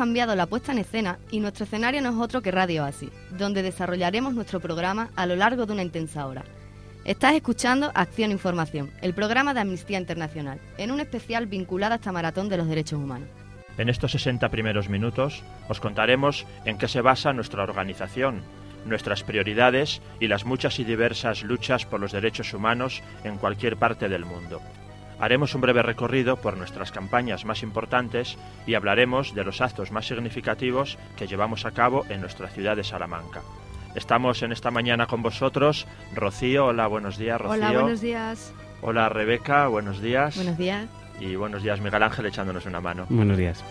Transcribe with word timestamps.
Cambiado 0.00 0.34
la 0.34 0.46
puesta 0.46 0.72
en 0.72 0.78
escena 0.78 1.18
y 1.30 1.40
nuestro 1.40 1.64
escenario 1.64 2.00
no 2.00 2.08
es 2.08 2.16
otro 2.16 2.40
que 2.40 2.50
Radio 2.50 2.84
Así, 2.84 3.10
donde 3.36 3.62
desarrollaremos 3.62 4.32
nuestro 4.32 4.58
programa 4.58 5.10
a 5.14 5.26
lo 5.26 5.36
largo 5.36 5.66
de 5.66 5.74
una 5.74 5.82
intensa 5.82 6.26
hora. 6.26 6.42
Estás 7.04 7.34
escuchando 7.34 7.92
Acción 7.94 8.30
Información, 8.30 8.90
el 9.02 9.12
programa 9.12 9.52
de 9.52 9.60
Amnistía 9.60 9.98
Internacional, 9.98 10.58
en 10.78 10.90
un 10.90 11.00
especial 11.00 11.44
vinculado 11.44 11.92
a 11.92 11.96
esta 11.96 12.12
maratón 12.12 12.48
de 12.48 12.56
los 12.56 12.66
derechos 12.66 12.98
humanos. 12.98 13.28
En 13.76 13.90
estos 13.90 14.12
60 14.12 14.48
primeros 14.48 14.88
minutos 14.88 15.42
os 15.68 15.80
contaremos 15.80 16.46
en 16.64 16.78
qué 16.78 16.88
se 16.88 17.02
basa 17.02 17.34
nuestra 17.34 17.62
organización, 17.62 18.40
nuestras 18.86 19.22
prioridades 19.22 20.00
y 20.18 20.28
las 20.28 20.46
muchas 20.46 20.78
y 20.78 20.84
diversas 20.84 21.42
luchas 21.42 21.84
por 21.84 22.00
los 22.00 22.12
derechos 22.12 22.54
humanos 22.54 23.02
en 23.22 23.36
cualquier 23.36 23.76
parte 23.76 24.08
del 24.08 24.24
mundo. 24.24 24.62
Haremos 25.20 25.54
un 25.54 25.60
breve 25.60 25.82
recorrido 25.82 26.36
por 26.36 26.56
nuestras 26.56 26.92
campañas 26.92 27.44
más 27.44 27.62
importantes 27.62 28.38
y 28.66 28.74
hablaremos 28.74 29.34
de 29.34 29.44
los 29.44 29.60
actos 29.60 29.92
más 29.92 30.06
significativos 30.06 30.98
que 31.16 31.26
llevamos 31.26 31.66
a 31.66 31.72
cabo 31.72 32.06
en 32.08 32.22
nuestra 32.22 32.48
ciudad 32.48 32.74
de 32.74 32.84
Salamanca. 32.84 33.42
Estamos 33.94 34.42
en 34.42 34.52
esta 34.52 34.70
mañana 34.70 35.06
con 35.06 35.22
vosotros. 35.22 35.86
Rocío, 36.14 36.66
hola, 36.66 36.86
buenos 36.86 37.18
días, 37.18 37.40
Rocío. 37.40 37.54
Hola, 37.54 37.80
buenos 37.80 38.00
días. 38.00 38.54
Hola, 38.80 39.08
Rebeca, 39.10 39.66
buenos 39.66 40.00
días. 40.00 40.36
Buenos 40.36 40.56
días. 40.56 40.88
Y 41.20 41.36
buenos 41.36 41.62
días, 41.62 41.80
Miguel 41.80 42.02
Ángel, 42.02 42.26
echándonos 42.26 42.64
una 42.64 42.80
mano. 42.80 43.06
Buenos 43.10 43.36
días. 43.36 43.62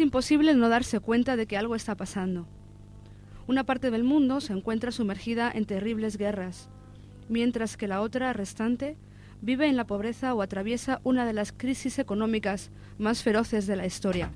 Imposible 0.00 0.54
no 0.54 0.68
darse 0.68 1.00
cuenta 1.00 1.36
de 1.36 1.46
que 1.46 1.56
algo 1.56 1.74
está 1.74 1.94
pasando. 1.94 2.46
Una 3.46 3.64
parte 3.64 3.90
del 3.90 4.04
mundo 4.04 4.40
se 4.40 4.52
encuentra 4.52 4.92
sumergida 4.92 5.50
en 5.52 5.66
terribles 5.66 6.16
guerras, 6.16 6.68
mientras 7.28 7.76
que 7.76 7.88
la 7.88 8.00
otra 8.00 8.32
restante 8.32 8.96
vive 9.42 9.66
en 9.66 9.76
la 9.76 9.86
pobreza 9.86 10.34
o 10.34 10.42
atraviesa 10.42 11.00
una 11.04 11.26
de 11.26 11.32
las 11.32 11.52
crisis 11.52 11.98
económicas 11.98 12.70
más 12.98 13.22
feroces 13.22 13.66
de 13.66 13.76
la 13.76 13.86
historia. 13.86 14.30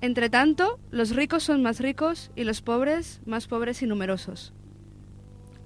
Entre 0.00 0.30
tanto, 0.30 0.78
los 0.90 1.16
ricos 1.16 1.42
son 1.42 1.62
más 1.62 1.80
ricos 1.80 2.30
y 2.36 2.44
los 2.44 2.62
pobres 2.62 3.20
más 3.26 3.46
pobres 3.46 3.82
y 3.82 3.86
numerosos. 3.86 4.52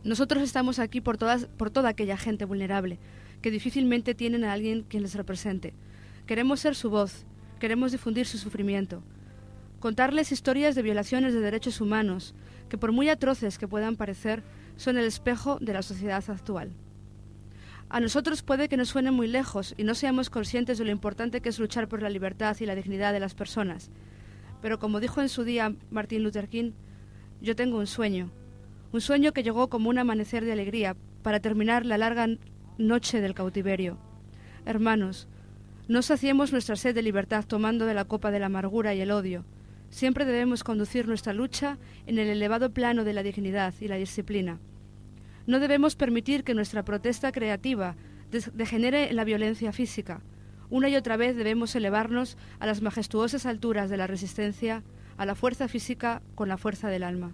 Nosotros 0.04 0.42
estamos 0.42 0.78
aquí 0.78 1.00
por, 1.00 1.18
por 1.18 1.70
toda 1.70 1.90
aquella 1.90 2.16
gente 2.16 2.44
vulnerable, 2.44 2.98
que 3.42 3.50
difícilmente 3.50 4.14
tienen 4.14 4.44
a 4.44 4.52
alguien 4.52 4.84
quien 4.88 5.02
les 5.02 5.14
represente. 5.14 5.74
Queremos 6.26 6.60
ser 6.60 6.74
su 6.74 6.90
voz, 6.90 7.26
queremos 7.60 7.92
difundir 7.92 8.26
su 8.26 8.38
sufrimiento, 8.38 9.04
contarles 9.78 10.32
historias 10.32 10.74
de 10.74 10.82
violaciones 10.82 11.32
de 11.32 11.40
derechos 11.40 11.80
humanos, 11.80 12.34
que 12.68 12.78
por 12.78 12.90
muy 12.90 13.08
atroces 13.08 13.58
que 13.58 13.68
puedan 13.68 13.94
parecer, 13.94 14.42
son 14.76 14.98
el 14.98 15.04
espejo 15.04 15.58
de 15.60 15.74
la 15.74 15.82
sociedad 15.82 16.24
actual. 16.28 16.72
A 17.88 18.00
nosotros 18.00 18.42
puede 18.42 18.68
que 18.68 18.76
nos 18.76 18.88
suene 18.88 19.10
muy 19.10 19.28
lejos 19.28 19.74
y 19.76 19.84
no 19.84 19.94
seamos 19.94 20.30
conscientes 20.30 20.78
de 20.78 20.84
lo 20.84 20.90
importante 20.90 21.40
que 21.40 21.48
es 21.48 21.58
luchar 21.58 21.88
por 21.88 22.02
la 22.02 22.10
libertad 22.10 22.56
y 22.58 22.66
la 22.66 22.74
dignidad 22.74 23.12
de 23.12 23.20
las 23.20 23.34
personas, 23.34 23.90
pero 24.62 24.78
como 24.78 25.00
dijo 25.00 25.20
en 25.20 25.28
su 25.28 25.44
día 25.44 25.74
Martin 25.90 26.22
Luther 26.22 26.48
King, 26.48 26.72
yo 27.40 27.56
tengo 27.56 27.78
un 27.78 27.86
sueño, 27.86 28.30
un 28.92 29.00
sueño 29.00 29.32
que 29.32 29.42
llegó 29.42 29.68
como 29.68 29.88
un 29.88 29.98
amanecer 29.98 30.44
de 30.44 30.52
alegría 30.52 30.96
para 31.22 31.40
terminar 31.40 31.86
la 31.86 31.98
larga 31.98 32.26
noche 32.78 33.20
del 33.20 33.34
cautiverio. 33.34 33.98
Hermanos, 34.66 35.28
no 35.90 36.02
saciemos 36.02 36.52
nuestra 36.52 36.76
sed 36.76 36.94
de 36.94 37.02
libertad 37.02 37.44
tomando 37.44 37.84
de 37.84 37.94
la 37.94 38.04
copa 38.04 38.30
de 38.30 38.38
la 38.38 38.46
amargura 38.46 38.94
y 38.94 39.00
el 39.00 39.10
odio. 39.10 39.44
Siempre 39.88 40.24
debemos 40.24 40.62
conducir 40.62 41.08
nuestra 41.08 41.32
lucha 41.32 41.78
en 42.06 42.20
el 42.20 42.28
elevado 42.28 42.72
plano 42.72 43.02
de 43.02 43.12
la 43.12 43.24
dignidad 43.24 43.74
y 43.80 43.88
la 43.88 43.96
disciplina. 43.96 44.60
No 45.48 45.58
debemos 45.58 45.96
permitir 45.96 46.44
que 46.44 46.54
nuestra 46.54 46.84
protesta 46.84 47.32
creativa 47.32 47.96
degenere 48.54 49.10
en 49.10 49.16
la 49.16 49.24
violencia 49.24 49.72
física. 49.72 50.20
Una 50.68 50.88
y 50.88 50.94
otra 50.94 51.16
vez 51.16 51.34
debemos 51.34 51.74
elevarnos 51.74 52.38
a 52.60 52.66
las 52.66 52.82
majestuosas 52.82 53.44
alturas 53.44 53.90
de 53.90 53.96
la 53.96 54.06
resistencia, 54.06 54.84
a 55.16 55.26
la 55.26 55.34
fuerza 55.34 55.66
física 55.66 56.22
con 56.36 56.48
la 56.48 56.56
fuerza 56.56 56.88
del 56.88 57.02
alma. 57.02 57.32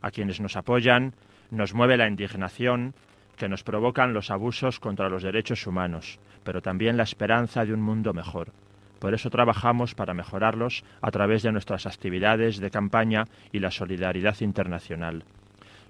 A 0.00 0.10
quienes 0.10 0.40
nos 0.40 0.56
apoyan 0.56 1.12
nos 1.50 1.74
mueve 1.74 1.98
la 1.98 2.08
indignación 2.08 2.94
que 3.36 3.48
nos 3.48 3.62
provocan 3.62 4.12
los 4.12 4.30
abusos 4.30 4.80
contra 4.80 5.08
los 5.08 5.22
derechos 5.22 5.66
humanos, 5.66 6.18
pero 6.44 6.62
también 6.62 6.96
la 6.96 7.02
esperanza 7.02 7.64
de 7.64 7.72
un 7.72 7.80
mundo 7.80 8.12
mejor. 8.12 8.52
Por 8.98 9.14
eso 9.14 9.30
trabajamos 9.30 9.94
para 9.94 10.14
mejorarlos 10.14 10.84
a 11.02 11.10
través 11.10 11.42
de 11.42 11.52
nuestras 11.52 11.86
actividades 11.86 12.58
de 12.58 12.70
campaña 12.70 13.24
y 13.52 13.58
la 13.58 13.70
solidaridad 13.70 14.40
internacional. 14.40 15.24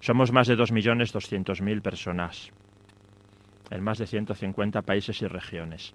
Somos 0.01 0.33
más 0.33 0.49
de 0.49 0.57
2.200.000 0.57 1.81
personas 1.81 2.53
en 3.71 3.83
más 3.83 3.99
de 3.99 4.07
150 4.07 4.83
países 4.83 5.23
y 5.23 5.27
regiones. 5.27 5.95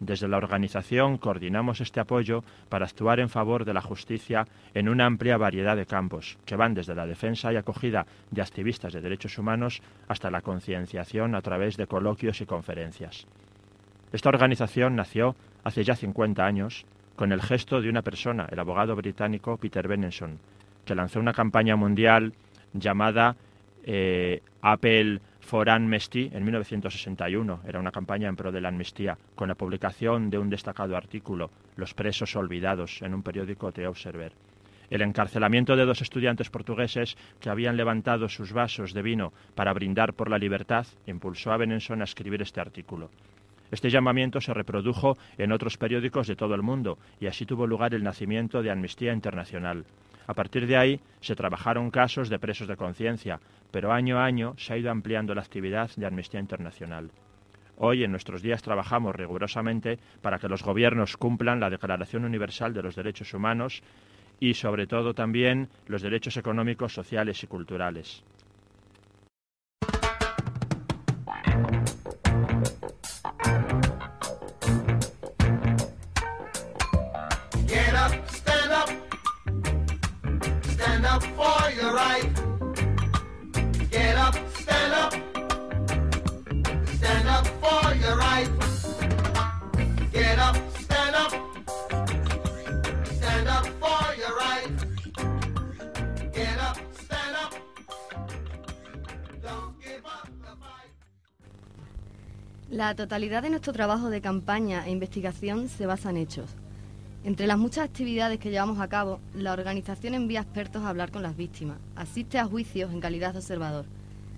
Desde 0.00 0.28
la 0.28 0.36
organización 0.36 1.18
coordinamos 1.18 1.80
este 1.80 1.98
apoyo 1.98 2.44
para 2.68 2.86
actuar 2.86 3.18
en 3.18 3.28
favor 3.28 3.64
de 3.64 3.74
la 3.74 3.80
justicia 3.80 4.46
en 4.74 4.88
una 4.88 5.06
amplia 5.06 5.36
variedad 5.36 5.76
de 5.76 5.86
campos, 5.86 6.38
que 6.44 6.54
van 6.54 6.74
desde 6.74 6.94
la 6.94 7.06
defensa 7.06 7.52
y 7.52 7.56
acogida 7.56 8.06
de 8.30 8.42
activistas 8.42 8.92
de 8.92 9.00
derechos 9.00 9.38
humanos 9.38 9.82
hasta 10.06 10.30
la 10.30 10.40
concienciación 10.40 11.34
a 11.34 11.42
través 11.42 11.76
de 11.76 11.88
coloquios 11.88 12.40
y 12.40 12.46
conferencias. 12.46 13.26
Esta 14.12 14.28
organización 14.28 14.94
nació 14.94 15.34
hace 15.64 15.82
ya 15.82 15.96
50 15.96 16.44
años 16.44 16.86
con 17.16 17.32
el 17.32 17.42
gesto 17.42 17.80
de 17.80 17.90
una 17.90 18.02
persona, 18.02 18.46
el 18.50 18.60
abogado 18.60 18.94
británico 18.94 19.56
Peter 19.56 19.88
Benenson, 19.88 20.38
que 20.84 20.94
lanzó 20.94 21.18
una 21.18 21.32
campaña 21.32 21.74
mundial 21.74 22.32
llamada 22.72 23.34
eh, 23.82 24.42
Apple 24.62 25.20
for 25.48 25.70
Amnesty 25.70 26.30
en 26.34 26.44
1961. 26.44 27.60
Era 27.66 27.80
una 27.80 27.90
campaña 27.90 28.28
en 28.28 28.36
pro 28.36 28.52
de 28.52 28.60
la 28.60 28.68
amnistía, 28.68 29.16
con 29.34 29.48
la 29.48 29.54
publicación 29.54 30.28
de 30.28 30.38
un 30.38 30.50
destacado 30.50 30.94
artículo, 30.94 31.50
Los 31.74 31.94
presos 31.94 32.36
olvidados, 32.36 33.00
en 33.00 33.14
un 33.14 33.22
periódico 33.22 33.72
The 33.72 33.86
Observer. 33.86 34.32
El 34.90 35.00
encarcelamiento 35.00 35.74
de 35.74 35.86
dos 35.86 36.02
estudiantes 36.02 36.50
portugueses 36.50 37.16
que 37.40 37.48
habían 37.48 37.78
levantado 37.78 38.28
sus 38.28 38.52
vasos 38.52 38.92
de 38.92 39.00
vino 39.00 39.32
para 39.54 39.72
brindar 39.72 40.12
por 40.12 40.28
la 40.28 40.38
libertad 40.38 40.86
impulsó 41.06 41.52
a 41.52 41.56
Benenson 41.56 42.02
a 42.02 42.04
escribir 42.04 42.42
este 42.42 42.60
artículo. 42.60 43.10
Este 43.70 43.88
llamamiento 43.88 44.42
se 44.42 44.52
reprodujo 44.52 45.16
en 45.38 45.52
otros 45.52 45.78
periódicos 45.78 46.26
de 46.26 46.36
todo 46.36 46.54
el 46.54 46.62
mundo 46.62 46.98
y 47.20 47.26
así 47.26 47.46
tuvo 47.46 47.66
lugar 47.66 47.94
el 47.94 48.04
nacimiento 48.04 48.62
de 48.62 48.70
Amnistía 48.70 49.14
Internacional. 49.14 49.84
A 50.28 50.34
partir 50.34 50.66
de 50.66 50.76
ahí 50.76 51.00
se 51.20 51.34
trabajaron 51.34 51.90
casos 51.90 52.28
de 52.28 52.38
presos 52.38 52.68
de 52.68 52.76
conciencia, 52.76 53.40
pero 53.70 53.92
año 53.92 54.18
a 54.18 54.26
año 54.26 54.54
se 54.58 54.74
ha 54.74 54.76
ido 54.76 54.90
ampliando 54.90 55.34
la 55.34 55.40
actividad 55.40 55.90
de 55.96 56.06
Amnistía 56.06 56.38
Internacional. 56.38 57.10
Hoy 57.78 58.04
en 58.04 58.10
nuestros 58.10 58.42
días 58.42 58.62
trabajamos 58.62 59.16
rigurosamente 59.16 59.98
para 60.20 60.38
que 60.38 60.48
los 60.48 60.62
gobiernos 60.62 61.16
cumplan 61.16 61.60
la 61.60 61.70
Declaración 61.70 62.26
Universal 62.26 62.74
de 62.74 62.82
los 62.82 62.94
Derechos 62.94 63.32
Humanos 63.32 63.82
y 64.38 64.52
sobre 64.52 64.86
todo 64.86 65.14
también 65.14 65.70
los 65.86 66.02
derechos 66.02 66.36
económicos, 66.36 66.92
sociales 66.92 67.42
y 67.42 67.46
culturales. 67.46 68.22
La 102.70 102.94
totalidad 102.94 103.42
de 103.42 103.48
nuestro 103.48 103.72
trabajo 103.72 104.10
de 104.10 104.20
campaña 104.20 104.86
e 104.86 104.90
investigación 104.90 105.68
se 105.70 105.86
basa 105.86 106.10
en 106.10 106.18
hechos. 106.18 106.50
Entre 107.24 107.46
las 107.46 107.56
muchas 107.56 107.86
actividades 107.86 108.38
que 108.38 108.50
llevamos 108.50 108.78
a 108.78 108.88
cabo, 108.88 109.20
la 109.34 109.54
organización 109.54 110.12
envía 110.12 110.40
expertos 110.40 110.82
a 110.82 110.90
hablar 110.90 111.10
con 111.10 111.22
las 111.22 111.34
víctimas, 111.34 111.78
asiste 111.96 112.38
a 112.38 112.44
juicios 112.44 112.92
en 112.92 113.00
calidad 113.00 113.32
de 113.32 113.38
observador, 113.38 113.86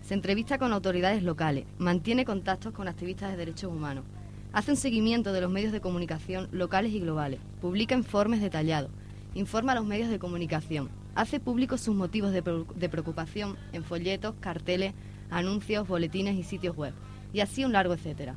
se 0.02 0.14
entrevista 0.14 0.58
con 0.58 0.72
autoridades 0.72 1.24
locales, 1.24 1.66
mantiene 1.78 2.24
contactos 2.24 2.72
con 2.72 2.86
activistas 2.86 3.32
de 3.32 3.36
derechos 3.36 3.72
humanos, 3.72 4.04
hace 4.52 4.70
un 4.70 4.76
seguimiento 4.76 5.32
de 5.32 5.40
los 5.40 5.50
medios 5.50 5.72
de 5.72 5.80
comunicación 5.80 6.48
locales 6.52 6.92
y 6.92 7.00
globales, 7.00 7.40
publica 7.60 7.96
informes 7.96 8.40
detallados, 8.40 8.90
informa 9.34 9.72
a 9.72 9.74
los 9.74 9.86
medios 9.86 10.08
de 10.08 10.20
comunicación, 10.20 10.88
hace 11.16 11.40
públicos 11.40 11.80
sus 11.80 11.96
motivos 11.96 12.30
de, 12.30 12.42
pre- 12.42 12.64
de 12.76 12.88
preocupación 12.88 13.56
en 13.72 13.82
folletos, 13.84 14.36
carteles, 14.40 14.94
anuncios, 15.30 15.86
boletines 15.86 16.36
y 16.36 16.44
sitios 16.44 16.76
web, 16.76 16.94
y 17.32 17.40
así 17.40 17.64
un 17.64 17.72
largo 17.72 17.94
etcétera. 17.94 18.34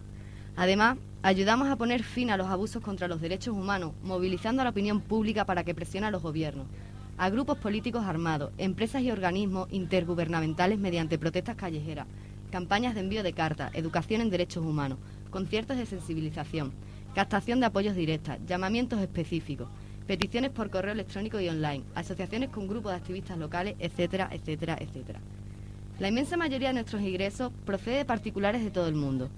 Además, 0.55 0.97
ayudamos 1.23 1.69
a 1.69 1.75
poner 1.75 2.03
fin 2.03 2.29
a 2.29 2.37
los 2.37 2.47
abusos 2.47 2.83
contra 2.83 3.07
los 3.07 3.21
derechos 3.21 3.55
humanos, 3.55 3.93
movilizando 4.03 4.61
a 4.61 4.65
la 4.65 4.71
opinión 4.71 5.01
pública 5.01 5.45
para 5.45 5.63
que 5.63 5.73
presione 5.73 6.07
a 6.07 6.11
los 6.11 6.21
gobiernos, 6.21 6.67
a 7.17 7.29
grupos 7.29 7.57
políticos 7.57 8.05
armados, 8.05 8.51
empresas 8.57 9.01
y 9.01 9.11
organismos 9.11 9.67
intergubernamentales 9.71 10.79
mediante 10.79 11.17
protestas 11.17 11.55
callejeras, 11.55 12.07
campañas 12.51 12.93
de 12.93 13.01
envío 13.01 13.23
de 13.23 13.33
cartas, 13.33 13.71
educación 13.73 14.21
en 14.21 14.29
derechos 14.29 14.63
humanos, 14.63 14.99
conciertos 15.31 15.77
de 15.77 15.87
sensibilización, 15.87 16.71
captación 17.15 17.59
de 17.59 17.65
apoyos 17.65 17.95
directas, 17.95 18.39
llamamientos 18.45 18.99
específicos, 18.99 19.69
peticiones 20.05 20.51
por 20.51 20.69
correo 20.69 20.91
electrónico 20.91 21.39
y 21.39 21.49
online, 21.49 21.83
asociaciones 21.95 22.49
con 22.49 22.67
grupos 22.67 22.91
de 22.91 22.97
activistas 22.97 23.37
locales, 23.37 23.75
etcétera, 23.79 24.29
etcétera, 24.31 24.77
etcétera. 24.79 25.19
La 25.99 26.07
inmensa 26.07 26.37
mayoría 26.37 26.69
de 26.69 26.73
nuestros 26.73 27.03
ingresos 27.03 27.51
procede 27.65 27.97
de 27.97 28.05
particulares 28.05 28.63
de 28.63 28.71
todo 28.71 28.87
el 28.87 28.95
mundo. 28.95 29.29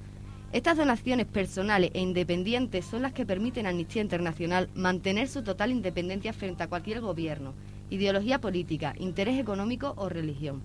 Estas 0.54 0.78
donaciones 0.78 1.26
personales 1.26 1.92
e 1.94 2.00
independientes 2.00 2.86
son 2.86 3.02
las 3.02 3.12
que 3.12 3.26
permiten 3.26 3.66
a 3.66 3.70
Amnistía 3.72 4.02
Internacional 4.02 4.70
mantener 4.74 5.28
su 5.28 5.44
total 5.44 5.72
independencia 5.72 6.32
frente 6.32 6.64
a 6.64 6.68
cualquier 6.68 7.02
gobierno, 7.02 7.54
ideología 7.90 8.40
política, 8.40 8.96
interés 8.98 9.38
económico 9.38 9.96
o 9.98 10.08
religión. 10.08 10.62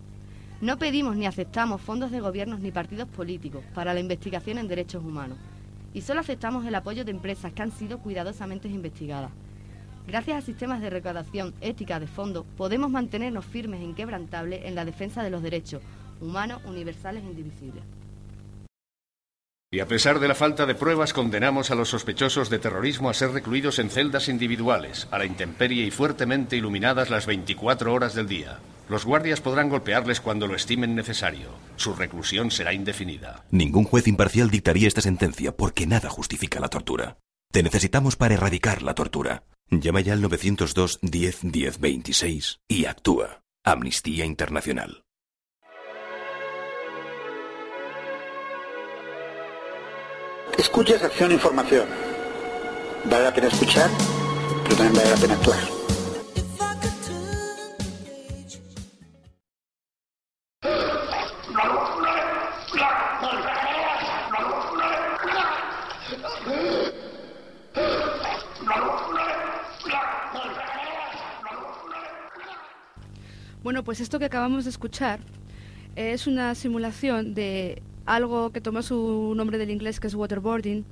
No 0.61 0.79
pedimos 0.79 1.17
ni 1.17 1.27
aceptamos 1.27 1.81
fondos 1.81 2.13
de 2.13 2.21
gobiernos 2.21 2.61
ni 2.61 2.71
partidos 2.71 3.09
políticos 3.09 3.65
para 3.75 3.93
la 3.93 3.99
investigación 3.99 4.59
en 4.59 4.69
derechos 4.69 5.03
humanos 5.03 5.39
y 5.93 6.03
solo 6.03 6.21
aceptamos 6.21 6.65
el 6.67 6.75
apoyo 6.77 7.05
de 7.05 7.11
empresas 7.11 7.53
que 7.53 7.63
han 7.63 7.73
sido 7.73 7.99
cuidadosamente 7.99 8.69
investigadas. 8.69 9.33
Gracias 10.11 10.39
a 10.39 10.45
sistemas 10.45 10.81
de 10.81 10.91
recaudación 10.91 11.55
ética 11.61 12.01
de 12.01 12.09
fondos, 12.09 12.45
podemos 12.57 12.91
mantenernos 12.91 13.45
firmes 13.45 13.81
e 13.81 13.85
inquebrantables 13.85 14.65
en 14.65 14.75
la 14.75 14.85
defensa 14.85 15.23
de 15.23 15.31
los 15.31 15.41
derechos 15.41 15.83
humanos 16.21 16.61
universales 16.65 17.23
e 17.23 17.27
indivisibles. 17.27 17.85
Y 19.71 19.79
a 19.79 19.87
pesar 19.87 20.19
de 20.19 20.27
la 20.27 20.35
falta 20.35 20.67
de 20.67 20.75
pruebas, 20.75 21.13
condenamos 21.13 21.71
a 21.71 21.77
los 21.77 21.91
sospechosos 21.91 22.51
de 22.51 22.59
terrorismo 22.59 23.09
a 23.09 23.15
ser 23.15 23.31
recluidos 23.31 23.79
en 23.79 23.89
celdas 23.89 24.29
individuales, 24.29 25.07
a 25.13 25.19
la 25.19 25.27
intemperie 25.27 25.87
y 25.87 25.93
fuertemente 25.93 26.57
iluminadas 26.57 27.09
las 27.09 27.27
24 27.27 27.95
horas 27.95 28.17
del 28.17 28.27
día. 28.27 28.59
Los 28.89 29.05
guardias 29.05 29.41
podrán 29.41 29.69
golpearles 29.69 30.21
cuando 30.21 30.49
lo 30.49 30.57
estimen 30.57 30.97
necesario. 30.97 31.51
Su 31.77 31.95
reclusión 31.95 32.51
será 32.51 32.73
indefinida. 32.73 33.45
Ningún 33.53 33.85
juez 33.85 34.09
imparcial 34.09 34.51
dictaría 34.51 34.89
esta 34.89 35.03
sentencia 35.03 35.57
porque 35.57 35.87
nada 35.87 36.11
justifica 36.11 36.59
la 36.59 36.67
tortura. 36.67 37.19
Te 37.53 37.63
necesitamos 37.63 38.17
para 38.17 38.35
erradicar 38.35 38.83
la 38.83 38.95
tortura. 38.95 39.45
Llama 39.71 40.01
ya 40.01 40.15
al 40.15 40.21
902 40.21 40.99
10 41.01 41.39
10 41.43 41.79
26 41.79 42.61
y 42.67 42.87
actúa. 42.87 43.43
Amnistía 43.63 44.25
Internacional. 44.25 45.05
Escuchas 50.59 51.03
Acción 51.05 51.31
Información. 51.33 51.87
Vale 53.05 53.25
la 53.25 53.33
pena 53.33 53.47
escuchar, 53.47 53.89
pero 54.65 54.77
también 54.77 54.95
vale 54.97 55.11
la 55.11 55.17
pena 55.17 55.35
actuar. 55.35 55.80
Pues 73.85 74.01
esto 74.01 74.19
que 74.19 74.27
acabamos 74.27 74.65
de 74.65 74.71
escuchar 74.71 75.21
es 75.97 76.27
una 76.27 76.55
simulación 76.55 77.35
de 77.35 77.83
algo 78.05 78.51
que 78.51 78.61
toma 78.61 78.83
su 78.83 79.33
nombre 79.37 79.59
del 79.59 79.71
inglés, 79.71 80.01
que 80.01 80.09
es 80.09 80.15
waterboarding, 80.15 80.85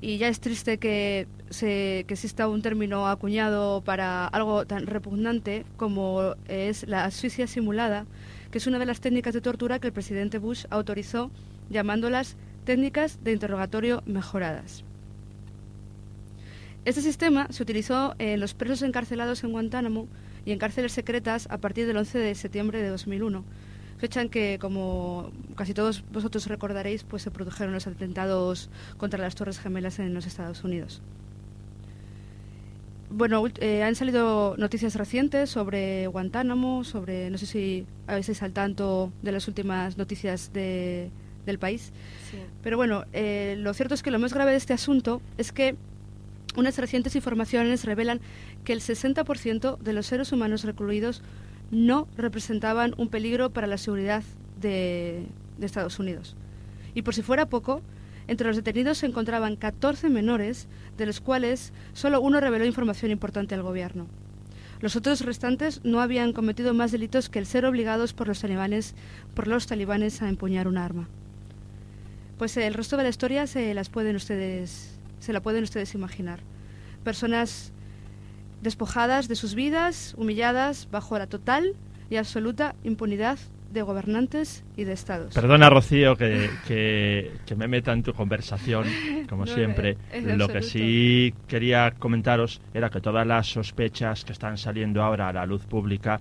y 0.00 0.18
ya 0.18 0.28
es 0.28 0.40
triste 0.40 0.78
que, 0.78 1.26
que 1.60 2.06
exista 2.08 2.48
un 2.48 2.62
término 2.62 3.06
acuñado 3.06 3.82
para 3.82 4.26
algo 4.28 4.64
tan 4.66 4.86
repugnante 4.86 5.66
como 5.76 6.34
es 6.48 6.86
la 6.88 7.04
asfixia 7.04 7.46
simulada, 7.46 8.06
que 8.50 8.58
es 8.58 8.66
una 8.66 8.78
de 8.78 8.86
las 8.86 9.00
técnicas 9.00 9.34
de 9.34 9.40
tortura 9.40 9.78
que 9.78 9.88
el 9.88 9.92
presidente 9.92 10.38
Bush 10.38 10.64
autorizó, 10.70 11.30
llamándolas 11.70 12.36
técnicas 12.64 13.18
de 13.24 13.32
interrogatorio 13.32 14.02
mejoradas. 14.06 14.84
Este 16.84 17.00
sistema 17.00 17.46
se 17.50 17.62
utilizó 17.62 18.14
en 18.18 18.40
los 18.40 18.54
presos 18.54 18.82
encarcelados 18.82 19.44
en 19.44 19.52
Guantánamo 19.52 20.08
y 20.44 20.52
en 20.52 20.58
cárceles 20.58 20.92
secretas 20.92 21.46
a 21.50 21.58
partir 21.58 21.86
del 21.86 21.96
11 21.96 22.18
de 22.18 22.34
septiembre 22.34 22.80
de 22.82 22.88
2001, 22.88 23.44
fecha 23.98 24.20
en 24.20 24.28
que, 24.28 24.58
como 24.60 25.30
casi 25.56 25.74
todos 25.74 26.02
vosotros 26.12 26.46
recordaréis, 26.46 27.04
pues 27.04 27.22
se 27.22 27.30
produjeron 27.30 27.72
los 27.72 27.86
atentados 27.86 28.68
contra 28.96 29.20
las 29.20 29.34
Torres 29.36 29.58
Gemelas 29.60 29.98
en 30.00 30.12
los 30.14 30.26
Estados 30.26 30.64
Unidos. 30.64 31.00
bueno, 33.14 33.44
eh, 33.60 33.82
han 33.82 33.94
salido 33.94 34.54
noticias 34.56 34.94
recientes 34.94 35.50
sobre 35.50 36.06
Guantánamo, 36.06 36.82
sobre, 36.82 37.28
no 37.28 37.36
sé 37.36 37.44
si 37.44 37.86
veces 38.08 38.42
al 38.42 38.52
tanto 38.54 39.12
de 39.22 39.32
las 39.32 39.48
últimas 39.48 39.98
noticias 39.98 40.50
de- 40.54 41.10
del 41.44 41.58
país. 41.58 41.92
Sí. 42.30 42.38
Pero 42.62 42.78
bueno, 42.78 43.04
eh, 43.12 43.56
lo 43.58 43.74
cierto 43.74 43.94
es 43.94 44.02
que 44.02 44.10
lo 44.10 44.18
más 44.18 44.32
grave 44.32 44.52
de 44.52 44.56
este 44.56 44.72
asunto 44.72 45.20
es 45.36 45.52
que 45.52 45.76
unas 46.56 46.78
recientes 46.78 47.16
informaciones 47.16 47.84
revelan 47.84 48.20
que 48.64 48.72
el 48.72 48.80
60% 48.80 49.78
de 49.78 49.92
los 49.92 50.06
seres 50.06 50.32
humanos 50.32 50.64
recluidos 50.64 51.22
no 51.70 52.08
representaban 52.16 52.94
un 52.98 53.08
peligro 53.08 53.50
para 53.50 53.66
la 53.66 53.78
seguridad 53.78 54.22
de, 54.60 55.26
de 55.58 55.66
Estados 55.66 55.98
Unidos. 55.98 56.36
Y 56.94 57.02
por 57.02 57.14
si 57.14 57.22
fuera 57.22 57.46
poco, 57.46 57.82
entre 58.28 58.46
los 58.46 58.56
detenidos 58.56 58.98
se 58.98 59.06
encontraban 59.06 59.56
14 59.56 60.08
menores, 60.08 60.68
de 60.96 61.06
los 61.06 61.20
cuales 61.20 61.72
solo 61.92 62.20
uno 62.20 62.40
reveló 62.40 62.64
información 62.64 63.10
importante 63.10 63.54
al 63.54 63.62
gobierno. 63.62 64.06
Los 64.80 64.96
otros 64.96 65.20
restantes 65.20 65.80
no 65.84 66.00
habían 66.00 66.32
cometido 66.32 66.74
más 66.74 66.90
delitos 66.90 67.28
que 67.28 67.38
el 67.38 67.46
ser 67.46 67.64
obligados 67.64 68.12
por 68.12 68.26
los 68.26 68.40
talibanes, 68.40 68.94
por 69.34 69.46
los 69.46 69.66
talibanes 69.66 70.22
a 70.22 70.28
empuñar 70.28 70.66
un 70.66 70.76
arma. 70.76 71.08
Pues 72.36 72.56
el 72.56 72.74
resto 72.74 72.96
de 72.96 73.04
la 73.04 73.08
historia 73.08 73.46
se 73.46 73.72
las 73.74 73.88
pueden 73.88 74.16
ustedes, 74.16 74.98
se 75.22 75.32
la 75.32 75.40
pueden 75.40 75.62
ustedes 75.62 75.94
imaginar. 75.94 76.40
Personas 77.04 77.72
despojadas 78.60 79.28
de 79.28 79.36
sus 79.36 79.54
vidas, 79.54 80.14
humilladas 80.18 80.88
bajo 80.90 81.16
la 81.16 81.28
total 81.28 81.74
y 82.10 82.16
absoluta 82.16 82.74
impunidad 82.82 83.38
de 83.72 83.82
gobernantes 83.82 84.64
y 84.76 84.84
de 84.84 84.92
estados. 84.92 85.32
Perdona, 85.32 85.70
Rocío, 85.70 86.16
que, 86.16 86.50
que, 86.66 87.30
que 87.46 87.54
me 87.54 87.68
meta 87.68 87.92
en 87.92 88.02
tu 88.02 88.12
conversación, 88.12 88.84
como 89.28 89.46
No, 89.46 89.54
siempre. 89.54 89.96
en 90.12 90.36
Lo 90.38 90.48
que 90.48 90.60
sí 90.62 91.32
quería 91.46 91.92
comentaros 91.98 92.60
era 92.74 92.90
que 92.90 93.00
todas 93.00 93.26
las 93.26 93.46
sospechas 93.46 94.24
que 94.24 94.32
están 94.32 94.58
saliendo 94.58 95.02
ahora 95.02 95.28
a 95.28 95.32
la 95.32 95.46
luz 95.46 95.64
pública, 95.64 96.20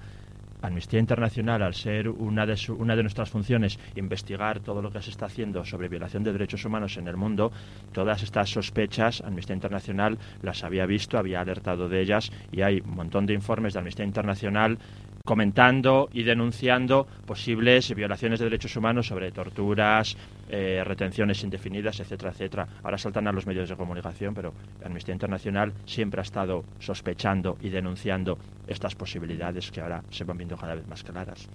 Amnistía 0.61 0.99
Internacional, 0.99 1.61
al 1.61 1.73
ser 1.73 2.07
una 2.09 2.45
de, 2.45 2.55
su- 2.57 2.75
una 2.75 2.95
de 2.95 3.03
nuestras 3.03 3.29
funciones 3.29 3.79
investigar 3.95 4.59
todo 4.59 4.81
lo 4.81 4.91
que 4.91 5.01
se 5.01 5.09
está 5.09 5.25
haciendo 5.25 5.65
sobre 5.65 5.87
violación 5.89 6.23
de 6.23 6.31
derechos 6.33 6.63
humanos 6.65 6.97
en 6.97 7.07
el 7.07 7.17
mundo, 7.17 7.51
todas 7.91 8.23
estas 8.23 8.49
sospechas, 8.49 9.21
Amnistía 9.21 9.55
Internacional 9.55 10.17
las 10.41 10.63
había 10.63 10.85
visto, 10.85 11.17
había 11.17 11.41
alertado 11.41 11.89
de 11.89 12.01
ellas 12.01 12.31
y 12.51 12.61
hay 12.61 12.81
un 12.81 12.95
montón 12.95 13.25
de 13.25 13.33
informes 13.33 13.73
de 13.73 13.79
Amnistía 13.79 14.05
Internacional 14.05 14.77
comentando 15.23 16.09
y 16.11 16.23
denunciando 16.23 17.07
posibles 17.25 17.93
violaciones 17.93 18.39
de 18.39 18.45
derechos 18.45 18.75
humanos 18.75 19.07
sobre 19.07 19.31
torturas, 19.31 20.17
eh, 20.49 20.83
retenciones 20.83 21.43
indefinidas, 21.43 21.99
etcétera, 21.99 22.31
etcétera. 22.31 22.67
Ahora 22.83 22.97
saltan 22.97 23.27
a 23.27 23.31
los 23.31 23.45
medios 23.45 23.69
de 23.69 23.75
comunicación, 23.75 24.33
pero 24.33 24.53
Amnistía 24.83 25.13
Internacional 25.13 25.73
siempre 25.85 26.21
ha 26.21 26.23
estado 26.23 26.63
sospechando 26.79 27.57
y 27.61 27.69
denunciando 27.69 28.37
estas 28.67 28.95
posibilidades 28.95 29.71
que 29.71 29.81
ahora 29.81 30.03
se 30.09 30.23
van 30.23 30.37
viendo 30.37 30.57
cada 30.57 30.75
vez 30.75 30.87
más 30.87 31.03
claras. 31.03 31.47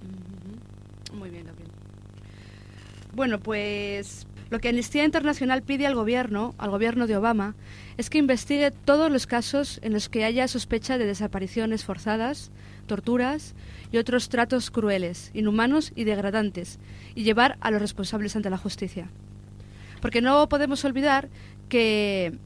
Muy 1.12 1.30
bien, 1.30 1.46
Gabriel. 1.46 1.70
Bueno, 3.14 3.38
pues 3.38 4.26
lo 4.50 4.60
que 4.60 4.68
Amnistía 4.68 5.04
Internacional 5.04 5.62
pide 5.62 5.86
al 5.86 5.94
gobierno, 5.94 6.54
al 6.58 6.70
gobierno 6.70 7.06
de 7.06 7.16
Obama, 7.16 7.54
es 7.96 8.10
que 8.10 8.18
investigue 8.18 8.70
todos 8.70 9.10
los 9.10 9.26
casos 9.26 9.80
en 9.82 9.92
los 9.92 10.08
que 10.08 10.24
haya 10.24 10.46
sospecha 10.48 10.98
de 10.98 11.06
desapariciones 11.06 11.84
forzadas, 11.84 12.50
torturas 12.86 13.54
y 13.92 13.98
otros 13.98 14.28
tratos 14.28 14.70
crueles, 14.70 15.30
inhumanos 15.34 15.92
y 15.94 16.04
degradantes, 16.04 16.78
y 17.14 17.24
llevar 17.24 17.56
a 17.60 17.70
los 17.70 17.80
responsables 17.80 18.36
ante 18.36 18.50
la 18.50 18.58
justicia. 18.58 19.08
Porque 20.00 20.22
no 20.22 20.48
podemos 20.48 20.84
olvidar 20.84 21.28
que 21.68 22.38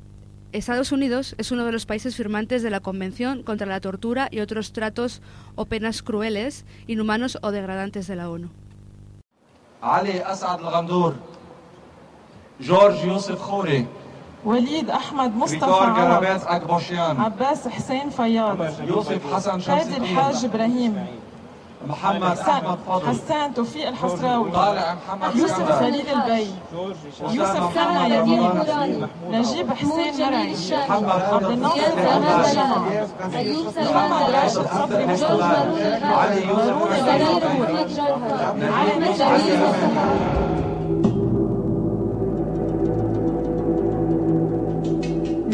Estados 0.53 0.93
Unidos 0.93 1.35
es 1.39 1.53
uno 1.53 1.65
de 1.65 1.73
los 1.73 1.87
países 1.87 2.17
firmantes 2.17 2.63
de 2.63 2.71
la 2.71 2.81
Convención 2.81 3.43
contra 3.43 3.67
la 3.67 3.81
Tortura 3.81 4.29
y 4.31 4.41
otros 4.41 4.73
tratos 4.73 5.23
o 5.55 5.67
penas 5.67 6.03
crueles, 6.03 6.65
inhumanos 6.87 7.39
o 7.43 7.51
degradantes 7.53 8.07
de 8.07 8.17
la 8.17 8.31
ONU. 8.31 8.51
وليد 14.45 14.91
أحمد 14.91 15.37
مصطفى 15.37 15.65
عرب. 15.65 16.25
عباس 17.21 17.69
حسين 17.69 18.11
فياض. 18.11 18.57
يوسف 18.89 19.35
حسن 19.35 19.61
شمس 19.61 19.83
الدين 19.83 20.03
الحاج 20.03 20.45
إبراهيم. 20.45 21.07
محمد 21.89 22.25
حسان- 22.31 22.49
أحمد 22.65 22.79
فضل. 22.89 23.09
حسان 23.09 23.55
توفيق 23.55 23.89
الحسراوي. 23.89 24.51
طالع 24.51 24.97
محمد 25.09 25.37
يوسف. 25.37 25.73
خليل 25.73 26.07
البي. 26.09 26.47
يوسف 27.31 27.75
كرمة 27.75 28.07
يدين 28.07 28.51
نجيب 29.31 29.73
حسين 29.73 30.15
مرعي. 30.27 30.55
عبد 30.91 31.45
الناصر 31.45 31.81
محمد 31.97 33.09
محمد 33.95 34.31
راشد 34.31 34.67
صبري 34.79 35.07
مصطفى 35.07 35.45
علي 36.05 36.47
يوسف 36.49 37.09
علي 38.69 38.99
نجم 38.99 40.60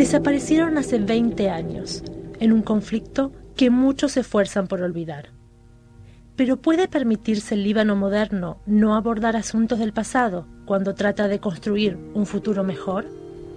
Desaparecieron 0.06 0.78
hace 0.78 0.98
20 1.00 1.50
años, 1.50 2.04
en 2.40 2.54
un 2.54 2.62
conflicto 2.62 3.32
que 3.56 3.70
muchos 3.70 4.14
se 4.14 4.22
esfuerzan 4.22 4.68
por 4.68 4.82
olvidar. 4.82 5.30
Pero 6.36 6.58
¿puede 6.58 6.88
permitirse 6.88 7.56
el 7.56 7.64
Líbano 7.64 7.96
moderno 7.96 8.58
no 8.66 8.96
abordar 8.96 9.36
asuntos 9.36 9.80
del 9.80 9.94
pasado 9.94 10.46
cuando 10.66 10.96
trata 10.96 11.28
de 11.28 11.40
construir 11.40 11.98
un 12.14 12.26
futuro 12.26 12.64
mejor? 12.64 13.06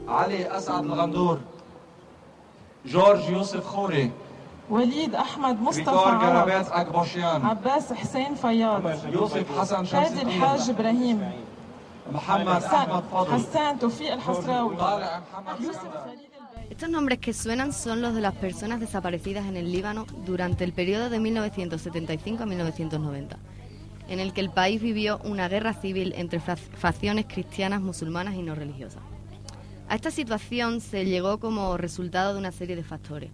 علي 0.08 0.56
أسعد 0.56 0.84
الغندور 0.84 1.38
جورج 2.86 3.28
يوسف 3.28 3.66
خوري 3.66 4.10
وليد 4.70 5.14
احمد 5.14 5.60
مصطفى 5.60 5.84
فيتور 5.84 6.08
عرب 6.08 6.20
جرابات 6.20 6.68
أكبوشيان 6.68 7.42
عباس 7.42 7.92
حسين 7.92 8.34
فياض 8.34 8.82
يوسف 9.12 9.58
حسن 9.58 9.84
شمس 9.84 9.90
شادي 9.90 10.22
الدين 10.22 10.28
الحاج 10.42 10.70
ابراهيم 10.70 11.30
محمد 12.12 12.62
أحمد 12.62 13.02
فضل 13.12 13.32
حسان 13.32 13.78
توفيق 13.78 14.12
الحسراوي 14.12 14.76
طالع 14.76 15.22
محمد 15.32 15.60
يوسف 15.60 15.80
سكندر. 15.80 15.98
خليل 16.04 16.18
البي 16.24 16.27
estos 16.69 16.89
nombres 16.89 17.19
que 17.19 17.33
suenan 17.33 17.73
son 17.73 18.01
los 18.01 18.13
de 18.15 18.21
las 18.21 18.35
personas 18.35 18.79
desaparecidas 18.79 19.45
en 19.47 19.57
el 19.57 19.71
Líbano 19.71 20.05
durante 20.25 20.63
el 20.63 20.71
periodo 20.73 21.09
de 21.09 21.19
1975 21.19 22.43
a 22.43 22.45
1990, 22.45 23.37
en 24.07 24.19
el 24.19 24.33
que 24.33 24.41
el 24.41 24.49
país 24.51 24.81
vivió 24.81 25.19
una 25.23 25.49
guerra 25.49 25.73
civil 25.73 26.13
entre 26.15 26.39
fa- 26.39 26.55
facciones 26.55 27.25
cristianas, 27.27 27.81
musulmanas 27.81 28.35
y 28.35 28.43
no 28.43 28.55
religiosas. 28.55 29.01
A 29.87 29.95
esta 29.95 30.11
situación 30.11 30.79
se 30.81 31.05
llegó 31.05 31.39
como 31.39 31.75
resultado 31.75 32.33
de 32.33 32.39
una 32.39 32.51
serie 32.51 32.75
de 32.75 32.83
factores. 32.83 33.31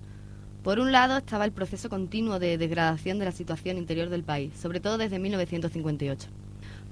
Por 0.63 0.79
un 0.79 0.91
lado 0.91 1.17
estaba 1.17 1.45
el 1.45 1.51
proceso 1.51 1.89
continuo 1.89 2.39
de 2.39 2.57
degradación 2.57 3.19
de 3.19 3.25
la 3.25 3.31
situación 3.31 3.77
interior 3.77 4.09
del 4.09 4.23
país, 4.23 4.53
sobre 4.59 4.79
todo 4.79 4.97
desde 4.97 5.19
1958. 5.19 6.29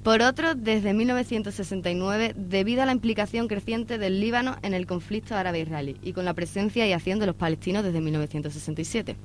Por 0.04 0.22
otro, 0.22 0.54
desde 0.54 0.94
1969, 0.94 2.34
debido 2.36 2.84
a 2.84 2.86
la 2.86 2.92
implicación 2.92 3.48
creciente 3.48 3.98
del 3.98 4.20
Líbano 4.20 4.58
en 4.62 4.74
el 4.74 4.86
conflicto 4.86 5.34
árabe-israelí 5.34 5.96
y 6.04 6.12
con 6.12 6.26
la 6.26 6.34
presencia 6.34 6.86
y 6.86 6.92
acción 6.92 7.20
de 7.20 7.26
los 7.26 7.38
palestinos 7.38 7.86
desde 7.86 8.02
1967. 8.02 9.16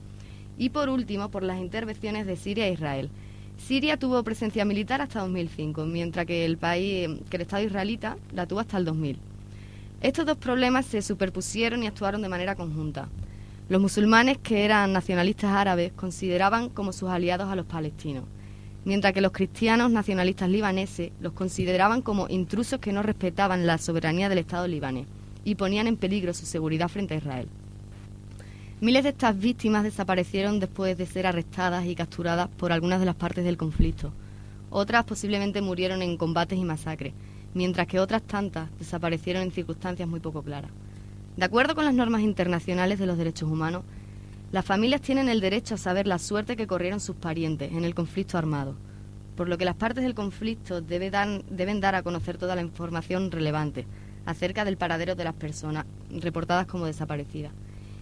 Y 0.56 0.70
por 0.70 0.88
último, 0.88 1.32
por 1.32 1.42
las 1.42 1.58
intervenciones 1.58 2.26
de 2.28 2.36
Siria 2.36 2.68
e 2.68 2.72
Israel. 2.74 3.10
Siria 3.56 3.96
tuvo 3.96 4.22
presencia 4.22 4.64
militar 4.64 5.00
hasta 5.00 5.18
2005, 5.18 5.84
mientras 5.84 6.26
que 6.26 6.44
el 6.44 6.58
país, 6.58 7.08
que 7.28 7.38
el 7.38 7.42
Estado 7.42 7.64
israelita, 7.64 8.16
la 8.32 8.46
tuvo 8.46 8.60
hasta 8.60 8.78
el 8.78 8.84
2000. 8.84 9.18
Estos 10.00 10.26
dos 10.26 10.38
problemas 10.38 10.86
se 10.86 11.02
superpusieron 11.02 11.82
y 11.82 11.88
actuaron 11.88 12.22
de 12.22 12.28
manera 12.28 12.54
conjunta. 12.54 13.08
Los 13.68 13.80
musulmanes, 13.80 14.38
que 14.38 14.64
eran 14.64 14.92
nacionalistas 14.92 15.50
árabes, 15.50 15.90
consideraban 15.94 16.68
como 16.68 16.92
sus 16.92 17.10
aliados 17.10 17.50
a 17.50 17.56
los 17.56 17.66
palestinos, 17.66 18.22
mientras 18.88 19.12
que 19.12 19.20
los 19.20 19.32
cristianos 19.32 19.90
nacionalistas 19.90 20.48
libaneses 20.48 21.12
los 21.20 21.34
consideraban 21.34 22.00
como 22.00 22.26
intrusos 22.30 22.80
que 22.80 22.90
no 22.90 23.02
respetaban 23.02 23.66
la 23.66 23.76
soberanía 23.76 24.30
del 24.30 24.38
Estado 24.38 24.66
libanés 24.66 25.06
y 25.44 25.56
ponían 25.56 25.88
en 25.88 25.98
peligro 25.98 26.32
su 26.32 26.46
seguridad 26.46 26.88
frente 26.88 27.12
a 27.12 27.18
Israel. 27.18 27.48
Miles 28.80 29.02
de 29.02 29.10
estas 29.10 29.38
víctimas 29.38 29.84
desaparecieron 29.84 30.58
después 30.58 30.96
de 30.96 31.04
ser 31.04 31.26
arrestadas 31.26 31.84
y 31.84 31.94
capturadas 31.94 32.48
por 32.48 32.72
algunas 32.72 32.98
de 32.98 33.04
las 33.04 33.14
partes 33.14 33.44
del 33.44 33.58
conflicto. 33.58 34.10
Otras 34.70 35.04
posiblemente 35.04 35.60
murieron 35.60 36.00
en 36.00 36.16
combates 36.16 36.58
y 36.58 36.64
masacres, 36.64 37.12
mientras 37.52 37.88
que 37.88 38.00
otras 38.00 38.22
tantas 38.22 38.70
desaparecieron 38.78 39.42
en 39.42 39.52
circunstancias 39.52 40.08
muy 40.08 40.20
poco 40.20 40.42
claras. 40.42 40.70
De 41.36 41.44
acuerdo 41.44 41.74
con 41.74 41.84
las 41.84 41.94
normas 41.94 42.22
internacionales 42.22 42.98
de 42.98 43.04
los 43.04 43.18
derechos 43.18 43.50
humanos, 43.50 43.82
las 44.50 44.64
familias 44.64 45.02
tienen 45.02 45.28
el 45.28 45.40
derecho 45.40 45.74
a 45.74 45.78
saber 45.78 46.06
la 46.06 46.18
suerte 46.18 46.56
que 46.56 46.66
corrieron 46.66 47.00
sus 47.00 47.16
parientes 47.16 47.70
en 47.70 47.84
el 47.84 47.94
conflicto 47.94 48.38
armado, 48.38 48.76
por 49.36 49.46
lo 49.46 49.58
que 49.58 49.66
las 49.66 49.76
partes 49.76 50.04
del 50.04 50.14
conflicto 50.14 50.80
deben 50.80 51.80
dar 51.80 51.94
a 51.94 52.02
conocer 52.02 52.38
toda 52.38 52.56
la 52.56 52.62
información 52.62 53.30
relevante 53.30 53.86
acerca 54.24 54.64
del 54.64 54.78
paradero 54.78 55.14
de 55.14 55.24
las 55.24 55.34
personas 55.34 55.84
reportadas 56.10 56.66
como 56.66 56.86
desaparecidas. 56.86 57.52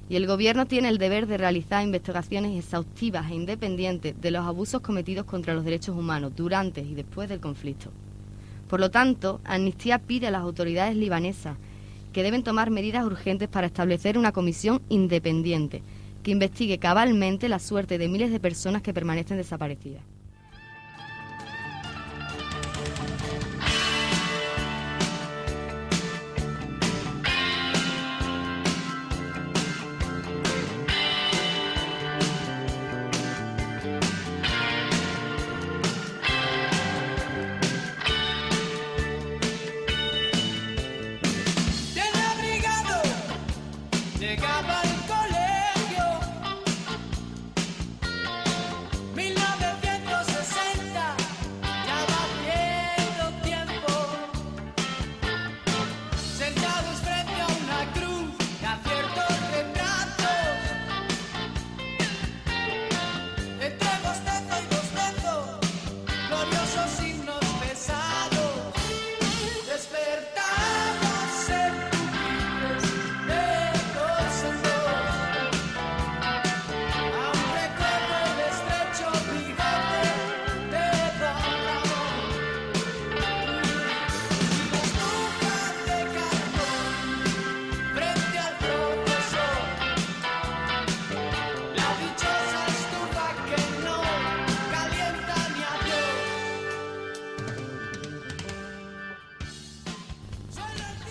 Y 0.09 0.15
el 0.15 0.29
Gobierno 0.29 0.67
tiene 0.67 0.88
el 0.88 0.99
deber 0.99 1.26
de 1.26 1.37
realizar 1.37 1.83
investigaciones 1.83 2.57
exhaustivas 2.57 3.29
e 3.29 3.35
independientes 3.35 4.15
de 4.21 4.31
los 4.31 4.47
abusos 4.47 4.81
cometidos 4.83 5.26
contra 5.26 5.53
los 5.53 5.65
derechos 5.65 5.97
humanos 5.97 6.33
durante 6.37 6.81
y 6.81 6.95
después 6.95 7.29
del 7.29 7.41
conflicto. 7.41 7.91
Por 8.69 8.79
lo 8.79 8.93
tanto, 8.93 9.41
Amnistía 9.45 9.99
pide 9.99 10.29
a 10.29 10.31
las 10.31 10.43
autoridades 10.43 10.97
libanesas 10.97 11.57
que 12.12 12.23
deben 12.23 12.45
tomar 12.45 12.71
medidas 12.71 13.05
urgentes 13.05 13.49
para 13.49 13.67
establecer 13.67 14.17
una 14.17 14.31
comisión 14.31 14.81
independiente 14.88 15.83
que 16.26 16.33
investigue 16.33 16.80
cabalmente 16.80 17.49
la 17.49 17.61
suerte 17.61 17.99
de 17.99 18.09
miles 18.09 18.33
de 18.33 18.40
personas 18.40 18.83
que 18.83 18.92
permanecen 18.92 19.37
desaparecidas. 19.37 20.02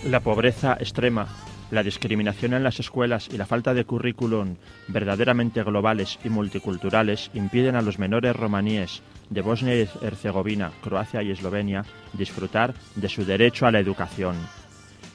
La 0.08 0.20
pobreza 0.20 0.76
extrema, 0.78 1.26
la 1.72 1.82
discriminación 1.82 2.54
en 2.54 2.62
las 2.62 2.78
escuelas 2.78 3.28
y 3.28 3.36
la 3.36 3.44
falta 3.44 3.74
de 3.74 3.84
currículum 3.84 4.54
verdaderamente 4.86 5.64
globales 5.64 6.20
y 6.22 6.28
multiculturales 6.28 7.28
impiden 7.34 7.74
a 7.74 7.82
los 7.82 7.98
menores 7.98 8.36
romaníes 8.36 9.02
de 9.30 9.40
Bosnia 9.40 9.74
y 9.74 9.88
Herzegovina, 10.02 10.70
Croacia 10.80 11.24
y 11.24 11.32
Eslovenia 11.32 11.84
disfrutar 12.12 12.72
de 12.94 13.08
su 13.08 13.24
derecho 13.24 13.66
a 13.66 13.72
la 13.72 13.80
educación. 13.80 14.36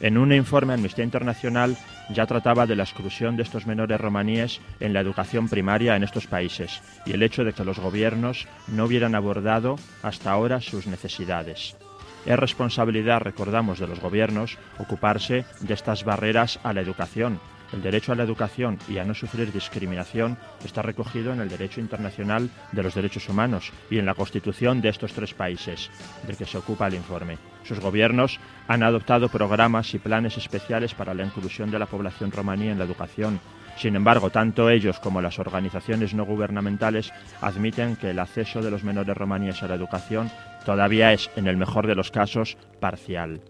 En 0.02 0.18
un 0.18 0.34
informe 0.34 0.74
Amnistía 0.74 1.06
Internacional 1.06 1.78
ya 2.14 2.26
trataba 2.26 2.68
de 2.68 2.76
la 2.76 2.84
exclusión 2.84 3.38
de 3.38 3.44
estos 3.44 3.66
menores 3.66 4.02
romaníes 4.02 4.60
en 4.82 4.92
la 4.92 5.00
educación 5.00 5.48
primaria 5.48 5.96
en 5.96 6.04
estos 6.04 6.28
países 6.28 6.82
y 7.06 7.14
el 7.14 7.24
hecho 7.24 7.46
de 7.46 7.54
que 7.54 7.64
los 7.64 7.80
gobiernos 7.80 8.46
no 8.68 8.84
hubieran 8.84 9.16
abordado 9.16 9.78
hasta 10.04 10.32
ahora 10.32 10.60
sus 10.60 10.86
necesidades. 10.86 11.78
Es 12.26 12.38
responsabilidad, 12.38 13.22
recordamos, 13.22 13.80
de 13.80 13.88
los 13.88 14.00
gobiernos 14.00 14.58
ocuparse 14.78 15.46
de 15.62 15.74
estas 15.74 16.04
barreras 16.04 16.60
a 16.64 16.74
la 16.74 16.82
educación. 16.82 17.40
El 17.74 17.82
derecho 17.82 18.12
a 18.12 18.16
la 18.16 18.24
educación 18.24 18.78
y 18.90 18.98
a 18.98 19.06
no 19.06 19.14
sufrir 19.14 19.52
discriminación 19.52 20.38
está 20.64 20.82
recogido 20.82 21.32
en 21.32 21.40
el 21.40 21.50
derecho 21.50 21.80
internacional 21.80 22.50
de 22.74 22.84
los 22.84 22.94
derechos 22.94 23.30
humanos 23.30 23.72
y 23.90 23.98
en 23.98 24.06
la 24.06 24.14
constitución 24.14 24.82
de 24.82 24.90
estos 24.90 25.14
tres 25.14 25.34
países, 25.34 25.90
del 26.28 26.36
que 26.36 26.46
se 26.46 26.58
ocupa 26.58 26.88
el 26.88 26.96
informe. 26.96 27.38
Sus 27.64 27.80
gobiernos 27.80 28.40
han 28.68 28.84
adoptado 28.84 29.30
programas 29.30 29.94
y 29.94 30.00
planes 30.00 30.38
especiales 30.38 30.94
para 30.94 31.14
la 31.14 31.24
inclusión 31.24 31.72
de 31.72 31.80
la 31.80 31.86
población 31.86 32.32
romaní 32.32 32.68
en 32.68 32.78
la 32.78 32.86
educación. 32.86 33.40
Sin 33.78 33.96
embargo, 33.96 34.30
tanto 34.30 34.70
ellos 34.70 35.00
como 35.00 35.22
las 35.22 35.40
organizaciones 35.40 36.14
no 36.14 36.26
gubernamentales 36.26 37.12
admiten 37.40 37.96
que 37.96 38.10
el 38.10 38.20
acceso 38.20 38.62
de 38.62 38.70
los 38.70 38.84
menores 38.84 39.16
romaníes 39.16 39.64
a 39.64 39.68
la 39.68 39.76
educación 39.76 40.30
todavía 40.66 41.14
es, 41.14 41.30
en 41.36 41.48
el 41.48 41.58
mejor 41.58 41.88
de 41.88 41.96
los 41.96 42.12
casos, 42.12 42.58
parcial. 42.80 43.42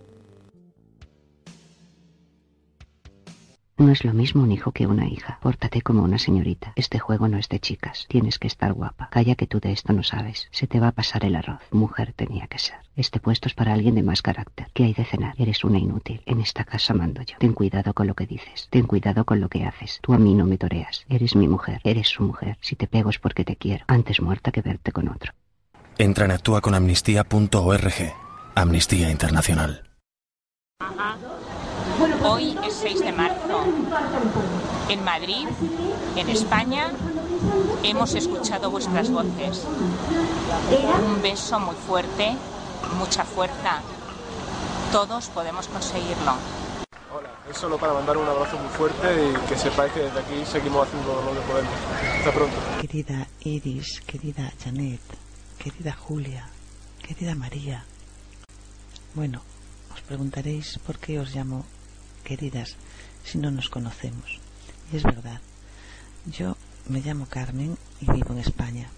No 3.81 3.91
es 3.91 4.05
lo 4.05 4.13
mismo 4.13 4.43
un 4.43 4.51
hijo 4.51 4.71
que 4.73 4.85
una 4.85 5.07
hija. 5.07 5.39
Pórtate 5.41 5.81
como 5.81 6.03
una 6.03 6.19
señorita. 6.19 6.71
Este 6.75 6.99
juego 6.99 7.27
no 7.27 7.39
es 7.39 7.49
de 7.49 7.59
chicas. 7.59 8.05
Tienes 8.09 8.37
que 8.37 8.45
estar 8.45 8.73
guapa. 8.73 9.09
Calla 9.09 9.33
que 9.33 9.47
tú 9.47 9.59
de 9.59 9.71
esto 9.71 9.91
no 9.91 10.03
sabes. 10.03 10.49
Se 10.51 10.67
te 10.67 10.79
va 10.79 10.89
a 10.89 10.91
pasar 10.91 11.25
el 11.25 11.35
arroz. 11.35 11.61
Mujer 11.71 12.13
tenía 12.13 12.45
que 12.45 12.59
ser. 12.59 12.75
Este 12.95 13.19
puesto 13.19 13.47
es 13.47 13.55
para 13.55 13.73
alguien 13.73 13.95
de 13.95 14.03
más 14.03 14.21
carácter. 14.21 14.67
¿Qué 14.75 14.83
hay 14.83 14.93
de 14.93 15.03
cenar? 15.03 15.33
Eres 15.39 15.63
una 15.63 15.79
inútil. 15.79 16.21
En 16.27 16.41
esta 16.41 16.63
casa 16.63 16.93
mando 16.93 17.23
yo. 17.23 17.37
Ten 17.39 17.53
cuidado 17.53 17.95
con 17.95 18.05
lo 18.05 18.13
que 18.13 18.27
dices. 18.27 18.67
Ten 18.69 18.85
cuidado 18.85 19.25
con 19.25 19.41
lo 19.41 19.49
que 19.49 19.65
haces. 19.65 19.97
Tú 20.03 20.13
a 20.13 20.19
mí 20.19 20.35
no 20.35 20.45
me 20.45 20.59
toreas. 20.59 21.03
Eres 21.09 21.35
mi 21.35 21.47
mujer. 21.47 21.81
Eres 21.83 22.07
su 22.07 22.21
mujer. 22.21 22.59
Si 22.61 22.75
te 22.75 22.85
pego 22.85 23.09
es 23.09 23.17
porque 23.17 23.43
te 23.43 23.55
quiero. 23.55 23.83
Antes 23.87 24.21
muerta 24.21 24.51
que 24.51 24.61
verte 24.61 24.91
con 24.91 25.07
otro. 25.07 25.33
Entra 26.01 26.25
en 26.25 26.31
actúaconamnistía.org. 26.31 27.93
Amnistía 28.55 29.11
Internacional. 29.11 29.83
Hoy 32.23 32.57
es 32.65 32.73
6 32.73 33.01
de 33.01 33.11
marzo. 33.11 33.63
En 34.89 35.03
Madrid, 35.03 35.47
en 36.15 36.29
España, 36.31 36.91
hemos 37.83 38.15
escuchado 38.15 38.71
vuestras 38.71 39.11
voces. 39.11 39.63
Un 41.05 41.21
beso 41.21 41.59
muy 41.59 41.75
fuerte, 41.75 42.35
mucha 42.97 43.23
fuerza. 43.23 43.83
Todos 44.91 45.27
podemos 45.27 45.67
conseguirlo. 45.67 46.33
Hola, 47.13 47.29
es 47.47 47.55
solo 47.55 47.77
para 47.77 47.93
mandar 47.93 48.17
un 48.17 48.27
abrazo 48.27 48.57
muy 48.57 48.69
fuerte 48.69 49.07
y 49.23 49.47
que 49.47 49.55
sepáis 49.55 49.93
que 49.93 49.99
desde 49.99 50.19
aquí 50.19 50.45
seguimos 50.51 50.87
haciendo 50.87 51.21
lo 51.21 51.31
que 51.31 51.47
podemos. 51.47 51.73
Hasta 52.17 52.31
pronto. 52.31 52.55
Querida 52.81 53.27
Iris, 53.41 54.01
querida 54.07 54.51
Janet, 54.63 54.99
querida 55.61 55.93
Julia, 55.93 56.49
querida 57.05 57.35
María. 57.35 57.85
Bueno, 59.13 59.43
os 59.93 60.01
preguntaréis 60.01 60.79
por 60.79 60.97
qué 60.97 61.19
os 61.19 61.35
llamo 61.35 61.67
queridas 62.23 62.77
si 63.23 63.37
no 63.37 63.51
nos 63.51 63.69
conocemos. 63.69 64.39
Y 64.91 64.97
es 64.97 65.03
verdad. 65.03 65.39
Yo 66.25 66.57
me 66.89 67.01
llamo 67.01 67.27
Carmen 67.27 67.77
y 68.01 68.11
vivo 68.11 68.33
en 68.33 68.39
España. 68.39 68.89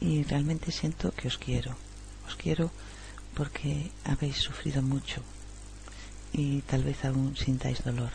Y 0.00 0.22
realmente 0.22 0.72
siento 0.72 1.12
que 1.12 1.28
os 1.28 1.36
quiero. 1.36 1.76
Os 2.26 2.34
quiero 2.34 2.70
porque 3.34 3.90
habéis 4.04 4.38
sufrido 4.38 4.80
mucho 4.80 5.20
y 6.32 6.62
tal 6.62 6.82
vez 6.82 7.04
aún 7.04 7.36
sintáis 7.36 7.84
dolor. 7.84 8.12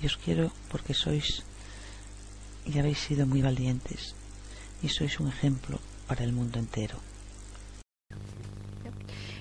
Y 0.00 0.06
os 0.06 0.16
quiero 0.16 0.52
porque 0.70 0.94
sois 0.94 1.42
y 2.64 2.78
habéis 2.78 2.98
sido 2.98 3.26
muy 3.26 3.42
valientes 3.42 4.14
y 4.80 4.88
sois 4.90 5.18
un 5.18 5.26
ejemplo 5.26 5.80
para 6.10 6.24
el 6.24 6.32
mundo 6.32 6.58
entero. 6.58 6.96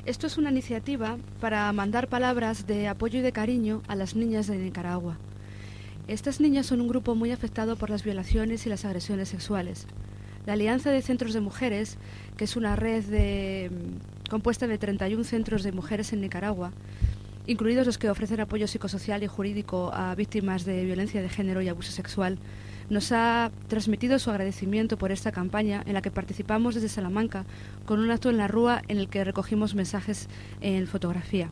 Esto 0.05 0.27
es 0.27 0.37
una 0.37 0.51
iniciativa 0.51 1.17
para 1.41 1.73
mandar 1.73 2.09
palabras 2.09 2.67
de 2.67 2.87
apoyo 2.87 3.17
y 3.17 3.21
de 3.23 3.31
cariño 3.31 3.81
a 3.87 3.95
las 3.95 4.13
niñas 4.15 4.45
de 4.45 4.55
Nicaragua. 4.59 5.17
Estas 6.07 6.39
niñas 6.39 6.67
son 6.67 6.81
un 6.81 6.87
grupo 6.87 7.15
muy 7.15 7.31
afectado 7.31 7.75
por 7.75 7.89
las 7.89 8.03
violaciones 8.03 8.67
y 8.67 8.69
las 8.69 8.85
agresiones 8.85 9.29
sexuales. 9.29 9.87
La 10.45 10.53
Alianza 10.53 10.91
de 10.91 11.01
Centros 11.01 11.33
de 11.33 11.41
Mujeres, 11.41 11.97
que 12.37 12.43
es 12.43 12.55
una 12.55 12.75
red 12.75 13.03
de, 13.03 13.71
compuesta 14.29 14.67
de 14.67 14.77
31 14.77 15.23
centros 15.23 15.63
de 15.63 15.71
mujeres 15.71 16.13
en 16.13 16.21
Nicaragua, 16.21 16.71
incluidos 17.47 17.87
los 17.87 17.97
que 17.97 18.11
ofrecen 18.11 18.41
apoyo 18.41 18.67
psicosocial 18.67 19.23
y 19.23 19.27
jurídico 19.27 19.91
a 19.91 20.13
víctimas 20.13 20.65
de 20.65 20.85
violencia 20.85 21.23
de 21.23 21.29
género 21.29 21.63
y 21.63 21.67
abuso 21.67 21.91
sexual, 21.91 22.37
nos 22.89 23.11
ha 23.11 23.51
transmitido 23.67 24.19
su 24.19 24.29
agradecimiento 24.31 24.97
por 24.97 25.11
esta 25.11 25.31
campaña 25.31 25.83
en 25.85 25.93
la 25.93 26.01
que 26.01 26.11
participamos 26.11 26.75
desde 26.75 26.89
Salamanca 26.89 27.45
con 27.85 27.99
un 27.99 28.11
acto 28.11 28.29
en 28.29 28.37
la 28.37 28.47
Rúa 28.47 28.81
en 28.87 28.97
el 28.97 29.09
que 29.09 29.23
recogimos 29.23 29.75
mensajes 29.75 30.27
en 30.61 30.87
fotografía. 30.87 31.49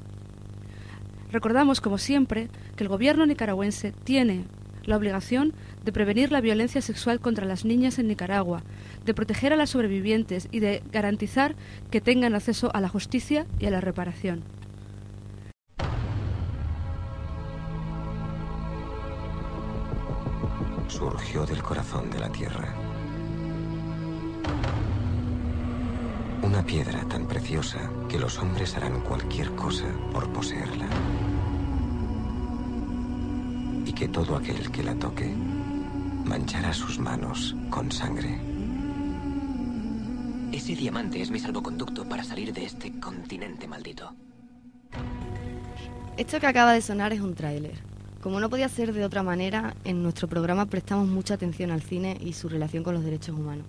Recordamos, 1.31 1.81
como 1.81 1.97
siempre, 1.97 2.49
que 2.75 2.83
el 2.83 2.89
gobierno 2.89 3.25
nicaragüense 3.25 3.91
tiene 3.91 4.45
la 4.85 4.95
obligación 4.95 5.53
de 5.83 5.91
prevenir 5.91 6.31
la 6.31 6.41
violencia 6.41 6.81
sexual 6.81 7.19
contra 7.19 7.45
las 7.45 7.65
niñas 7.65 7.99
en 7.99 8.07
Nicaragua, 8.07 8.63
de 9.05 9.13
proteger 9.13 9.51
a 9.53 9.57
las 9.57 9.71
sobrevivientes 9.71 10.47
y 10.51 10.59
de 10.59 10.81
garantizar 10.91 11.55
que 11.91 12.01
tengan 12.01 12.33
acceso 12.33 12.71
a 12.73 12.81
la 12.81 12.89
justicia 12.89 13.45
y 13.59 13.65
a 13.65 13.71
la 13.71 13.81
reparación. 13.81 14.56
Surgió 21.37 21.45
del 21.45 21.63
corazón 21.63 22.09
de 22.09 22.19
la 22.19 22.29
tierra. 22.29 22.73
Una 26.41 26.63
piedra 26.63 27.03
tan 27.07 27.27
preciosa 27.27 27.79
que 28.09 28.17
los 28.17 28.39
hombres 28.39 28.75
harán 28.75 29.01
cualquier 29.01 29.53
cosa 29.55 29.85
por 30.11 30.31
poseerla. 30.31 30.87
Y 33.85 33.93
que 33.93 34.07
todo 34.07 34.35
aquel 34.35 34.71
que 34.71 34.83
la 34.83 34.95
toque 34.95 35.27
manchará 36.25 36.73
sus 36.73 36.97
manos 36.97 37.55
con 37.69 37.91
sangre. 37.91 38.39
Ese 40.51 40.75
diamante 40.75 41.21
es 41.21 41.29
mi 41.29 41.39
salvoconducto 41.39 42.07
para 42.07 42.23
salir 42.23 42.53
de 42.53 42.65
este 42.65 42.99
continente 42.99 43.67
maldito. 43.67 44.15
Esto 46.17 46.39
que 46.39 46.47
acaba 46.47 46.73
de 46.73 46.81
sonar 46.81 47.13
es 47.13 47.21
un 47.21 47.35
tráiler. 47.35 47.96
Como 48.21 48.39
no 48.39 48.49
podía 48.49 48.67
ser 48.69 48.93
de 48.93 49.05
otra 49.05 49.23
manera, 49.23 49.75
en 49.85 50.03
nuestro 50.03 50.27
programa 50.27 50.65
prestamos 50.65 51.07
mucha 51.07 51.35
atención 51.35 51.71
al 51.71 51.81
cine 51.81 52.17
y 52.19 52.33
su 52.33 52.49
relación 52.49 52.83
con 52.83 52.93
los 52.95 53.03
derechos 53.03 53.37
humanos. 53.37 53.65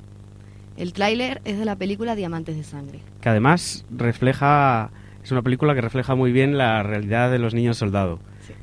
El 0.76 0.92
tráiler 0.92 1.40
es 1.44 1.58
de 1.58 1.64
la 1.64 1.76
película 1.76 2.14
Diamantes 2.14 2.56
de 2.56 2.64
Sangre. 2.64 3.00
Que 3.20 3.28
además 3.28 3.84
refleja, 3.90 4.90
es 5.22 5.30
una 5.32 5.42
película 5.42 5.74
que 5.74 5.80
refleja 5.80 6.14
muy 6.14 6.32
bien 6.32 6.56
la 6.56 6.82
realidad 6.82 7.30
de 7.30 7.38
los 7.38 7.52
niños 7.54 7.76
soldado. 7.78 8.20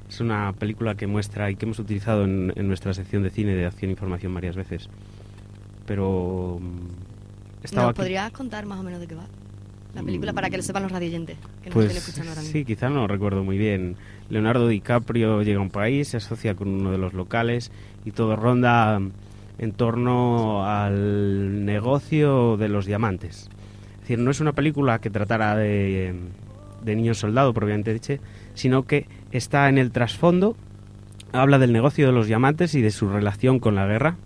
Es 0.10 0.20
una 0.22 0.54
película 0.54 0.96
que 0.96 1.08
muestra 1.08 1.52
y 1.52 1.56
que 1.56 1.66
hemos 1.66 1.80
utilizado 1.80 2.24
en, 2.24 2.54
en 2.56 2.68
nuestra 2.68 2.94
sección 2.94 3.22
de 3.24 3.30
cine 3.32 3.54
de 3.56 3.66
acción 3.66 3.90
e 3.90 3.94
información 3.94 4.34
varias 4.34 4.56
veces. 4.56 4.90
Pero 5.86 6.60
mm, 6.62 7.64
estaba 7.64 7.84
¿Nos 7.88 7.92
aquí- 7.92 7.98
podrías 7.98 8.32
contar 8.32 8.66
más 8.66 8.80
o 8.80 8.84
menos 8.84 9.00
de 9.00 9.08
qué 9.08 9.16
va? 9.16 9.26
La 9.96 10.04
película 10.04 10.34
para 10.34 10.50
que 10.50 10.58
lo 10.58 10.64
sepan 10.64 10.84
los 10.84 10.92
radioyentes 10.92 11.38
que 11.64 11.70
nos 11.70 11.74
Pues 11.74 11.86
estén 11.88 11.98
escuchando 11.98 12.32
ahora 12.32 12.42
sí, 12.42 12.66
quizá 12.66 12.90
no 12.90 12.96
lo 12.96 13.08
recuerdo 13.08 13.44
muy 13.44 13.58
bien. 13.58 13.96
Leonardo 14.30 14.68
DiCaprio 14.68 15.42
llega 15.42 15.60
a 15.60 15.62
un 15.62 15.70
país, 15.70 16.10
se 16.10 16.18
asocia 16.18 16.54
con 16.56 16.68
uno 16.68 16.92
de 16.92 16.98
los 16.98 17.14
locales 17.14 17.72
y 18.04 18.12
todo 18.12 18.36
ronda 18.36 19.00
en 19.58 19.72
torno 19.72 20.66
al 20.66 21.64
negocio 21.64 22.58
de 22.58 22.68
los 22.68 22.86
diamantes. 22.86 23.50
Es 23.94 24.00
decir, 24.02 24.20
no 24.20 24.32
es 24.32 24.42
una 24.42 24.52
película 24.52 25.00
que 25.00 25.10
tratara 25.10 25.56
de, 25.56 26.14
de 26.84 26.96
niños 26.96 27.18
soldado, 27.18 27.54
propiamente 27.54 27.94
dicho, 27.94 28.16
sino 28.54 28.84
que 28.84 29.08
está 29.32 29.70
en 29.70 29.78
el 29.78 29.92
trasfondo, 29.92 30.58
habla 31.32 31.58
del 31.58 31.72
negocio 31.72 32.06
de 32.06 32.12
los 32.12 32.28
diamantes 32.28 32.76
y 32.76 32.82
de 32.82 32.92
su 32.92 33.10
relación 33.10 33.60
con 33.60 33.76
la 33.76 33.88
guerra, 33.88 34.18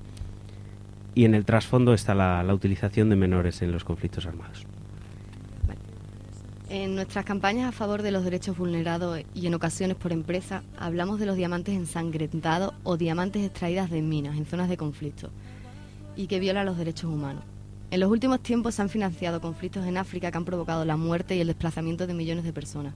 y 1.15 1.25
en 1.25 1.35
el 1.35 1.45
trasfondo 1.45 1.93
está 1.93 2.15
la, 2.15 2.43
la 2.43 2.53
utilización 2.53 3.09
de 3.09 3.15
menores 3.15 3.61
en 3.61 3.71
los 3.71 3.83
conflictos 3.83 4.25
armados. 4.25 4.65
En 6.69 6.93
nuestras 6.93 7.25
campañas 7.25 7.67
a 7.67 7.71
favor 7.71 8.03
de 8.03 8.11
los 8.11 8.23
derechos 8.23 8.55
vulnerados 8.55 9.19
y 9.33 9.47
en 9.47 9.55
ocasiones 9.55 9.97
por 9.97 10.11
empresa, 10.11 10.61
hablamos 10.77 11.19
de 11.19 11.25
los 11.25 11.35
diamantes 11.35 11.73
ensangrentados 11.73 12.75
o 12.83 12.95
diamantes 12.95 13.43
extraídas 13.43 13.89
de 13.89 14.03
minas 14.03 14.37
en 14.37 14.45
zonas 14.45 14.69
de 14.69 14.77
conflicto 14.77 15.31
y 16.15 16.27
que 16.27 16.39
violan 16.39 16.67
los 16.67 16.77
derechos 16.77 17.11
humanos. 17.11 17.43
En 17.89 17.99
los 17.99 18.11
últimos 18.11 18.43
tiempos 18.43 18.75
se 18.75 18.83
han 18.83 18.89
financiado 18.89 19.41
conflictos 19.41 19.87
en 19.87 19.97
África 19.97 20.29
que 20.29 20.37
han 20.37 20.45
provocado 20.45 20.85
la 20.85 20.95
muerte 20.95 21.35
y 21.35 21.41
el 21.41 21.47
desplazamiento 21.47 22.05
de 22.05 22.13
millones 22.13 22.43
de 22.43 22.53
personas. 22.53 22.93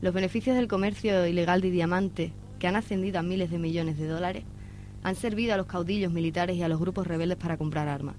Los 0.00 0.14
beneficios 0.14 0.54
del 0.54 0.68
comercio 0.68 1.26
ilegal 1.26 1.62
de 1.62 1.72
diamantes, 1.72 2.30
que 2.60 2.68
han 2.68 2.76
ascendido 2.76 3.18
a 3.18 3.24
miles 3.24 3.50
de 3.50 3.58
millones 3.58 3.98
de 3.98 4.06
dólares, 4.06 4.44
han 5.02 5.16
servido 5.16 5.52
a 5.54 5.56
los 5.56 5.66
caudillos 5.66 6.12
militares 6.12 6.56
y 6.56 6.62
a 6.62 6.68
los 6.68 6.78
grupos 6.78 7.08
rebeldes 7.08 7.38
para 7.38 7.56
comprar 7.56 7.88
armas. 7.88 8.14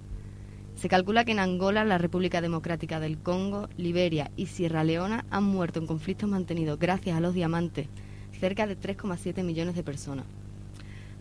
Se 0.76 0.90
calcula 0.90 1.24
que 1.24 1.32
en 1.32 1.38
Angola, 1.38 1.84
la 1.84 1.96
República 1.96 2.42
Democrática 2.42 3.00
del 3.00 3.16
Congo, 3.16 3.70
Liberia 3.78 4.30
y 4.36 4.46
Sierra 4.46 4.84
Leona 4.84 5.24
han 5.30 5.44
muerto 5.44 5.80
en 5.80 5.86
conflictos 5.86 6.28
mantenidos 6.28 6.78
gracias 6.78 7.16
a 7.16 7.20
los 7.20 7.32
diamantes 7.32 7.88
cerca 8.38 8.66
de 8.66 8.78
3,7 8.78 9.42
millones 9.42 9.74
de 9.74 9.82
personas. 9.82 10.26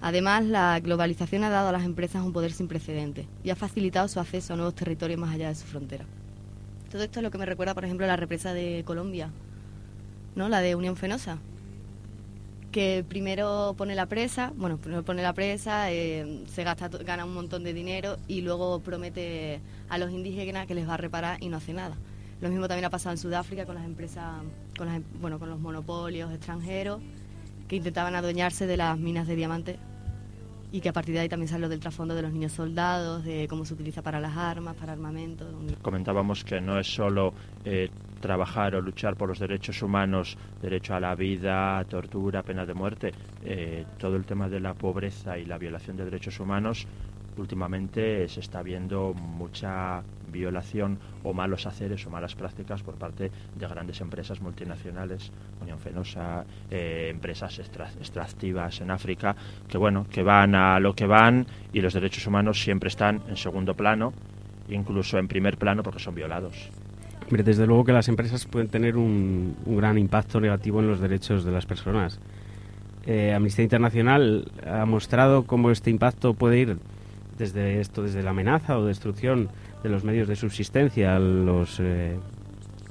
Además, 0.01 0.43
la 0.43 0.77
globalización 0.81 1.45
ha 1.45 1.49
dado 1.49 1.69
a 1.69 1.71
las 1.71 1.85
empresas 1.85 2.25
un 2.25 2.33
poder 2.33 2.51
sin 2.51 2.67
precedentes 2.67 3.27
y 3.45 3.49
ha 3.49 3.55
facilitado 3.55 4.09
su 4.09 4.19
acceso 4.19 4.53
a 4.53 4.55
nuevos 4.57 4.75
territorios 4.75 5.19
más 5.19 5.33
allá 5.33 5.47
de 5.47 5.55
su 5.55 5.65
frontera. 5.65 6.03
Todo 6.91 7.03
esto 7.03 7.19
es 7.19 7.23
lo 7.23 7.31
que 7.31 7.37
me 7.37 7.45
recuerda, 7.45 7.73
por 7.73 7.85
ejemplo, 7.85 8.05
a 8.05 8.09
la 8.09 8.17
represa 8.17 8.53
de 8.53 8.83
Colombia, 8.85 9.31
¿no? 10.35 10.49
La 10.49 10.59
de 10.59 10.75
Unión 10.75 10.97
Fenosa, 10.97 11.37
que 12.75 13.05
primero 13.07 13.73
pone 13.77 13.95
la 13.95 14.05
presa, 14.05 14.51
bueno, 14.57 14.77
primero 14.77 15.01
pone 15.01 15.23
la 15.23 15.31
presa, 15.31 15.93
eh, 15.93 16.43
se 16.45 16.65
gasta, 16.65 16.89
gana 16.89 17.23
un 17.23 17.33
montón 17.33 17.63
de 17.63 17.73
dinero 17.73 18.17
y 18.27 18.41
luego 18.41 18.81
promete 18.81 19.61
a 19.87 19.97
los 19.97 20.11
indígenas 20.11 20.67
que 20.67 20.75
les 20.75 20.85
va 20.85 20.95
a 20.95 20.97
reparar 20.97 21.41
y 21.41 21.47
no 21.47 21.55
hace 21.55 21.71
nada. 21.71 21.95
Lo 22.41 22.49
mismo 22.49 22.67
también 22.67 22.83
ha 22.83 22.89
pasado 22.89 23.13
en 23.13 23.17
Sudáfrica 23.17 23.65
con 23.65 23.75
las 23.75 23.85
empresas, 23.85 24.25
con 24.77 24.87
las, 24.87 24.97
em- 24.97 25.05
bueno, 25.21 25.39
con 25.39 25.49
los 25.49 25.57
monopolios 25.57 26.33
extranjeros 26.33 26.99
que 27.69 27.77
intentaban 27.77 28.13
adueñarse 28.13 28.67
de 28.67 28.75
las 28.75 28.99
minas 28.99 29.25
de 29.25 29.37
diamantes 29.37 29.77
y 30.73 30.81
que 30.81 30.89
a 30.89 30.93
partir 30.93 31.13
de 31.15 31.21
ahí 31.21 31.29
también 31.29 31.47
salió 31.47 31.69
del 31.69 31.79
trasfondo 31.79 32.13
de 32.13 32.23
los 32.23 32.33
niños 32.33 32.51
soldados, 32.51 33.23
de 33.23 33.47
cómo 33.47 33.63
se 33.63 33.73
utiliza 33.73 34.01
para 34.01 34.19
las 34.19 34.35
armas, 34.35 34.75
para 34.75 34.91
armamento. 34.91 35.47
Comentábamos 35.81 36.43
que 36.43 36.59
no 36.59 36.77
es 36.77 36.93
solo 36.93 37.33
eh, 37.63 37.89
trabajar 38.19 38.75
o 38.75 38.81
luchar 38.81 39.15
por 39.15 39.29
los 39.29 39.39
derechos 39.39 39.81
humanos, 39.81 40.37
derecho 40.61 40.95
a 40.95 40.99
la 40.99 41.15
vida, 41.15 41.83
tortura, 41.85 42.43
pena 42.43 42.65
de 42.65 42.73
muerte, 42.73 43.13
eh, 43.43 43.85
todo 43.99 44.15
el 44.15 44.25
tema 44.25 44.49
de 44.49 44.59
la 44.59 44.73
pobreza 44.73 45.37
y 45.37 45.45
la 45.45 45.57
violación 45.57 45.97
de 45.97 46.05
derechos 46.05 46.39
humanos, 46.39 46.87
últimamente 47.37 48.27
se 48.29 48.39
está 48.39 48.61
viendo 48.61 49.13
mucha 49.13 50.01
violación 50.31 50.99
o 51.23 51.33
malos 51.33 51.65
haceres 51.65 52.05
o 52.05 52.09
malas 52.09 52.35
prácticas 52.35 52.81
por 52.81 52.95
parte 52.95 53.31
de 53.55 53.67
grandes 53.67 54.01
empresas 54.01 54.41
multinacionales, 54.41 55.31
Unión 55.61 55.79
Fenosa, 55.79 56.45
eh, 56.71 57.09
empresas 57.11 57.59
extra- 57.59 57.91
extractivas 57.99 58.81
en 58.81 58.91
África, 58.91 59.35
que 59.67 59.77
bueno, 59.77 60.07
que 60.09 60.23
van 60.23 60.55
a 60.55 60.79
lo 60.79 60.93
que 60.93 61.07
van 61.07 61.45
y 61.73 61.81
los 61.81 61.93
derechos 61.93 62.25
humanos 62.27 62.61
siempre 62.61 62.87
están 62.87 63.21
en 63.27 63.37
segundo 63.37 63.73
plano, 63.73 64.13
incluso 64.69 65.17
en 65.17 65.27
primer 65.27 65.57
plano 65.57 65.83
porque 65.83 65.99
son 65.99 66.15
violados. 66.15 66.69
Desde 67.29 67.65
luego 67.65 67.83
que 67.85 67.91
las 67.91 68.07
empresas 68.07 68.45
pueden 68.45 68.67
tener 68.67 68.97
un, 68.97 69.55
gran 69.65 69.97
impacto 69.97 70.39
negativo 70.39 70.79
en 70.79 70.87
los 70.87 70.99
derechos 70.99 71.43
de 71.43 71.51
las 71.51 71.65
personas. 71.65 72.19
Eh, 73.07 73.33
Amnistía 73.33 73.63
Internacional 73.63 74.51
ha 74.65 74.85
mostrado 74.85 75.43
cómo 75.43 75.71
este 75.71 75.89
impacto 75.89 76.33
puede 76.33 76.59
ir 76.59 76.77
desde 77.37 77.81
esto, 77.81 78.03
desde 78.03 78.23
la 78.23 78.31
amenaza 78.31 78.77
o 78.77 78.85
destrucción 78.85 79.49
de 79.83 79.89
los 79.89 80.03
medios 80.03 80.27
de 80.27 80.35
subsistencia, 80.35 81.19
los, 81.19 81.79
eh, 81.79 82.17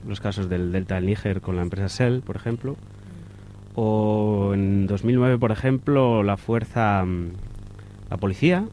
los 0.06 0.20
casos 0.20 0.48
del 0.48 0.72
Delta 0.72 0.96
del 0.96 1.06
Níger 1.06 1.40
con 1.40 1.56
la 1.56 1.62
empresa 1.62 1.86
Shell, 1.86 2.20
por 2.20 2.36
ejemplo, 2.36 2.76
o 3.74 4.52
en 4.54 4.86
2009, 4.86 5.38
por 5.38 5.52
ejemplo, 5.52 6.22
la 6.22 6.36
fuerza, 6.36 7.04
mm, 7.04 7.30
la 8.10 8.16
policía, 8.16 8.64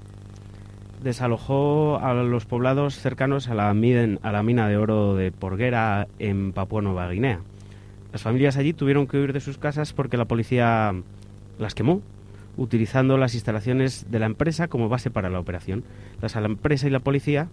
desalojó 1.01 1.99
a 2.01 2.13
los 2.13 2.45
poblados 2.45 2.95
cercanos 2.95 3.47
a 3.47 3.55
la, 3.55 3.73
mina 3.73 4.67
de 4.67 4.77
oro 4.77 5.15
de 5.15 5.31
Porguera 5.31 6.07
en 6.19 6.53
Papua 6.53 6.81
Nueva 6.81 7.09
Guinea. 7.09 7.39
Las 8.11 8.21
familias 8.21 8.57
allí 8.57 8.73
tuvieron 8.73 9.07
que 9.07 9.17
huir 9.17 9.33
de 9.33 9.39
sus 9.39 9.57
casas 9.57 9.93
porque 9.93 10.17
la 10.17 10.25
policía 10.25 10.93
las 11.57 11.75
quemó, 11.75 12.01
utilizando 12.57 13.17
las 13.17 13.33
instalaciones 13.33 14.11
de 14.11 14.19
la 14.19 14.25
empresa 14.25 14.67
como 14.67 14.89
base 14.89 15.09
para 15.09 15.29
la 15.29 15.39
operación. 15.39 15.83
Las, 16.21 16.35
la 16.35 16.45
empresa 16.45 16.87
y 16.87 16.91
la 16.91 16.99
policía 16.99 17.47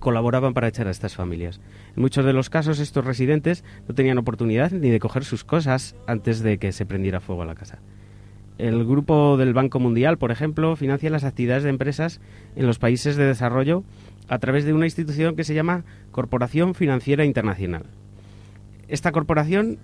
colaboraban 0.00 0.54
para 0.54 0.68
echar 0.68 0.88
a 0.88 0.90
estas 0.90 1.14
familias. 1.14 1.60
En 1.94 2.02
muchos 2.02 2.24
de 2.24 2.32
los 2.32 2.50
casos 2.50 2.78
estos 2.80 3.04
residentes 3.04 3.64
no 3.88 3.94
tenían 3.94 4.18
oportunidad 4.18 4.72
ni 4.72 4.90
de 4.90 5.00
coger 5.00 5.24
sus 5.24 5.44
cosas 5.44 5.94
antes 6.06 6.40
de 6.40 6.58
que 6.58 6.72
se 6.72 6.86
prendiera 6.86 7.20
fuego 7.20 7.42
a 7.42 7.46
la 7.46 7.54
casa. 7.54 7.78
El 8.58 8.84
grupo 8.86 9.36
del 9.36 9.52
Banco 9.52 9.78
Mundial, 9.80 10.16
por 10.16 10.30
ejemplo, 10.30 10.76
financia 10.76 11.10
las 11.10 11.24
actividades 11.24 11.62
de 11.62 11.70
empresas 11.70 12.20
en 12.56 12.66
los 12.66 12.78
países 12.78 13.16
de 13.16 13.26
desarrollo 13.26 13.84
a 14.28 14.38
través 14.38 14.64
de 14.64 14.72
una 14.72 14.86
institución 14.86 15.36
que 15.36 15.44
se 15.44 15.54
llama 15.54 15.84
Corporación 16.10 16.74
Financiera 16.74 17.24
Internacional. 17.24 17.82
Esta 18.88 19.12
corporación 19.12 19.78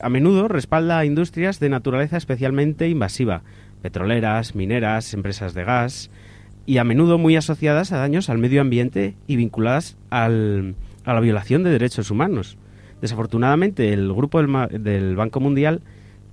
a 0.00 0.08
menudo 0.08 0.48
respalda 0.48 0.98
a 0.98 1.04
industrias 1.04 1.60
de 1.60 1.68
naturaleza 1.68 2.16
especialmente 2.16 2.88
invasiva, 2.88 3.42
petroleras, 3.82 4.54
mineras, 4.54 5.12
empresas 5.14 5.52
de 5.54 5.64
gas, 5.64 6.10
y 6.64 6.78
a 6.78 6.84
menudo 6.84 7.18
muy 7.18 7.36
asociadas 7.36 7.92
a 7.92 7.98
daños 7.98 8.28
al 8.28 8.38
medio 8.38 8.60
ambiente 8.60 9.14
y 9.26 9.36
vinculadas 9.36 9.96
al- 10.10 10.74
a 11.04 11.14
la 11.14 11.20
violación 11.20 11.62
de 11.62 11.70
derechos 11.70 12.10
humanos. 12.10 12.56
Desafortunadamente, 13.00 13.92
el 13.92 14.12
grupo 14.12 14.42
del, 14.42 14.82
del 14.82 15.16
Banco 15.16 15.38
Mundial 15.38 15.82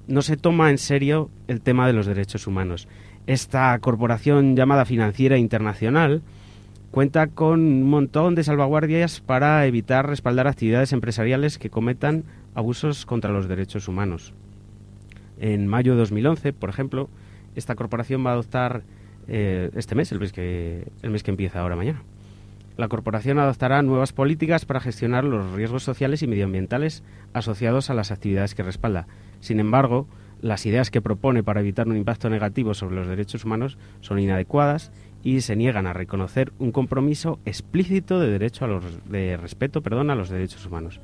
no 0.08 0.22
se 0.22 0.38
toma 0.38 0.70
en 0.70 0.78
serio 0.78 1.30
el 1.48 1.62
tema 1.62 1.88
de 1.88 1.94
los 1.94 2.06
derechos 2.06 2.48
humanos. 2.48 2.88
Esta 3.28 3.78
corporación 3.80 4.56
llamada 4.56 4.86
financiera 4.86 5.38
internacional 5.38 6.22
cuenta 6.92 7.28
con 7.28 7.60
un 7.60 7.90
montón 7.90 8.36
de 8.36 8.44
salvaguardias 8.44 9.22
para 9.22 9.66
evitar 9.66 10.08
respaldar 10.08 10.48
actividades 10.48 10.94
empresariales 10.94 11.58
que 11.58 11.70
cometan 11.70 12.24
abusos 12.54 13.06
contra 13.06 13.32
los 13.32 13.48
derechos 13.48 13.88
humanos. 13.88 14.34
En 15.40 15.68
mayo 15.68 15.94
de 15.94 16.00
2011, 16.00 16.54
por 16.54 16.70
ejemplo, 16.70 17.10
esta 17.56 17.76
corporación 17.76 18.26
va 18.26 18.32
a 18.32 18.34
adoptar 18.34 18.84
eh, 19.28 19.72
este 19.76 19.96
mes, 19.96 20.12
el 20.12 20.20
mes, 20.20 20.32
que, 20.32 20.88
el 21.02 21.10
mes 21.10 21.24
que 21.24 21.32
empieza 21.32 21.62
ahora 21.62 21.76
mañana. 21.76 22.04
La 22.78 22.88
corporación 22.88 23.40
adoptará 23.40 23.82
nuevas 23.82 24.14
políticas 24.14 24.66
para 24.66 24.80
gestionar 24.80 25.24
los 25.24 25.52
riesgos 25.54 25.84
sociales 25.84 26.24
y 26.24 26.28
medioambientales 26.28 27.04
asociados 27.34 27.90
a 27.90 27.94
las 27.94 28.12
actividades 28.12 28.56
que 28.56 28.64
respalda. 28.64 29.08
Sin 29.44 29.60
embargo, 29.60 30.08
las 30.42 30.66
ideas 30.66 30.90
que 30.90 31.02
propone 31.02 31.44
para 31.44 31.60
evitar 31.60 31.86
un 31.90 31.98
impacto 31.98 32.30
negativo 32.30 32.74
sobre 32.74 32.96
los 32.96 33.08
derechos 33.10 33.44
humanos 33.44 33.78
son 34.00 34.20
inadecuadas 34.20 34.94
y 35.22 35.42
se 35.42 35.58
niegan 35.58 35.86
a 35.86 35.92
reconocer 35.92 36.54
un 36.60 36.72
compromiso 36.72 37.40
explícito 37.44 38.22
de 38.22 38.32
derecho 38.32 38.64
a 38.64 38.70
los 38.70 38.86
respeto, 39.10 39.82
perdón, 39.82 40.12
a 40.12 40.16
los 40.16 40.30
derechos 40.30 40.66
humanos. 40.66 41.02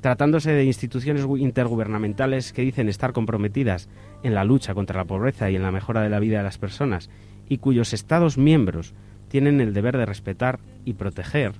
Tratándose 0.00 0.52
de 0.52 0.64
instituciones 0.64 1.26
gu- 1.26 1.40
intergubernamentales 1.40 2.52
que 2.52 2.62
dicen 2.62 2.88
estar 2.88 3.12
comprometidas 3.12 3.88
en 4.22 4.34
la 4.34 4.44
lucha 4.44 4.74
contra 4.74 4.98
la 4.98 5.04
pobreza 5.06 5.50
y 5.50 5.56
en 5.56 5.62
la 5.64 5.72
mejora 5.72 6.02
de 6.02 6.10
la 6.10 6.20
vida 6.20 6.38
de 6.38 6.44
las 6.44 6.58
personas 6.58 7.10
y 7.48 7.58
cuyos 7.58 7.92
Estados 7.92 8.38
miembros 8.38 8.94
tienen 9.26 9.60
el 9.60 9.74
deber 9.74 9.96
de 9.96 10.06
respetar 10.06 10.60
y 10.84 10.92
proteger 10.92 11.52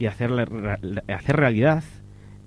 y 0.00 0.06
hacerle 0.06 0.46
re- 0.46 1.14
hacer 1.14 1.36
realidad 1.36 1.84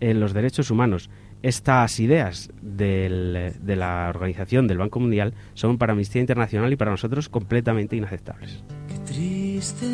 en 0.02 0.20
los 0.20 0.34
derechos 0.34 0.70
humanos. 0.72 1.10
Estas 1.44 2.00
ideas 2.00 2.50
de 2.62 3.76
la 3.76 4.10
organización 4.10 4.68
del 4.68 4.80
Banco 4.80 5.00
Mundial 5.00 5.34
son 5.54 5.78
para 5.78 5.94
Amnistía 5.94 6.22
Internacional 6.22 6.74
y 6.74 6.76
para 6.76 6.92
nosotros 6.92 7.30
completamente 7.30 7.96
inaceptables. 7.96 8.64
Triste 9.06 9.86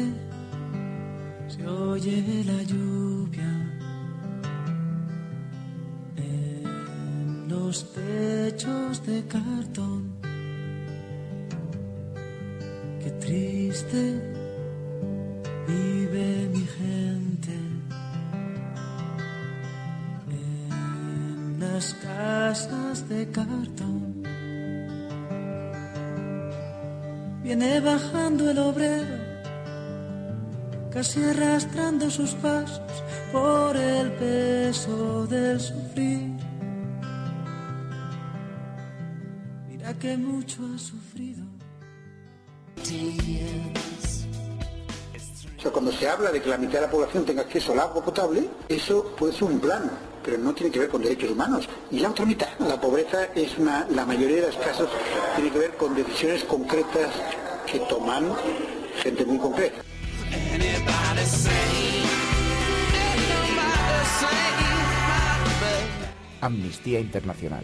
se 1.47 1.67
oye 1.67 2.43
la 2.45 2.63
lluvia 2.63 3.43
en 6.17 7.47
los 7.47 7.93
techos 7.93 9.05
de 9.05 9.23
cartón. 9.27 10.13
Qué 13.03 13.11
triste 13.19 14.19
vive 15.67 16.49
mi 16.53 16.65
gente 16.65 17.32
en 21.63 21.73
las 21.73 21.93
casas 21.95 23.09
de 23.09 23.29
cartón. 23.31 24.23
Viene 27.43 27.79
bajando 27.79 28.49
el 28.49 28.59
obrero, 28.59 29.17
casi 30.91 31.23
arrastrando 31.23 32.09
sus 32.09 32.31
pasos 32.35 33.03
por 33.31 33.75
el 33.75 34.11
peso 34.13 35.27
del 35.27 35.59
sufrir. 35.59 36.31
Mira 39.69 39.93
que 39.95 40.17
mucho 40.17 40.61
ha 40.73 40.77
sufrido. 40.77 41.43
O 45.57 45.61
sea, 45.61 45.71
cuando 45.71 45.91
se 45.93 46.09
habla 46.09 46.31
de 46.31 46.41
que 46.41 46.49
la 46.49 46.57
mitad 46.57 46.73
de 46.73 46.81
la 46.81 46.91
población 46.91 47.25
tenga 47.25 47.41
acceso 47.41 47.71
al 47.71 47.79
agua 47.79 48.03
potable, 48.03 48.49
eso 48.67 49.15
puede 49.17 49.33
ser 49.33 49.43
un 49.43 49.59
plan, 49.59 49.89
pero 50.23 50.37
no 50.37 50.53
tiene 50.53 50.71
que 50.71 50.79
ver 50.79 50.89
con 50.89 51.01
derechos 51.01 51.31
humanos. 51.31 51.67
Y 51.91 51.99
la 51.99 52.09
otra 52.09 52.25
mitad, 52.25 52.47
la 52.59 52.79
pobreza 52.79 53.25
es 53.35 53.57
una, 53.57 53.87
la 53.89 54.05
mayoría 54.05 54.37
de 54.37 54.47
los 54.47 54.57
casos 54.57 54.89
tiene 55.35 55.51
que 55.51 55.59
ver 55.59 55.71
con 55.75 55.95
decisiones 55.95 56.43
concretas 56.43 57.11
que 57.65 57.79
toman 57.79 58.31
gente 59.01 59.25
muy 59.25 59.37
concreta. 59.37 59.81
Amnistía 66.41 66.99
Internacional. 66.99 67.63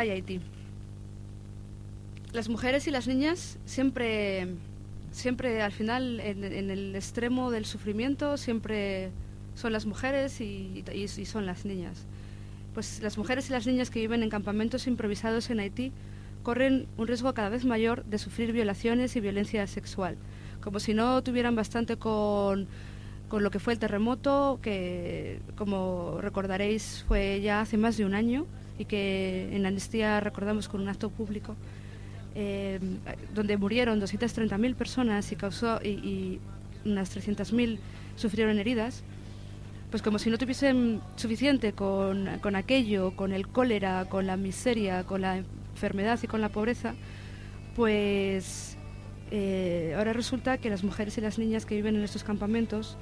Hay 0.00 0.10
Haití. 0.10 0.40
Las 2.32 2.48
mujeres 2.48 2.86
y 2.86 2.90
las 2.90 3.06
niñas 3.06 3.58
siempre, 3.66 4.48
siempre 5.12 5.60
al 5.62 5.72
final, 5.72 6.20
en, 6.20 6.42
el 6.70 6.94
extremo 6.96 7.50
del 7.50 7.66
sufrimiento, 7.66 8.36
siempre 8.36 9.10
son 9.54 9.72
las 9.72 9.84
mujeres 9.84 10.40
y, 10.40 10.84
y- 10.94 11.02
y 11.02 11.24
son 11.26 11.44
las 11.44 11.64
niñas. 11.66 12.06
Pues 12.72 13.02
las 13.02 13.18
mujeres 13.18 13.50
y 13.50 13.52
las 13.52 13.66
niñas 13.66 13.90
que 13.90 14.00
viven 14.00 14.22
en 14.22 14.30
campamentos 14.30 14.86
improvisados 14.86 15.50
en 15.50 15.60
Haití 15.60 15.92
corren 16.44 16.86
un 16.96 17.06
riesgo 17.06 17.34
cada 17.34 17.50
vez 17.50 17.64
mayor 17.66 18.04
de 18.06 18.16
sufrir 18.18 18.52
violaciones 18.52 19.16
y 19.16 19.20
violencia 19.20 19.66
sexual, 19.66 20.16
como 20.62 20.80
si 20.80 20.94
no 20.94 21.20
tuvieran 21.22 21.56
bastante 21.56 21.96
con, 21.96 22.68
con 23.28 23.42
lo 23.42 23.50
que 23.50 23.58
fue 23.58 23.74
el 23.74 23.78
terremoto, 23.78 24.60
que 24.62 25.40
como 25.56 26.18
recordaréis 26.22 27.04
fue 27.06 27.40
ya 27.42 27.60
hace 27.60 27.76
más 27.76 27.98
de 27.98 28.06
un 28.06 28.14
año 28.14 28.46
y 28.80 28.86
que 28.86 29.54
en 29.54 29.66
Amnistía 29.66 30.20
recordamos 30.20 30.66
con 30.66 30.80
un 30.80 30.88
acto 30.88 31.10
público, 31.10 31.54
eh, 32.34 32.80
donde 33.34 33.58
murieron 33.58 34.00
230.000 34.00 34.74
personas 34.74 35.30
y, 35.32 35.36
causó, 35.36 35.80
y, 35.84 35.88
y 35.88 36.40
unas 36.86 37.14
300.000 37.14 37.78
sufrieron 38.16 38.58
heridas, 38.58 39.02
pues 39.90 40.02
como 40.02 40.18
si 40.18 40.30
no 40.30 40.38
tuviesen 40.38 41.02
suficiente 41.16 41.74
con, 41.74 42.38
con 42.40 42.56
aquello, 42.56 43.14
con 43.16 43.32
el 43.32 43.48
cólera, 43.48 44.06
con 44.06 44.26
la 44.26 44.38
miseria, 44.38 45.04
con 45.04 45.20
la 45.20 45.42
enfermedad 45.74 46.18
y 46.22 46.26
con 46.26 46.40
la 46.40 46.48
pobreza, 46.48 46.94
pues 47.76 48.78
eh, 49.30 49.94
ahora 49.98 50.14
resulta 50.14 50.56
que 50.56 50.70
las 50.70 50.84
mujeres 50.84 51.18
y 51.18 51.20
las 51.20 51.38
niñas 51.38 51.66
que 51.66 51.74
viven 51.74 51.96
en 51.96 52.02
estos 52.02 52.24
campamentos 52.24 52.96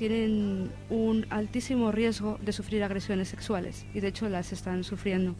tienen 0.00 0.70
un 0.88 1.26
altísimo 1.28 1.92
riesgo 1.92 2.38
de 2.40 2.52
sufrir 2.52 2.82
agresiones 2.82 3.28
sexuales 3.28 3.84
y 3.92 4.00
de 4.00 4.08
hecho 4.08 4.30
las 4.30 4.50
están 4.50 4.82
sufriendo. 4.82 5.34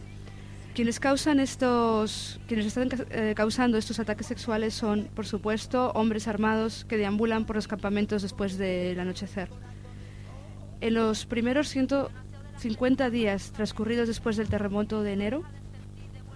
Quienes 0.75 1.01
causan 1.01 1.41
estos, 1.41 2.39
quienes 2.47 2.67
están 2.67 2.91
eh, 3.09 3.33
causando 3.35 3.79
estos 3.79 3.99
ataques 4.01 4.27
sexuales 4.27 4.75
son, 4.75 5.09
por 5.15 5.27
supuesto, 5.27 5.93
hombres 5.93 6.29
armados 6.29 6.85
que 6.85 6.99
deambulan 6.99 7.47
por 7.47 7.57
los 7.57 7.69
campamentos 7.69 8.21
después 8.21 8.59
del 8.59 9.01
anochecer. 9.01 9.49
En 10.83 10.93
los 10.93 11.25
primeros 11.25 11.69
150 11.69 13.09
días 13.09 13.53
transcurridos 13.53 14.09
después 14.09 14.37
del 14.37 14.51
terremoto 14.51 15.03
de 15.03 15.15
enero, 15.15 15.43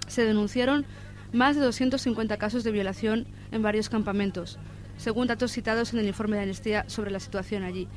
se 0.07 0.25
denunciaron 0.25 0.87
más 1.35 1.57
de 1.57 1.63
250 1.63 2.39
casos 2.39 2.65
de 2.65 2.71
violación 2.71 3.27
en 3.53 3.61
varios 3.61 3.91
campamentos, 3.91 4.59
según 4.97 5.27
datos 5.27 5.53
citados 5.53 5.93
en 5.93 6.01
el 6.01 6.07
informe 6.07 6.37
de 6.37 6.43
Amnistía 6.43 6.85
sobre 6.89 7.11
la 7.11 7.21
situación 7.21 7.63
allí. 7.63 7.89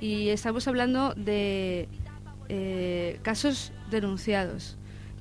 Y 0.00 0.28
estamos 0.28 0.66
hablando 0.68 1.14
de 1.14 1.88
eh, 2.48 3.18
casos 3.22 3.72
denunciados, 3.90 4.76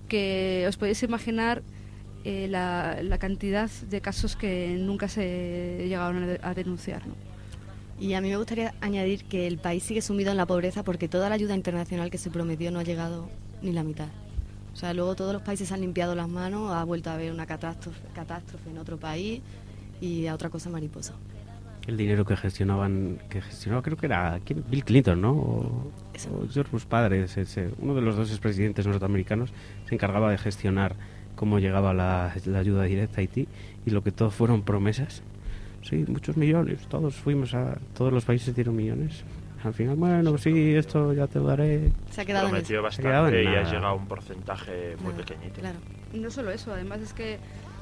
que 0.07 0.65
os 0.67 0.77
podéis 0.77 1.03
imaginar 1.03 1.61
eh, 2.23 2.47
la, 2.49 2.99
la 3.01 3.17
cantidad 3.17 3.69
de 3.69 4.01
casos 4.01 4.35
que 4.35 4.75
nunca 4.79 5.07
se 5.07 5.85
llegaron 5.87 6.37
a, 6.41 6.49
a 6.49 6.53
denunciar. 6.53 7.05
¿no? 7.07 7.15
Y 7.99 8.13
a 8.13 8.21
mí 8.21 8.29
me 8.29 8.37
gustaría 8.37 8.73
añadir 8.81 9.25
que 9.25 9.47
el 9.47 9.57
país 9.57 9.83
sigue 9.83 10.01
sumido 10.01 10.31
en 10.31 10.37
la 10.37 10.45
pobreza 10.45 10.83
porque 10.83 11.07
toda 11.07 11.29
la 11.29 11.35
ayuda 11.35 11.55
internacional 11.55 12.09
que 12.09 12.17
se 12.17 12.29
prometió 12.29 12.71
no 12.71 12.79
ha 12.79 12.83
llegado 12.83 13.29
ni 13.61 13.71
la 13.71 13.83
mitad. 13.83 14.09
O 14.73 14.75
sea, 14.75 14.93
luego 14.93 15.15
todos 15.15 15.33
los 15.33 15.43
países 15.43 15.71
han 15.71 15.81
limpiado 15.81 16.15
las 16.15 16.27
manos, 16.27 16.73
ha 16.73 16.83
vuelto 16.83 17.11
a 17.11 17.13
haber 17.13 17.31
una 17.31 17.45
catástrofe, 17.45 18.01
catástrofe 18.15 18.71
en 18.71 18.79
otro 18.79 18.97
país 18.97 19.41
y 20.03 20.27
a 20.27 20.33
otra 20.33 20.49
cosa 20.49 20.69
mariposa. 20.69 21.13
El 21.87 21.97
dinero 21.97 22.23
que 22.25 22.35
gestionaban, 22.37 23.19
que 23.29 23.41
gestionaba 23.41 23.81
creo 23.81 23.97
que 23.97 24.05
era 24.05 24.39
¿quién? 24.45 24.63
Bill 24.69 24.83
Clinton, 24.85 25.19
¿no? 25.21 25.31
O, 25.31 25.91
o 26.31 26.47
George 26.51 26.71
Bush 26.71 26.85
padre, 26.85 27.23
ese- 27.23 27.41
ese- 27.41 27.69
uno 27.79 27.93
de 27.93 28.01
los 28.01 28.15
dos 28.15 28.29
expresidentes 28.29 28.87
norteamericanos 28.87 29.51
se 29.87 29.95
encargaba 29.95 30.31
de 30.31 30.37
gestionar 30.37 30.95
cómo 31.35 31.59
llegaba 31.59 31.93
la, 31.93 32.33
la 32.45 32.59
ayuda 32.59 32.83
directa 32.83 33.17
a 33.17 33.19
Haití 33.21 33.47
y 33.85 33.89
lo 33.89 34.01
que 34.03 34.11
todo 34.11 34.29
fueron 34.31 34.61
promesas. 34.63 35.23
Sí, 35.81 36.05
muchos 36.07 36.37
millones, 36.37 36.87
todos 36.87 37.15
fuimos 37.15 37.53
a, 37.53 37.77
todos 37.93 38.13
los 38.13 38.23
países 38.23 38.55
dieron 38.55 38.75
millones. 38.75 39.23
Al 39.65 39.73
final, 39.73 39.95
bueno, 39.97 40.37
sí, 40.37 40.75
esto 40.75 41.11
ya 41.13 41.27
te 41.27 41.39
lo 41.39 41.45
daré. 41.47 41.91
Se 42.11 42.21
ha 42.21 42.25
quedado 42.25 42.45
en 42.47 42.51
Prometió 42.51 42.79
eso. 42.87 42.91
Se 42.95 43.01
ha 43.01 43.03
quedado 43.05 43.27
en 43.27 43.33
bastante 43.33 43.43
y 43.43 43.55
ha 43.57 43.63
llegado 43.69 43.87
a 43.87 43.93
un 43.93 44.07
porcentaje 44.07 44.95
muy 45.03 45.13
pequeñito. 45.13 45.59
Y 46.13 46.19
no 46.19 46.29
solo 46.31 46.51
eso, 46.51 46.71
además 46.73 47.01
es 47.01 47.13
que 47.13 47.37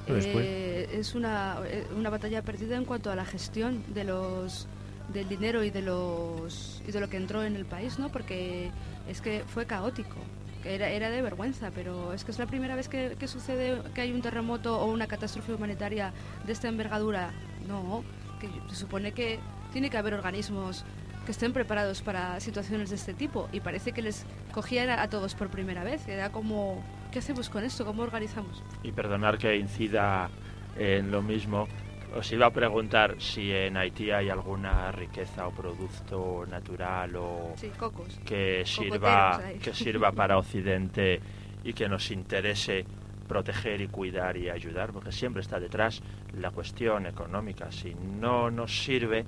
eh, 0.07 0.89
es 0.93 1.15
una, 1.15 1.57
eh, 1.65 1.85
una 1.95 2.09
batalla 2.09 2.41
perdida 2.41 2.75
en 2.75 2.85
cuanto 2.85 3.11
a 3.11 3.15
la 3.15 3.25
gestión 3.25 3.83
de 3.93 4.03
los 4.03 4.67
del 5.13 5.27
dinero 5.27 5.63
y 5.63 5.69
de 5.69 5.81
los 5.81 6.81
y 6.87 6.91
de 6.91 6.99
lo 6.99 7.09
que 7.09 7.17
entró 7.17 7.43
en 7.43 7.55
el 7.55 7.65
país, 7.65 7.99
¿no? 7.99 8.09
Porque 8.09 8.71
es 9.09 9.21
que 9.21 9.43
fue 9.47 9.65
caótico, 9.65 10.15
era, 10.63 10.89
era 10.89 11.09
de 11.09 11.21
vergüenza, 11.21 11.71
pero 11.73 12.13
es 12.13 12.23
que 12.23 12.31
es 12.31 12.39
la 12.39 12.45
primera 12.45 12.75
vez 12.75 12.87
que, 12.87 13.15
que 13.19 13.27
sucede 13.27 13.81
que 13.93 14.01
hay 14.01 14.13
un 14.13 14.21
terremoto 14.21 14.79
o 14.79 14.85
una 14.85 15.07
catástrofe 15.07 15.53
humanitaria 15.53 16.13
de 16.45 16.53
esta 16.53 16.67
envergadura. 16.67 17.31
No, 17.67 18.03
que 18.39 18.49
se 18.69 18.75
supone 18.75 19.11
que 19.11 19.39
tiene 19.71 19.89
que 19.89 19.97
haber 19.97 20.13
organismos 20.13 20.83
que 21.25 21.31
estén 21.31 21.53
preparados 21.53 22.01
para 22.01 22.39
situaciones 22.39 22.89
de 22.89 22.95
este 22.95 23.13
tipo 23.13 23.47
y 23.51 23.59
parece 23.59 23.91
que 23.91 24.01
les 24.01 24.25
cogían 24.51 24.89
a, 24.89 25.03
a 25.03 25.09
todos 25.09 25.35
por 25.35 25.49
primera 25.49 25.83
vez. 25.83 26.07
Era 26.07 26.31
como, 26.31 26.83
¿qué 27.11 27.19
hacemos 27.19 27.49
con 27.49 27.63
esto? 27.63 27.85
¿Cómo 27.85 28.03
organizamos? 28.03 28.63
Y 28.83 28.91
perdonar 28.91 29.37
que 29.37 29.55
incida 29.57 30.29
en 30.77 31.11
lo 31.11 31.21
mismo. 31.21 31.67
Os 32.15 32.29
iba 32.33 32.45
a 32.47 32.51
preguntar 32.51 33.15
si 33.19 33.51
en 33.53 33.77
Haití 33.77 34.11
hay 34.11 34.29
alguna 34.29 34.91
riqueza 34.91 35.47
o 35.47 35.51
producto 35.51 36.45
natural 36.49 37.15
o 37.15 37.53
Sí, 37.55 37.69
cocos. 37.77 38.19
que 38.25 38.63
sirva 38.65 39.39
que 39.61 39.73
sirva 39.73 40.11
para 40.11 40.37
Occidente 40.37 41.21
y 41.63 41.71
que 41.73 41.87
nos 41.87 42.11
interese 42.11 42.85
proteger 43.29 43.79
y 43.79 43.87
cuidar 43.87 44.35
y 44.35 44.49
ayudar, 44.49 44.91
porque 44.91 45.13
siempre 45.13 45.41
está 45.41 45.57
detrás 45.57 46.01
la 46.37 46.51
cuestión 46.51 47.05
económica. 47.05 47.71
Si 47.71 47.93
no 47.95 48.51
nos 48.51 48.83
sirve, 48.83 49.23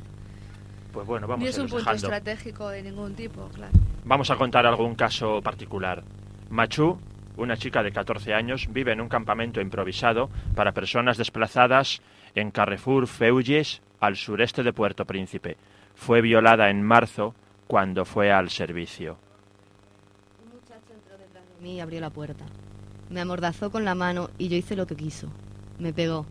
pues 0.92 1.08
bueno, 1.08 1.26
vamos 1.26 1.40
Ni 1.40 1.48
a 1.48 1.50
es 1.52 1.58
un 1.58 1.68
punto 1.68 1.78
dejando. 1.78 2.08
estratégico 2.08 2.68
de 2.68 2.84
ningún 2.84 3.16
tipo, 3.16 3.48
claro. 3.48 3.72
Vamos 4.04 4.30
a 4.30 4.36
contar 4.36 4.66
algún 4.66 4.96
caso 4.96 5.42
particular. 5.42 6.04
Machu, 6.50 7.00
una 7.38 7.58
chica 7.58 7.84
de 7.84 7.92
14 7.92 8.34
años, 8.34 8.68
vive 8.72 8.92
en 8.92 9.02
un 9.02 9.10
campamento 9.10 9.62
improvisado 9.62 10.30
para 10.56 10.72
personas 10.72 11.18
desplazadas 11.18 12.02
en 12.36 12.52
Carrefour 12.52 13.08
Feuilles, 13.08 13.82
al 14.00 14.16
sureste 14.16 14.64
de 14.64 14.74
Puerto 14.74 15.06
Príncipe. 15.06 15.58
Fue 15.96 16.22
violada 16.22 16.70
en 16.70 16.84
marzo 16.84 17.34
cuando 17.68 18.06
fue 18.06 18.32
al 18.32 18.50
servicio. 18.50 19.18
mí 21.62 21.76
y 21.76 21.80
abrió 21.80 22.02
la 22.02 22.10
puerta. 22.10 22.46
Me 23.10 23.22
amordazó 23.22 23.72
con 23.72 23.86
la 23.86 23.96
mano 23.96 24.30
y 24.38 24.50
yo 24.50 24.58
hice 24.58 24.76
lo 24.76 24.86
que 24.86 24.98
quiso. 24.98 25.30
Me 25.80 25.94
pegó. 25.94 26.26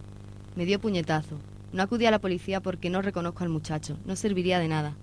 Me 0.56 0.66
dio 0.66 0.78
puñetazo. 0.78 1.38
No 1.72 1.82
acudí 1.82 2.04
a 2.04 2.10
la 2.10 2.18
policía 2.18 2.60
porque 2.60 2.90
no 2.90 3.00
reconozco 3.00 3.42
al 3.42 3.48
muchacho. 3.48 3.96
No 4.04 4.14
serviría 4.14 4.58
de 4.58 4.68
nada. 4.68 4.94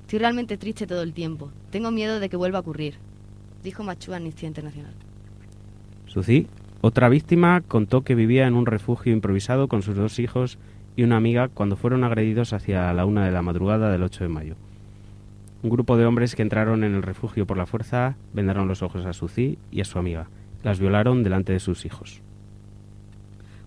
Estoy 0.00 0.20
realmente 0.20 0.56
triste 0.56 0.86
todo 0.86 1.02
el 1.02 1.12
tiempo. 1.12 1.50
Tengo 1.70 1.90
miedo 1.90 2.18
de 2.18 2.30
que 2.30 2.36
vuelva 2.36 2.58
a 2.58 2.62
ocurrir. 2.62 2.98
Dijo 3.62 3.82
Machu 3.82 4.14
Amnistía 4.14 4.48
Internacional. 4.48 4.94
Suci, 6.14 6.46
otra 6.80 7.08
víctima, 7.08 7.60
contó 7.66 8.04
que 8.04 8.14
vivía 8.14 8.46
en 8.46 8.54
un 8.54 8.66
refugio 8.66 9.12
improvisado 9.12 9.66
con 9.66 9.82
sus 9.82 9.96
dos 9.96 10.20
hijos 10.20 10.58
y 10.94 11.02
una 11.02 11.16
amiga 11.16 11.48
cuando 11.48 11.74
fueron 11.74 12.04
agredidos 12.04 12.52
hacia 12.52 12.92
la 12.92 13.04
una 13.04 13.24
de 13.24 13.32
la 13.32 13.42
madrugada 13.42 13.90
del 13.90 14.04
8 14.04 14.22
de 14.22 14.28
mayo. 14.28 14.54
Un 15.64 15.70
grupo 15.70 15.96
de 15.96 16.06
hombres 16.06 16.36
que 16.36 16.42
entraron 16.42 16.84
en 16.84 16.94
el 16.94 17.02
refugio 17.02 17.48
por 17.48 17.56
la 17.56 17.66
fuerza 17.66 18.14
vendaron 18.32 18.68
los 18.68 18.80
ojos 18.80 19.04
a 19.06 19.12
Suci 19.12 19.58
y 19.72 19.80
a 19.80 19.84
su 19.84 19.98
amiga. 19.98 20.28
Las 20.62 20.78
violaron 20.78 21.24
delante 21.24 21.52
de 21.52 21.58
sus 21.58 21.84
hijos. 21.84 22.20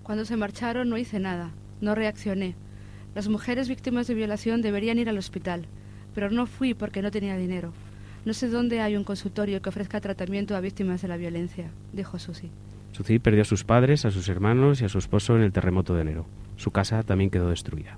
Cuando 0.02 0.24
se 0.24 0.38
marcharon 0.38 0.88
no 0.88 0.98
hice 0.98 1.20
nada, 1.20 1.52
no 1.82 1.96
reaccioné. 1.96 2.56
Las 3.14 3.28
mujeres 3.28 3.68
víctimas 3.68 4.08
de 4.08 4.14
violación 4.14 4.62
deberían 4.62 5.00
ir 5.00 5.10
al 5.10 5.18
hospital, 5.18 5.66
pero 6.16 6.32
no 6.32 6.46
fui 6.46 6.74
porque 6.74 7.02
no 7.02 7.12
tenía 7.12 7.36
dinero. 7.36 7.74
No 8.28 8.34
sé 8.34 8.50
dónde 8.50 8.82
hay 8.82 8.98
un 8.98 9.06
consultorio 9.06 9.62
que 9.62 9.70
ofrezca 9.70 10.02
tratamiento 10.02 10.54
a 10.54 10.60
víctimas 10.60 11.02
de 11.02 11.08
la 11.08 11.16
violencia, 11.16 11.72
dijo 11.94 12.20
Susi. 12.20 12.50
Suci 12.92 13.20
perdió 13.20 13.44
a 13.44 13.46
sus 13.46 13.64
padres, 13.64 14.04
a 14.04 14.12
sus 14.12 14.28
hermanos 14.28 14.82
y 14.82 14.84
a 14.84 14.90
su 14.90 14.98
esposo 14.98 15.38
en 15.38 15.44
el 15.44 15.54
terremoto 15.54 15.96
de 15.96 16.02
enero. 16.02 16.26
Su 16.58 16.72
casa 16.72 17.04
también 17.04 17.30
quedó 17.30 17.48
destruida. 17.50 17.98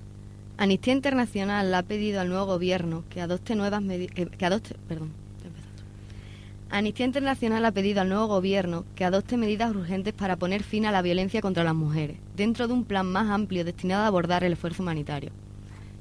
Amnistía 0.60 0.94
Internacional 0.94 1.74
ha 1.74 1.82
pedido 1.82 2.22
al 2.22 2.30
nuevo 2.30 2.46
gobierno 2.46 3.06
que 3.10 3.22
adopte 3.22 3.56
nuevas 3.56 3.82
medidas. 3.82 4.14
Que, 4.14 4.28
que 4.28 4.46
adopte. 4.46 4.76
Perdón. 4.88 5.10
Amnistía 6.70 7.08
Internacional 7.08 7.66
ha 7.66 7.72
pedido 7.72 8.02
al 8.02 8.10
nuevo 8.10 8.28
gobierno 8.28 8.86
que 8.94 9.06
adopte 9.06 9.36
medidas 9.36 9.72
urgentes 9.72 10.14
para 10.14 10.36
poner 10.36 10.62
fin 10.62 10.86
a 10.86 10.92
la 10.92 11.02
violencia 11.02 11.42
contra 11.42 11.64
las 11.64 11.74
mujeres, 11.74 12.18
dentro 12.38 12.68
de 12.68 12.74
un 12.74 12.86
plan 12.86 13.12
más 13.12 13.32
amplio 13.32 13.66
destinado 13.66 14.04
a 14.04 14.08
abordar 14.08 14.44
el 14.44 14.54
esfuerzo 14.54 14.84
humanitario. 14.84 15.32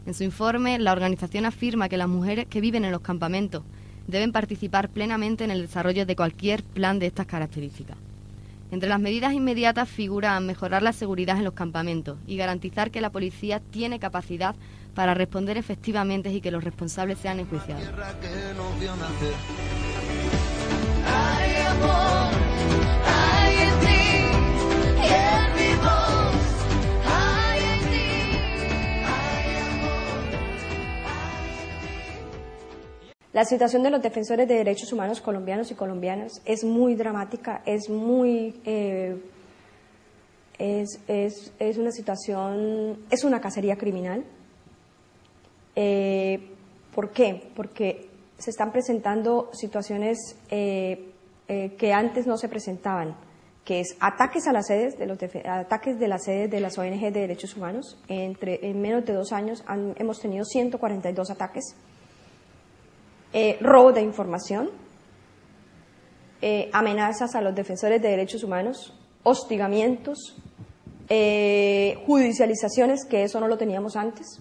En 0.05 0.13
su 0.13 0.23
informe, 0.23 0.79
la 0.79 0.93
organización 0.93 1.47
afirma 1.47 1.89
que 1.89 1.97
las 1.97 2.09
mujeres 2.09 2.45
que 2.45 2.61
viven 2.61 2.85
en 2.85 2.93
los 2.93 3.01
campamentos 3.01 3.63
deben 4.09 4.33
participar 4.33 4.89
plenamente 4.89 5.45
en 5.45 5.53
el 5.53 5.63
desarrollo 5.63 6.05
de 6.05 6.17
cualquier 6.17 6.65
plan 6.65 6.99
de 6.99 7.07
estas 7.07 7.27
características. 7.27 7.97
Entre 8.71 8.89
las 8.89 9.01
medidas 9.01 9.33
inmediatas 9.33 9.89
figuran 9.89 10.45
mejorar 10.47 10.83
la 10.83 10.93
seguridad 10.93 11.39
en 11.39 11.45
los 11.45 11.55
campamentos 11.55 12.19
y 12.27 12.37
garantizar 12.37 12.91
que 12.91 13.01
la 13.01 13.11
policía 13.11 13.61
tiene 13.71 13.99
capacidad 13.99 14.57
para 14.95 15.15
responder 15.15 15.57
efectivamente 15.57 16.33
y 16.33 16.41
que 16.41 16.51
los 16.51 16.65
responsables 16.65 17.19
sean 17.19 17.41
enjuiciados. 17.41 17.85
La 33.39 33.45
situación 33.45 33.85
de 33.85 33.91
los 33.91 34.03
defensores 34.03 34.49
de 34.49 34.55
derechos 34.55 34.93
humanos 34.93 35.21
colombianos 35.21 35.71
y 35.71 35.77
colombianas 35.77 36.43
es 36.45 36.65
muy 36.65 36.97
dramática, 36.97 37.63
es 37.65 37.89
muy... 37.89 38.61
eh, 38.65 39.17
es, 40.59 40.99
es- 41.07 41.53
es 41.61 41.79
una 41.79 41.93
situación, 41.93 42.99
es 43.09 43.23
una 43.23 43.41
cacería 43.41 43.77
criminal. 43.77 44.25
Eh, 45.77 46.49
¿Por 46.93 47.13
qué? 47.13 47.49
Porque 47.55 48.09
se 48.39 48.51
están 48.51 48.73
presentando 48.73 49.51
situaciones 49.53 50.19
eh, 50.51 51.13
que 51.47 51.93
antes 51.93 52.27
no 52.27 52.37
se 52.39 52.49
presentaban, 52.49 53.15
que 53.65 53.79
es 53.79 53.97
ataques 54.01 54.49
a 54.49 54.53
las 54.53 54.67
sedes 54.67 54.99
de 54.99 55.07
los 55.07 55.17
ataques 55.45 56.01
de 56.01 56.09
las 56.09 56.25
sedes 56.25 56.51
de 56.51 56.59
las 56.59 56.77
ONG 56.77 56.99
de 57.03 57.11
derechos 57.21 57.57
humanos. 57.57 58.03
Entre 58.09 58.69
en 58.69 58.81
menos 58.81 59.05
de 59.07 59.13
dos 59.13 59.31
años 59.33 59.63
han- 59.69 59.95
hemos 59.97 60.19
tenido 60.21 60.45
142 60.45 61.31
ataques 61.31 61.77
eh, 63.33 63.59
robo 63.61 63.93
de 63.93 64.03
información, 64.03 64.71
eh, 66.41 66.71
amenazas 66.73 67.35
a 67.35 67.41
los 67.41 67.55
defensores 67.55 68.01
de 68.01 68.09
derechos 68.09 68.45
humanos, 68.45 68.95
hostigamientos, 69.23 70.37
eh, 71.09 72.03
judicializaciones, 72.07 73.05
que 73.05 73.25
eso 73.25 73.41
no 73.41 73.49
lo 73.49 73.59
teníamos 73.59 73.97
antes, 73.97 74.41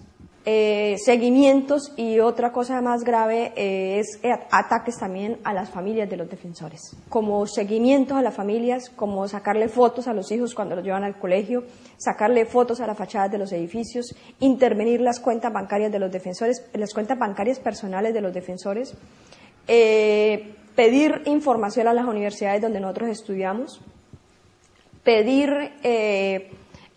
eh, 0.49 0.95
seguimientos 1.03 1.91
y 1.97 2.21
otra 2.21 2.53
cosa 2.53 2.81
más 2.81 3.03
grave 3.03 3.51
eh, 3.57 3.99
es 3.99 4.17
eh, 4.23 4.31
ataques 4.49 4.97
también 4.97 5.39
a 5.43 5.53
las 5.53 5.69
familias 5.69 6.09
de 6.09 6.15
los 6.15 6.29
defensores, 6.29 6.95
como 7.09 7.45
seguimientos 7.47 8.15
a 8.15 8.21
las 8.21 8.33
familias, 8.33 8.89
como 8.89 9.27
sacarle 9.27 9.67
fotos 9.67 10.07
a 10.07 10.13
los 10.13 10.31
hijos 10.31 10.55
cuando 10.55 10.77
los 10.77 10.85
llevan 10.85 11.03
al 11.03 11.19
colegio, 11.19 11.65
sacarle 11.97 12.45
fotos 12.45 12.79
a 12.79 12.87
las 12.87 12.97
fachadas 12.97 13.29
de 13.29 13.39
los 13.39 13.51
edificios, 13.51 14.15
intervenir 14.39 15.01
las 15.01 15.19
cuentas 15.19 15.51
bancarias 15.51 15.91
de 15.91 15.99
los 15.99 16.09
defensores, 16.09 16.65
las 16.71 16.93
cuentas 16.93 17.19
bancarias 17.19 17.59
personales 17.59 18.13
de 18.13 18.21
los 18.21 18.33
defensores, 18.33 18.95
pedir 19.65 21.23
información 21.25 21.89
a 21.89 21.93
las 21.93 22.05
universidades 22.05 22.61
donde 22.61 22.79
nosotros 22.79 23.09
estudiamos, 23.09 23.81
pedir 25.03 25.73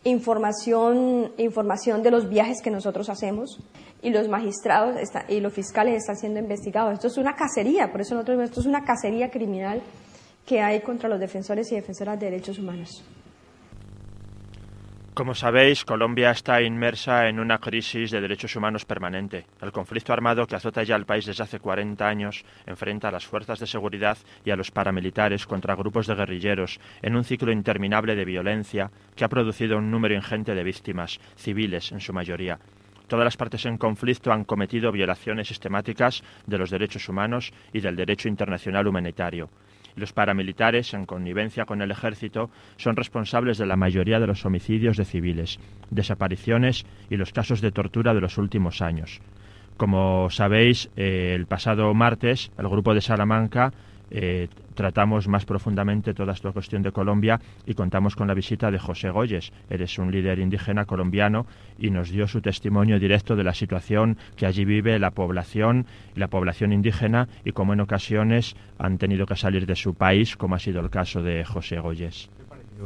información, 0.05 1.33
información 1.37 2.03
de 2.03 2.11
los 2.11 2.29
viajes 2.29 2.63
que 2.63 2.71
nosotros 2.71 3.09
hacemos 3.11 3.59
y 4.03 4.11
los 4.11 4.29
magistrados 4.29 4.97
está- 4.97 5.25
y 5.29 5.41
los 5.41 5.53
fiscales 5.53 5.97
están 5.97 6.17
siendo 6.17 6.41
investigados. 6.41 6.95
Esto 6.95 7.09
es 7.09 7.19
una 7.19 7.35
cacería, 7.35 7.93
por 7.93 8.01
eso 8.01 8.15
nosotros 8.15 8.41
esto 8.41 8.61
es 8.61 8.67
una 8.67 8.83
cacería 8.85 9.31
criminal 9.31 9.83
que 10.47 10.61
hay 10.63 10.81
contra 10.81 11.09
los 11.09 11.21
defensores 11.21 11.71
y 11.71 11.75
defensoras 11.75 12.19
de 12.19 12.31
derechos 12.31 12.59
humanos. 12.59 13.05
Como 15.13 15.35
sabéis, 15.35 15.85
Colombia 15.85 16.31
está 16.31 16.63
inmersa 16.63 17.29
en 17.29 17.41
una 17.41 17.59
crisis 17.59 18.13
de 18.13 18.21
derechos 18.21 18.55
humanos 18.55 18.85
permanente. 18.85 19.45
El 19.61 19.73
conflicto 19.73 20.13
armado 20.13 20.47
que 20.47 20.55
azota 20.55 20.85
ya 20.85 20.95
al 20.95 21.05
país 21.05 21.27
desde 21.27 21.43
hace 21.43 21.59
40 21.59 22.07
años 22.07 22.45
enfrenta 22.65 23.09
a 23.09 23.11
las 23.11 23.27
fuerzas 23.27 23.59
de 23.59 23.67
seguridad 23.67 24.17
y 24.45 24.51
a 24.53 24.57
los 24.57 24.71
paramilitares 24.71 25.49
contra 25.49 25.75
grupos 25.75 26.07
de 26.07 26.15
guerrilleros 26.15 26.79
en 27.03 27.17
un 27.17 27.25
ciclo 27.25 27.51
interminable 27.51 28.15
de 28.15 28.25
violencia 28.25 28.93
que 29.17 29.25
ha 29.25 29.29
producido 29.29 29.79
un 29.79 29.91
número 29.91 30.15
ingente 30.15 30.55
de 30.55 30.63
víctimas, 30.63 31.19
civiles 31.37 31.91
en 31.91 32.01
su 32.01 32.13
mayoría. 32.13 32.61
Todas 33.09 33.25
las 33.25 33.37
partes 33.37 33.67
en 33.67 33.79
conflicto 33.79 34.33
han 34.33 34.45
cometido 34.45 34.93
violaciones 34.93 35.49
sistemáticas 35.49 36.23
de 36.47 36.57
los 36.59 36.71
derechos 36.71 37.09
humanos 37.09 37.53
y 37.73 37.81
del 37.81 37.97
derecho 37.97 38.29
internacional 38.29 38.87
humanitario. 38.87 39.51
Los 39.97 40.13
paramilitares, 40.13 40.95
en 40.95 41.07
connivencia 41.07 41.65
con 41.65 41.83
el 41.83 41.91
ejército, 41.91 42.51
son 42.77 42.97
responsables 42.97 43.59
de 43.59 43.67
la 43.67 43.77
mayoría 43.77 44.21
de 44.21 44.27
los 44.27 44.45
homicidios 44.45 44.97
de 44.97 45.05
civiles, 45.05 45.59
desapariciones 45.91 46.85
y 47.09 47.17
los 47.17 47.33
casos 47.33 47.61
de 47.61 47.73
tortura 47.73 48.15
de 48.15 48.21
los 48.21 48.39
últimos 48.39 48.83
años. 48.83 49.21
Como 49.77 50.29
sabéis, 50.31 50.91
eh, 50.97 51.33
el 51.35 51.47
pasado 51.47 51.95
martes, 51.95 52.51
el 52.59 52.69
grupo 52.69 52.95
de 52.95 53.01
Salamanca 53.01 53.73
eh, 54.11 54.49
tratamos 54.75 55.29
más 55.29 55.45
profundamente 55.45 56.15
toda 56.15 56.33
esta 56.33 56.53
cuestión 56.53 56.83
de 56.83 56.93
Colombia 56.93 57.41
y 57.67 57.75
contamos 57.75 58.17
con 58.17 58.29
la 58.29 58.35
visita 58.35 58.71
de 58.71 58.79
José 58.79 59.11
Goyes. 59.11 59.53
Eres 59.69 59.99
un 59.99 60.11
líder 60.11 60.39
indígena 60.39 60.85
colombiano 60.85 61.47
y 61.79 61.91
nos 61.91 62.11
dio 62.11 62.27
su 62.27 62.41
testimonio 62.41 62.99
directo 62.99 63.37
de 63.37 63.45
la 63.45 63.55
situación 63.55 64.17
que 64.37 64.47
allí 64.47 64.65
vive 64.65 64.99
la 64.99 65.11
población 65.11 65.87
y 66.15 66.21
la 66.21 66.29
población 66.29 66.73
indígena 66.73 67.29
y 67.45 67.53
cómo 67.53 67.73
en 67.73 67.81
ocasiones 67.81 68.57
han 68.79 68.99
tenido 68.99 69.27
que 69.27 69.37
salir 69.37 69.67
de 69.67 69.77
su 69.77 69.95
país, 69.95 70.37
como 70.37 70.55
ha 70.55 70.59
sido 70.59 70.81
el 70.81 70.91
caso 70.91 71.23
de 71.23 71.45
José 71.45 71.79
Goyes. 71.79 72.31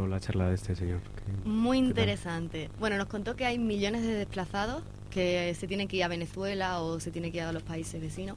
La 0.08 0.18
charla 0.18 0.48
de 0.48 0.56
este 0.56 0.74
señor. 0.74 1.00
Muy 1.44 1.78
interesante. 1.78 2.68
Bueno, 2.80 2.96
nos 2.98 3.06
contó 3.06 3.36
que 3.36 3.46
hay 3.46 3.60
millones 3.60 4.02
de 4.02 4.14
desplazados 4.14 4.82
que 5.10 5.54
se 5.54 5.68
tienen 5.68 5.86
que 5.86 5.98
ir 5.98 6.04
a 6.04 6.08
Venezuela 6.08 6.80
o 6.80 6.98
se 6.98 7.12
tienen 7.12 7.30
que 7.30 7.38
ir 7.38 7.44
a 7.44 7.52
los 7.52 7.62
países 7.62 8.00
vecinos. 8.00 8.36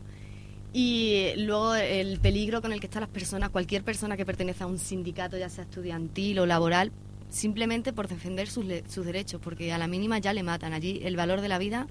Y 0.73 1.31
luego 1.37 1.75
el 1.75 2.19
peligro 2.19 2.61
con 2.61 2.71
el 2.71 2.79
que 2.79 2.87
están 2.87 3.01
las 3.01 3.09
personas, 3.09 3.49
cualquier 3.49 3.83
persona 3.83 4.17
que 4.17 4.25
pertenece 4.25 4.63
a 4.63 4.67
un 4.67 4.77
sindicato, 4.77 5.37
ya 5.37 5.49
sea 5.49 5.63
estudiantil 5.63 6.39
o 6.39 6.45
laboral, 6.45 6.91
simplemente 7.29 7.93
por 7.93 8.07
defender 8.07 8.47
sus, 8.47 8.65
sus 8.87 9.05
derechos, 9.05 9.41
porque 9.43 9.71
a 9.73 9.77
la 9.77 9.87
mínima 9.87 10.19
ya 10.19 10.33
le 10.33 10.43
matan. 10.43 10.73
Allí 10.73 11.01
el 11.03 11.15
valor 11.15 11.41
de 11.41 11.47
la 11.47 11.57
vida, 11.57 11.87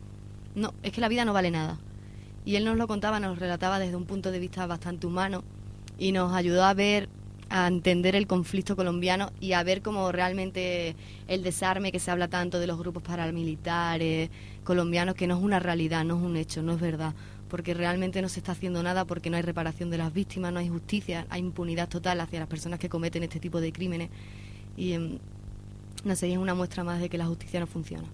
no, 0.54 0.74
es 0.82 0.92
que 0.92 1.00
la 1.00 1.08
vida 1.08 1.24
no 1.24 1.32
vale 1.32 1.50
nada. 1.50 1.78
Y 2.44 2.56
él 2.56 2.64
nos 2.64 2.76
lo 2.76 2.86
contaba, 2.86 3.18
nos 3.18 3.34
lo 3.34 3.40
relataba 3.40 3.78
desde 3.78 3.96
un 3.96 4.04
punto 4.04 4.30
de 4.30 4.38
vista 4.38 4.66
bastante 4.66 5.06
humano 5.06 5.42
y 5.98 6.12
nos 6.12 6.32
ayudó 6.32 6.64
a 6.64 6.74
ver, 6.74 7.08
a 7.48 7.66
entender 7.66 8.16
el 8.16 8.26
conflicto 8.26 8.76
colombiano 8.76 9.32
y 9.40 9.52
a 9.52 9.62
ver 9.62 9.82
cómo 9.82 10.12
realmente 10.12 10.96
el 11.28 11.42
desarme 11.42 11.92
que 11.92 11.98
se 11.98 12.10
habla 12.10 12.28
tanto 12.28 12.58
de 12.58 12.66
los 12.66 12.78
grupos 12.78 13.02
paramilitares 13.02 14.30
colombianos, 14.64 15.14
que 15.14 15.26
no 15.26 15.36
es 15.36 15.42
una 15.42 15.60
realidad, 15.60 16.04
no 16.04 16.16
es 16.16 16.22
un 16.22 16.36
hecho, 16.36 16.62
no 16.62 16.74
es 16.74 16.80
verdad, 16.80 17.14
porque 17.48 17.74
realmente 17.74 18.22
no 18.22 18.28
se 18.28 18.40
está 18.40 18.52
haciendo 18.52 18.82
nada 18.82 19.04
porque 19.04 19.30
no 19.30 19.36
hay 19.36 19.42
reparación 19.42 19.90
de 19.90 19.98
las 19.98 20.12
víctimas, 20.12 20.52
no 20.52 20.58
hay 20.58 20.68
justicia, 20.68 21.26
hay 21.30 21.40
impunidad 21.40 21.88
total 21.88 22.20
hacia 22.20 22.40
las 22.40 22.48
personas 22.48 22.78
que 22.78 22.88
cometen 22.88 23.22
este 23.22 23.40
tipo 23.40 23.60
de 23.60 23.72
crímenes 23.72 24.10
y 24.76 24.92
em, 24.92 25.18
no 26.04 26.14
sé, 26.14 26.30
es 26.30 26.38
una 26.38 26.54
muestra 26.54 26.84
más 26.84 27.00
de 27.00 27.08
que 27.08 27.18
la 27.18 27.26
justicia 27.26 27.60
no 27.60 27.66
funciona. 27.66 28.08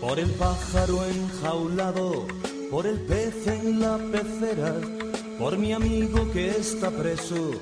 Por 0.00 0.18
el 0.18 0.30
pájaro 0.32 1.04
enjaulado, 1.06 2.26
por 2.70 2.86
el 2.86 3.00
pez 3.00 3.46
en 3.46 3.80
la 3.80 3.96
pecera, 3.96 4.74
por 5.38 5.56
mi 5.58 5.72
amigo 5.72 6.30
que 6.32 6.50
está 6.50 6.90
preso, 6.90 7.52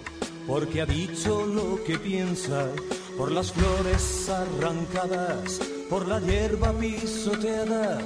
porque 0.47 0.81
ha 0.81 0.87
dicho 0.87 1.47
lo 1.47 1.83
que 1.85 1.99
piensa, 1.99 2.69
por 3.17 3.31
las 3.31 3.53
flores 3.53 4.29
arrancadas, 4.29 5.61
por 5.89 6.09
la 6.09 6.21
hierba 6.21 6.73
pisoteada, 6.73 7.99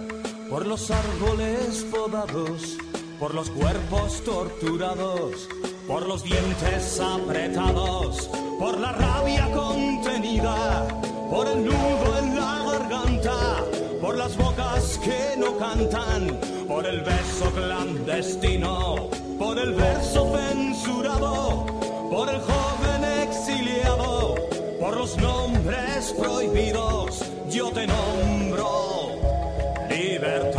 por 0.50 0.66
los 0.66 0.90
árboles 0.90 1.86
podados, 1.90 2.76
por 3.18 3.34
los 3.34 3.50
cuerpos 3.50 4.22
torturados, 4.24 5.48
por 5.86 6.06
los 6.06 6.22
dientes 6.22 7.00
apretados, 7.00 8.28
por 8.58 8.78
la 8.78 8.92
rabia 8.92 9.50
contenida, 9.52 10.86
por 11.30 11.46
el 11.46 11.64
nudo 11.64 12.18
en 12.18 12.36
la 12.36 12.64
garganta, 12.72 13.64
por 14.00 14.16
las 14.16 14.36
bocas 14.36 14.98
que 14.98 15.36
no 15.38 15.56
cantan, 15.58 16.38
por 16.66 16.86
el 16.86 17.00
beso 17.00 17.50
clandestino, 17.54 19.08
por 19.38 19.58
el 19.58 19.74
verso 19.74 20.32
censurado, 20.36 21.66
por 22.10 22.28
el 22.28 22.40
joven 22.40 23.04
exiliado, 23.22 24.34
por 24.80 24.96
los 24.96 25.16
nombres 25.18 26.14
prohibidos, 26.18 27.22
yo 27.56 27.70
te 27.70 27.86
nombro 27.86 29.18
libertad. 29.88 30.55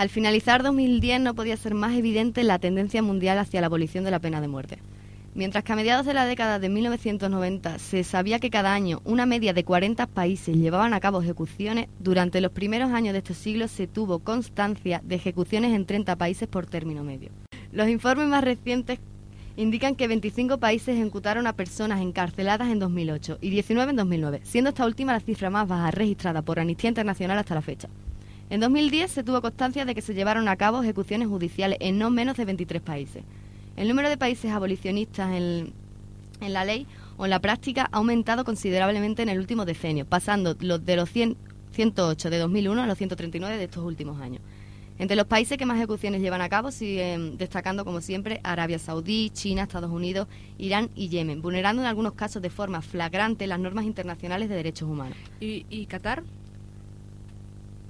Al 0.00 0.08
finalizar 0.08 0.62
2010 0.62 1.20
no 1.20 1.34
podía 1.34 1.58
ser 1.58 1.74
más 1.74 1.94
evidente 1.94 2.42
la 2.42 2.58
tendencia 2.58 3.02
mundial 3.02 3.36
hacia 3.36 3.60
la 3.60 3.66
abolición 3.66 4.02
de 4.02 4.10
la 4.10 4.18
pena 4.18 4.40
de 4.40 4.48
muerte. 4.48 4.78
Mientras 5.34 5.62
que 5.62 5.74
a 5.74 5.76
mediados 5.76 6.06
de 6.06 6.14
la 6.14 6.24
década 6.24 6.58
de 6.58 6.70
1990 6.70 7.78
se 7.78 8.02
sabía 8.02 8.38
que 8.38 8.48
cada 8.48 8.72
año 8.72 9.02
una 9.04 9.26
media 9.26 9.52
de 9.52 9.62
40 9.62 10.06
países 10.06 10.56
llevaban 10.56 10.94
a 10.94 11.00
cabo 11.00 11.20
ejecuciones, 11.20 11.88
durante 11.98 12.40
los 12.40 12.50
primeros 12.50 12.92
años 12.92 13.12
de 13.12 13.18
este 13.18 13.34
siglo 13.34 13.68
se 13.68 13.86
tuvo 13.86 14.20
constancia 14.20 15.02
de 15.04 15.16
ejecuciones 15.16 15.74
en 15.74 15.84
30 15.84 16.16
países 16.16 16.48
por 16.48 16.64
término 16.64 17.04
medio. 17.04 17.28
Los 17.70 17.86
informes 17.90 18.26
más 18.26 18.42
recientes 18.42 19.00
indican 19.58 19.96
que 19.96 20.08
25 20.08 20.56
países 20.56 20.96
ejecutaron 20.96 21.46
a 21.46 21.56
personas 21.56 22.00
encarceladas 22.00 22.70
en 22.70 22.78
2008 22.78 23.36
y 23.42 23.50
19 23.50 23.90
en 23.90 23.96
2009, 23.96 24.40
siendo 24.44 24.70
esta 24.70 24.86
última 24.86 25.12
la 25.12 25.20
cifra 25.20 25.50
más 25.50 25.68
baja 25.68 25.90
registrada 25.90 26.40
por 26.40 26.58
Amnistía 26.58 26.88
Internacional 26.88 27.36
hasta 27.36 27.54
la 27.54 27.60
fecha. 27.60 27.90
En 28.50 28.58
2010 28.60 29.10
se 29.10 29.22
tuvo 29.22 29.40
constancia 29.40 29.84
de 29.84 29.94
que 29.94 30.02
se 30.02 30.12
llevaron 30.12 30.48
a 30.48 30.56
cabo 30.56 30.82
ejecuciones 30.82 31.28
judiciales 31.28 31.78
en 31.80 31.98
no 31.98 32.10
menos 32.10 32.36
de 32.36 32.44
23 32.44 32.82
países. 32.82 33.22
El 33.76 33.88
número 33.88 34.08
de 34.08 34.16
países 34.16 34.50
abolicionistas 34.50 35.32
en, 35.32 35.72
la 36.40 36.64
ley 36.64 36.88
o 37.16 37.26
en 37.26 37.30
la 37.30 37.38
práctica 37.38 37.88
ha 37.92 37.98
aumentado 37.98 38.44
considerablemente 38.44 39.22
en 39.22 39.28
el 39.28 39.38
último 39.38 39.64
decenio, 39.64 40.04
pasando 40.04 40.56
los 40.60 40.84
de 40.84 40.96
los 40.96 41.08
100 41.10 41.36
108 41.70 42.30
de 42.30 42.38
2001 42.38 42.82
a 42.82 42.86
los 42.86 42.98
139 42.98 43.56
de 43.56 43.64
estos 43.64 43.84
últimos 43.84 44.20
años. 44.20 44.42
Entre 44.98 45.16
los 45.16 45.26
países 45.26 45.56
que 45.56 45.64
más 45.64 45.78
ejecuciones 45.78 46.20
llevan 46.20 46.42
a 46.42 46.48
cabo 46.48 46.72
siguen 46.72 47.38
destacando, 47.38 47.84
como 47.84 48.00
siempre, 48.00 48.40
Arabia 48.42 48.78
Saudí, 48.78 49.30
China, 49.30 49.62
Estados 49.62 49.90
Unidos, 49.90 50.28
Irán 50.58 50.90
y 50.94 51.08
Yemen, 51.08 51.40
vulnerando 51.40 51.80
en 51.80 51.88
algunos 51.88 52.12
casos 52.12 52.42
de 52.42 52.50
forma 52.50 52.82
flagrante 52.82 53.46
las 53.46 53.60
normas 53.60 53.86
internacionales 53.86 54.48
de 54.48 54.56
derechos 54.56 54.88
humanos. 54.88 55.16
¿Y, 55.40 55.64
y 55.70 55.86
Qatar? 55.86 56.22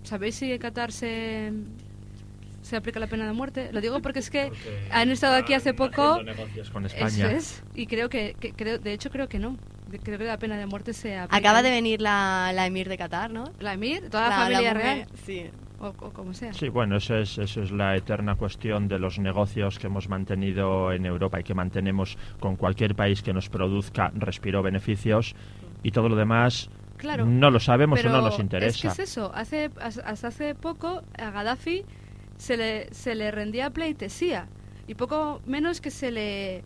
¿Sabéis 0.02 0.34
si 0.36 0.52
en 0.52 0.58
Qatar 0.58 0.92
se, 0.92 1.52
se 2.62 2.76
aplica 2.76 2.98
la 3.00 3.06
pena 3.06 3.26
de 3.26 3.32
muerte? 3.32 3.70
Lo 3.72 3.80
digo 3.80 4.00
porque 4.00 4.18
es 4.20 4.30
que 4.30 4.50
han 4.90 5.10
estado 5.10 5.36
aquí 5.36 5.54
hace 5.54 5.74
poco. 5.74 6.20
con 6.72 6.84
Eso 6.86 6.96
España. 6.96 7.32
es, 7.32 7.62
y 7.74 7.86
creo 7.86 8.08
que, 8.08 8.34
que- 8.38 8.52
creo, 8.52 8.78
de 8.78 8.92
hecho 8.92 9.10
creo 9.10 9.28
que 9.28 9.38
no. 9.38 9.56
Creo 10.04 10.18
que 10.18 10.24
la 10.24 10.38
pena 10.38 10.56
de 10.56 10.66
muerte 10.66 10.92
se 10.92 11.18
aplica. 11.18 11.36
Acaba 11.36 11.62
de 11.62 11.70
venir 11.70 12.00
la, 12.00 12.52
la 12.54 12.64
emir 12.66 12.88
de 12.88 12.96
Qatar, 12.96 13.30
¿no? 13.32 13.50
La 13.58 13.72
emir, 13.74 14.08
toda 14.08 14.28
la, 14.28 14.36
familia 14.36 14.72
mujer, 14.72 14.76
real. 14.76 15.06
Sí. 15.24 15.50
O, 15.80 15.88
o 15.88 16.12
como 16.12 16.32
sea. 16.32 16.52
Sí, 16.52 16.68
bueno, 16.68 16.96
eso 16.98 17.16
es, 17.16 17.38
eso 17.38 17.62
es 17.62 17.72
la 17.72 17.96
eterna 17.96 18.36
cuestión 18.36 18.86
de 18.86 18.98
los 19.00 19.18
negocios 19.18 19.78
que 19.80 19.88
hemos 19.88 20.08
mantenido 20.08 20.92
en 20.92 21.06
Europa 21.06 21.40
y 21.40 21.42
que 21.42 21.54
mantenemos 21.54 22.16
con 22.38 22.54
cualquier 22.54 22.94
país 22.94 23.22
que 23.22 23.32
nos 23.32 23.48
produzca 23.48 24.12
respiro 24.14 24.62
beneficios 24.62 25.34
y 25.82 25.90
todo 25.90 26.08
lo 26.08 26.14
demás 26.16 26.68
Claro. 27.00 27.24
no 27.26 27.50
lo 27.50 27.58
sabemos 27.60 27.98
pero 27.98 28.10
o 28.10 28.12
no 28.16 28.20
nos 28.22 28.32
Es 28.32 28.36
que 28.36 28.42
interesa. 28.42 28.88
es 28.92 28.98
eso. 29.00 29.32
Hace, 29.34 29.70
has- 29.80 29.98
hasta 30.04 30.28
hace 30.28 30.54
poco 30.54 31.02
a 31.18 31.30
Gaddafi 31.30 31.84
se 32.36 32.56
le, 32.56 32.92
se 32.94 33.14
le 33.14 33.30
rendía 33.30 33.70
pleitesía. 33.70 34.46
Y 34.86 34.94
poco 34.94 35.40
menos 35.46 35.80
que 35.80 35.90
se 35.90 36.10
le 36.10 36.62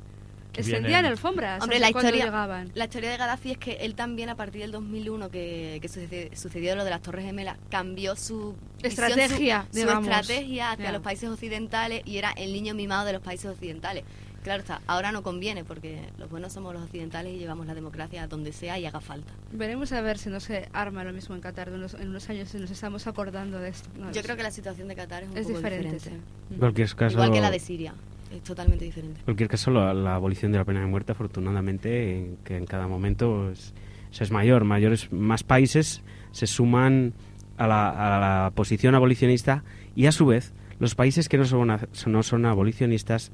extendían 0.57 1.03
vienen- 1.03 1.07
alfombras 1.07 1.63
Hombre, 1.63 1.79
la 1.81 1.91
cuando 1.91 2.09
historia, 2.11 2.25
llegaban. 2.27 2.71
la 2.75 2.85
historia 2.85 3.11
de 3.11 3.17
Gaddafi 3.17 3.51
es 3.53 3.59
que 3.59 3.73
él 3.81 3.95
también 3.97 4.29
a 4.29 4.37
partir 4.37 4.61
del 4.63 4.71
2001 4.71 5.29
que, 5.31 5.79
que 5.83 5.89
sucede- 5.89 6.37
sucedió 6.37 6.77
lo 6.77 6.85
de 6.85 6.91
las 6.91 7.03
Torres 7.03 7.25
Gemelas 7.25 7.59
cambió 7.71 8.15
su 8.17 8.55
visión, 8.83 9.11
Estrategia, 9.11 9.67
su, 9.73 9.79
estrategia 9.81 10.71
hacia 10.73 10.93
los 10.93 11.03
países 11.03 11.29
occidentales 11.29 12.03
y 12.05 12.19
era 12.19 12.31
el 12.37 12.53
niño 12.53 12.73
mimado 12.75 13.05
de 13.05 13.13
los 13.15 13.23
países 13.23 13.51
occidentales. 13.51 14.05
Claro 14.45 14.61
está, 14.61 14.83
ahora 14.87 15.11
no 15.11 15.23
conviene 15.23 15.65
porque 15.65 16.01
los 16.19 16.29
buenos 16.31 16.53
somos 16.53 16.75
los 16.75 16.83
occidentales 16.85 17.35
y 17.35 17.39
llevamos 17.39 17.67
la 17.67 17.75
democracia 17.75 18.23
a 18.23 18.27
donde 18.29 18.53
sea 18.53 18.79
y 18.79 18.85
haga 18.85 19.01
falta. 19.01 19.33
Veremos 19.53 19.91
a 19.93 20.03
ver 20.03 20.19
si 20.19 20.29
no 20.29 20.39
se 20.39 20.69
arma 20.75 21.03
lo 21.03 21.13
mismo 21.15 21.35
en 21.35 21.41
Qatar 21.41 21.71
de 21.71 21.77
unos- 21.77 21.95
en 21.95 22.11
unos 22.11 22.29
años 22.29 22.51
si 22.51 22.59
nos 22.59 22.71
estamos 22.71 23.07
acordando 23.07 23.59
de 23.59 23.71
esto. 23.71 23.89
No, 23.99 24.13
Yo 24.13 24.23
creo 24.23 24.37
que 24.37 24.43
la 24.43 24.51
situación 24.51 24.87
de 24.89 24.95
Qatar 24.97 25.23
es 25.23 25.31
un 25.31 25.37
es 25.39 25.47
poco 25.47 25.57
diferente. 25.57 25.93
diferente. 25.95 26.27
En 26.51 26.59
cualquier 26.59 26.95
caso, 26.95 27.15
Igual 27.15 27.33
que 27.33 27.41
la 27.41 27.51
de 27.51 27.59
Siria, 27.59 27.95
es 28.37 28.43
totalmente 28.43 28.85
diferente. 28.85 29.19
En 29.21 29.25
cualquier 29.25 29.49
caso, 29.49 29.71
la, 29.71 29.95
la 29.95 30.15
abolición 30.15 30.53
de 30.53 30.59
la 30.59 30.65
pena 30.67 30.81
de 30.81 30.87
muerte, 30.87 31.13
afortunadamente, 31.13 32.19
en- 32.19 32.37
que 32.45 32.59
en 32.59 32.67
cada 32.67 32.87
momento 32.87 33.51
es, 33.51 33.73
es 34.21 34.31
mayor. 34.31 34.65
Mayores, 34.65 35.11
más 35.11 35.43
países 35.43 36.03
se 36.33 36.47
suman 36.47 37.15
a 37.57 37.67
la, 37.67 37.89
a 37.89 38.21
la 38.45 38.51
posición 38.51 38.95
abolicionista 38.95 39.65
y, 39.97 40.05
a 40.05 40.13
su 40.13 40.27
vez, 40.27 40.53
los 40.81 40.95
países 40.95 41.31
que 41.31 41.39
no 41.39 41.47
son, 41.47 41.71
a- 41.71 41.89
no 42.07 42.23
son 42.23 42.45
abolicionistas, 42.45 43.33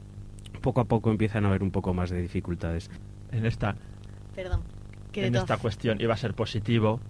poco 0.60 0.80
a 0.80 0.84
poco 0.84 1.10
empiezan 1.10 1.44
a 1.44 1.48
haber 1.48 1.62
un 1.62 1.70
poco 1.70 1.94
más 1.94 2.10
de 2.10 2.20
dificultades. 2.20 2.90
En 3.32 3.46
esta, 3.46 3.76
Perdón. 4.34 4.62
en 5.14 5.34
esta 5.34 5.56
cuestión 5.56 6.00
iba 6.00 6.14
a 6.14 6.16
ser 6.16 6.34
positivo 6.34 7.00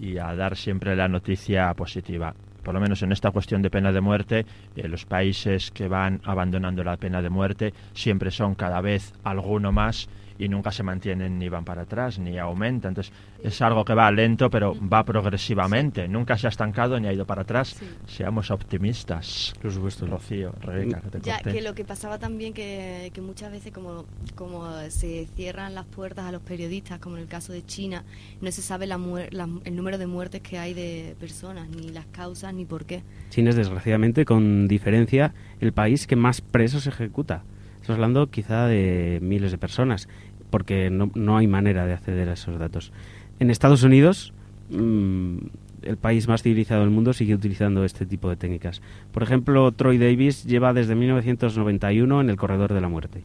y 0.00 0.18
a 0.18 0.34
dar 0.34 0.56
siempre 0.56 0.96
la 0.96 1.08
noticia 1.08 1.72
positiva. 1.74 2.34
Por 2.62 2.74
lo 2.74 2.80
menos 2.80 3.02
en 3.02 3.12
esta 3.12 3.30
cuestión 3.30 3.62
de 3.62 3.70
pena 3.70 3.90
de 3.92 4.00
muerte, 4.00 4.46
eh, 4.76 4.88
los 4.88 5.06
países 5.06 5.70
que 5.70 5.88
van 5.88 6.20
abandonando 6.24 6.84
la 6.84 6.96
pena 6.96 7.22
de 7.22 7.30
muerte 7.30 7.72
siempre 7.94 8.30
son 8.30 8.54
cada 8.54 8.80
vez 8.80 9.12
alguno 9.24 9.72
más 9.72 10.08
y 10.40 10.48
nunca 10.48 10.72
se 10.72 10.82
mantienen 10.82 11.38
ni 11.38 11.48
van 11.48 11.64
para 11.64 11.82
atrás 11.82 12.18
ni 12.18 12.38
aumenta. 12.38 12.88
Entonces 12.88 13.12
es 13.44 13.60
algo 13.62 13.84
que 13.84 13.94
va 13.94 14.10
lento 14.10 14.48
pero 14.50 14.74
va 14.88 15.04
progresivamente. 15.04 16.08
Nunca 16.08 16.38
se 16.38 16.46
ha 16.46 16.50
estancado 16.50 16.98
ni 16.98 17.08
ha 17.08 17.12
ido 17.12 17.26
para 17.26 17.42
atrás. 17.42 17.76
Seamos 18.06 18.50
optimistas. 18.50 19.52
Por 19.60 19.70
supuesto. 19.72 20.06
Rocío, 20.06 20.52
Rebeca, 20.60 21.00
que 21.00 21.10
te 21.10 21.20
Ya, 21.20 21.34
corté. 21.36 21.52
que 21.52 21.60
lo 21.62 21.74
que 21.74 21.84
pasaba 21.84 22.18
también 22.18 22.52
que, 22.54 23.10
que 23.12 23.20
muchas 23.20 23.52
veces 23.52 23.72
como, 23.72 24.06
como 24.34 24.66
se 24.88 25.26
cierran 25.36 25.74
las 25.74 25.84
puertas 25.84 26.24
a 26.24 26.32
los 26.32 26.40
periodistas, 26.42 26.98
como 26.98 27.16
en 27.16 27.22
el 27.22 27.28
caso 27.28 27.52
de 27.52 27.64
China, 27.64 28.04
no 28.40 28.50
se 28.50 28.62
sabe 28.62 28.86
la 28.86 28.96
muer- 28.98 29.30
la- 29.32 29.48
el 29.64 29.76
número 29.76 29.98
de 29.98 30.06
muertes 30.06 30.40
que 30.40 30.58
hay 30.58 30.72
de 30.74 31.14
personas, 31.20 31.68
ni 31.68 31.90
las 31.90 32.06
causas, 32.06 32.54
ni 32.54 32.64
por 32.64 32.84
qué. 32.86 33.02
China 33.28 33.50
es, 33.50 33.56
desgraciadamente, 33.56 34.24
con 34.24 34.66
diferencia, 34.68 35.34
el 35.60 35.72
país 35.72 36.06
que 36.06 36.16
más 36.16 36.40
presos 36.40 36.86
ejecuta. 36.86 37.42
Estamos 37.80 37.96
hablando 37.96 38.30
quizá 38.30 38.66
de 38.66 39.18
miles 39.22 39.50
de 39.52 39.58
personas, 39.58 40.08
porque 40.50 40.90
no, 40.90 41.10
no 41.14 41.36
hay 41.36 41.46
manera 41.46 41.86
de 41.86 41.92
acceder 41.92 42.28
a 42.28 42.34
esos 42.34 42.58
datos. 42.58 42.92
En 43.38 43.50
Estados 43.50 43.82
Unidos, 43.82 44.32
mm, 44.70 45.38
el 45.82 45.96
país 45.96 46.28
más 46.28 46.42
civilizado 46.42 46.82
del 46.82 46.90
mundo 46.90 47.12
sigue 47.12 47.34
utilizando 47.34 47.84
este 47.84 48.06
tipo 48.06 48.28
de 48.28 48.36
técnicas. 48.36 48.82
Por 49.12 49.22
ejemplo, 49.22 49.70
Troy 49.72 49.98
Davis 49.98 50.44
lleva 50.44 50.72
desde 50.72 50.94
1991 50.94 52.20
en 52.20 52.30
el 52.30 52.36
corredor 52.36 52.72
de 52.72 52.80
la 52.80 52.88
muerte. 52.88 53.22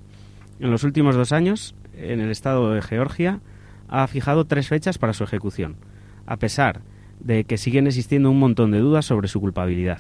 En 0.59 0.71
los 0.71 0.84
últimos 0.84 1.15
dos 1.15 1.32
años, 1.32 1.76
en 1.97 2.21
el 2.21 2.32
estado 2.32 2.71
de 2.71 2.82
Georgia, 2.82 3.39
ha 3.88 4.07
fijado 4.07 4.45
tres 4.45 4.67
fechas 4.67 4.97
para 4.97 5.13
su 5.13 5.23
ejecución, 5.23 5.76
a 6.26 6.38
pesar 6.38 6.82
de 7.19 7.43
que 7.43 7.57
siguen 7.57 7.88
existiendo 7.88 8.32
un 8.32 8.39
montón 8.39 8.71
de 8.71 8.80
dudas 8.80 9.05
sobre 9.05 9.28
su 9.28 9.39
culpabilidad. 9.39 9.99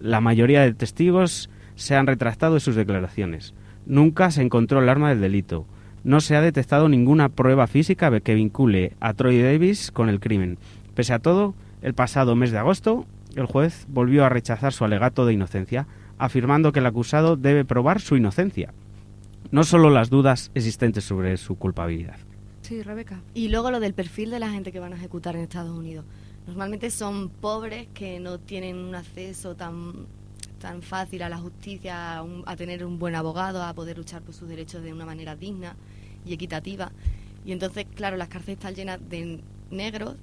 La 0.00 0.20
mayoría 0.20 0.62
de 0.62 0.74
testigos 0.74 1.50
se 1.76 1.94
han 1.94 2.06
retractado 2.06 2.54
de 2.54 2.60
sus 2.60 2.74
declaraciones. 2.74 3.54
Nunca 3.86 4.30
se 4.30 4.42
encontró 4.42 4.80
el 4.80 4.88
arma 4.88 5.10
del 5.10 5.20
delito. 5.20 5.66
No 6.04 6.20
se 6.20 6.36
ha 6.36 6.40
detectado 6.40 6.88
ninguna 6.88 7.28
prueba 7.28 7.66
física 7.66 8.20
que 8.20 8.34
vincule 8.34 8.94
a 9.00 9.14
Troy 9.14 9.40
Davis 9.40 9.90
con 9.90 10.08
el 10.08 10.20
crimen. 10.20 10.58
Pese 10.94 11.12
a 11.12 11.20
todo, 11.20 11.54
el 11.80 11.94
pasado 11.94 12.34
mes 12.34 12.50
de 12.50 12.58
agosto, 12.58 13.06
el 13.36 13.46
juez 13.46 13.86
volvió 13.88 14.24
a 14.24 14.28
rechazar 14.28 14.72
su 14.72 14.84
alegato 14.84 15.26
de 15.26 15.32
inocencia, 15.32 15.86
afirmando 16.18 16.72
que 16.72 16.80
el 16.80 16.86
acusado 16.86 17.36
debe 17.36 17.64
probar 17.64 18.00
su 18.00 18.16
inocencia, 18.16 18.72
no 19.50 19.64
solo 19.64 19.90
las 19.90 20.10
dudas 20.10 20.50
existentes 20.54 21.04
sobre 21.04 21.36
su 21.36 21.56
culpabilidad. 21.56 22.16
Sí, 22.62 22.82
Rebeca. 22.82 23.20
Y 23.34 23.48
luego 23.48 23.70
lo 23.70 23.80
del 23.80 23.94
perfil 23.94 24.30
de 24.30 24.38
la 24.38 24.50
gente 24.50 24.72
que 24.72 24.80
van 24.80 24.92
a 24.92 24.96
ejecutar 24.96 25.34
en 25.34 25.42
Estados 25.42 25.76
Unidos. 25.76 26.04
Normalmente 26.46 26.90
son 26.90 27.28
pobres 27.28 27.88
que 27.94 28.18
no 28.20 28.38
tienen 28.38 28.76
un 28.76 28.94
acceso 28.94 29.54
tan, 29.54 30.06
tan 30.62 30.80
fácil 30.80 31.22
a 31.24 31.28
la 31.28 31.38
justicia, 31.38 32.20
a, 32.20 32.56
tener 32.56 32.86
un 32.86 32.96
buen 33.00 33.16
abogado, 33.16 33.64
a 33.64 33.74
poder 33.74 33.98
luchar 33.98 34.22
por 34.22 34.32
sus 34.32 34.48
derechos 34.48 34.80
de 34.80 34.92
una 34.92 35.04
manera 35.04 35.34
digna 35.34 35.74
y 36.24 36.32
equitativa. 36.32 36.92
Y 37.44 37.50
entonces, 37.50 37.84
claro, 37.96 38.16
las 38.16 38.28
cárceles 38.28 38.58
están 38.58 38.76
llenas 38.76 39.00
de 39.10 39.40
negros, 39.72 40.14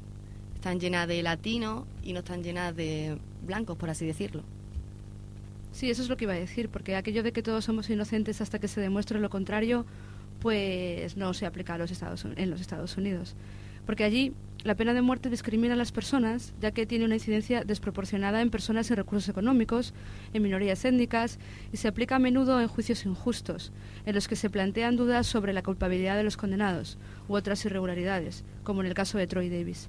están 0.56 0.80
llenas 0.80 1.10
de 1.10 1.22
latinos 1.24 1.84
y 2.04 2.14
no 2.14 2.20
están 2.20 2.42
llenas 2.42 2.74
de 2.74 3.18
blancos, 3.46 3.76
por 3.76 3.90
así 3.90 4.06
decirlo. 4.06 4.44
Sí, 5.74 5.90
eso 5.90 6.02
es 6.02 6.08
lo 6.08 6.16
que 6.16 6.24
iba 6.24 6.34
a 6.34 6.40
decir, 6.40 6.70
porque 6.70 6.96
aquello 6.96 7.22
de 7.22 7.34
que 7.34 7.44
todos 7.44 7.66
somos 7.66 7.90
inocentes 7.90 8.40
hasta 8.40 8.60
que 8.60 8.70
se 8.70 8.80
demuestre 8.80 9.20
lo 9.20 9.30
contrario, 9.30 9.86
pues 10.40 11.18
no 11.18 11.34
se 11.34 11.48
aplica 11.48 11.74
a 11.74 11.78
los 11.78 11.92
Estados, 11.92 12.24
en 12.24 12.50
los 12.50 12.62
Estados 12.62 12.96
Unidos. 12.96 13.36
Porque 13.86 14.06
allí 14.06 14.32
la 14.64 14.76
pena 14.76 14.94
de 14.94 15.02
muerte 15.02 15.30
discrimina 15.30 15.74
a 15.74 15.78
las 15.78 15.92
personas, 15.92 16.54
ya 16.60 16.72
que 16.72 16.86
tiene 16.86 17.06
una 17.06 17.16
incidencia 17.16 17.64
desproporcionada 17.64 18.42
en 18.42 18.50
personas 18.50 18.88
sin 18.88 18.98
recursos 18.98 19.30
económicos, 19.30 19.94
en 20.34 20.44
minorías 20.44 20.84
étnicas, 20.84 21.40
y 21.72 21.78
se 21.78 21.88
aplica 21.88 22.18
a 22.18 22.20
menudo 22.20 22.60
en 22.60 22.68
juicios 22.68 23.06
injustos, 23.06 23.72
en 24.06 24.16
los 24.16 24.28
que 24.28 24.36
se 24.36 24.50
plantean 24.50 24.98
dudas 24.98 25.28
sobre 25.28 25.54
la 25.54 25.64
culpabilidad 25.64 26.18
de 26.18 26.24
los 26.24 26.38
condenados 26.38 26.98
u 27.28 27.36
otras 27.36 27.64
irregularidades, 27.66 28.44
como 28.64 28.82
en 28.82 28.88
el 28.88 28.94
caso 28.94 29.18
de 29.18 29.28
Troy 29.28 29.50
Davis. 29.50 29.88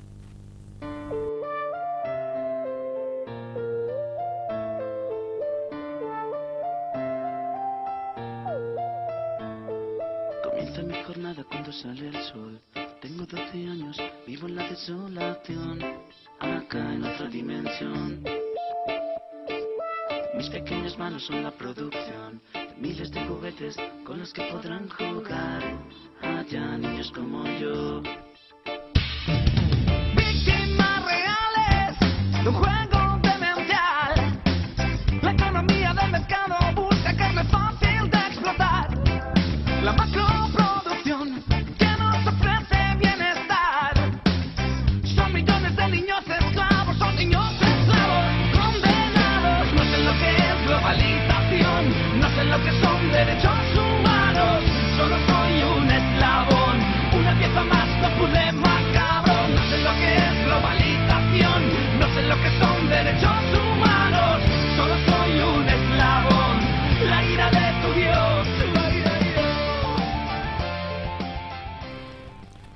Comienza 10.44 10.82
mi 10.82 10.94
jornada 11.04 11.44
cuando 11.50 11.72
sale 11.72 12.08
el 12.08 12.16
sol. 12.22 12.60
Tengo 13.01 13.24
12 13.24 13.42
años, 13.66 13.96
vivo 14.26 14.46
en 14.46 14.57
la 14.57 14.68
desolación, 14.68 15.80
acá 16.38 16.92
en 16.92 17.03
otra 17.03 17.28
dimensión. 17.28 18.22
Mis 20.36 20.51
pequeñas 20.51 20.98
manos 20.98 21.24
son 21.24 21.42
la 21.42 21.51
producción 21.51 22.42
miles 22.78 23.11
de 23.11 23.24
juguetes 23.26 23.76
con 24.05 24.18
los 24.18 24.32
que 24.34 24.42
podrán 24.44 24.88
jugar 24.90 25.62
allá 26.20 26.76
niños 26.76 27.11
como 27.12 27.44
yo. 27.59 28.03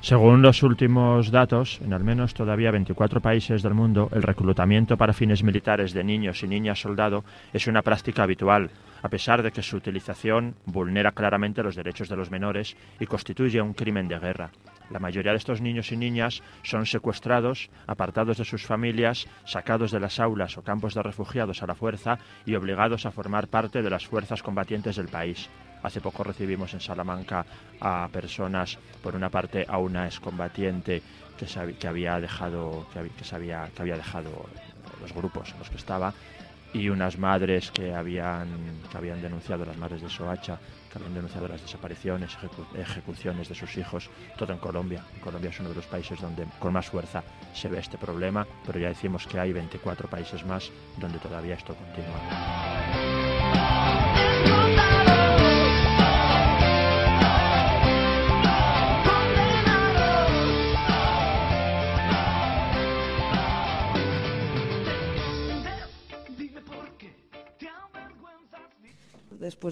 Según 0.04 0.42
los 0.42 0.62
últimos 0.62 1.30
datos, 1.30 1.80
en 1.82 1.94
al 1.94 2.04
menos 2.04 2.34
todavía 2.34 2.70
24 2.70 3.22
países 3.22 3.62
del 3.62 3.72
mundo, 3.72 4.10
el 4.12 4.22
reclutamiento 4.22 4.98
para 4.98 5.14
fines 5.14 5.42
militares 5.42 5.94
de 5.94 6.04
niños 6.04 6.42
y 6.42 6.46
niñas 6.46 6.78
soldado 6.78 7.24
es 7.54 7.68
una 7.68 7.80
práctica 7.80 8.24
habitual, 8.24 8.70
a 9.02 9.08
pesar 9.08 9.42
de 9.42 9.50
que 9.50 9.62
su 9.62 9.78
utilización 9.78 10.56
vulnera 10.66 11.12
claramente 11.12 11.62
los 11.62 11.74
derechos 11.74 12.10
de 12.10 12.16
los 12.16 12.30
menores 12.30 12.76
y 13.00 13.06
constituye 13.06 13.62
un 13.62 13.72
crimen 13.72 14.06
de 14.06 14.18
guerra. 14.18 14.50
La 14.90 14.98
mayoría 14.98 15.30
de 15.32 15.38
estos 15.38 15.62
niños 15.62 15.90
y 15.90 15.96
niñas 15.96 16.42
son 16.64 16.84
secuestrados, 16.84 17.70
apartados 17.86 18.36
de 18.36 18.44
sus 18.44 18.66
familias, 18.66 19.26
sacados 19.46 19.90
de 19.90 20.00
las 20.00 20.20
aulas 20.20 20.58
o 20.58 20.62
campos 20.62 20.92
de 20.92 21.02
refugiados 21.02 21.62
a 21.62 21.66
la 21.66 21.74
fuerza 21.74 22.18
y 22.44 22.56
obligados 22.56 23.06
a 23.06 23.10
formar 23.10 23.48
parte 23.48 23.80
de 23.80 23.88
las 23.88 24.06
fuerzas 24.06 24.42
combatientes 24.42 24.96
del 24.96 25.08
país. 25.08 25.48
Hace 25.84 26.00
poco 26.00 26.24
recibimos 26.24 26.72
en 26.72 26.80
Salamanca 26.80 27.44
a 27.78 28.08
personas, 28.10 28.78
por 29.02 29.14
una 29.14 29.28
parte 29.28 29.66
a 29.68 29.76
una 29.76 30.06
excombatiente 30.06 31.02
que, 31.78 31.86
había 31.86 32.18
dejado, 32.18 32.86
que, 32.90 32.98
dejado 33.96 34.48
los 35.02 35.12
grupos 35.12 35.52
en 35.52 35.58
los 35.58 35.68
que 35.68 35.76
estaba 35.76 36.14
y 36.72 36.88
unas 36.88 37.18
madres 37.18 37.70
que 37.70 37.94
habían, 37.94 38.48
que 38.90 38.96
habían 38.96 39.20
denunciado, 39.20 39.66
las 39.66 39.76
madres 39.76 40.00
de 40.00 40.08
Soacha, 40.08 40.58
que 40.90 40.98
habían 40.98 41.14
denunciado 41.14 41.48
las 41.48 41.60
desapariciones, 41.60 42.36
ejecu- 42.38 42.80
ejecuciones 42.80 43.50
de 43.50 43.54
sus 43.54 43.76
hijos, 43.76 44.08
todo 44.38 44.54
en 44.54 44.58
Colombia. 44.58 45.04
Colombia 45.20 45.50
es 45.50 45.60
uno 45.60 45.68
de 45.68 45.76
los 45.76 45.86
países 45.86 46.18
donde 46.18 46.46
con 46.58 46.72
más 46.72 46.86
fuerza 46.86 47.22
se 47.52 47.68
ve 47.68 47.78
este 47.78 47.98
problema, 47.98 48.46
pero 48.66 48.78
ya 48.80 48.88
decimos 48.88 49.26
que 49.26 49.38
hay 49.38 49.52
24 49.52 50.08
países 50.08 50.44
más 50.46 50.72
donde 50.98 51.18
todavía 51.18 51.54
esto 51.54 51.74
continúa. 51.74 52.93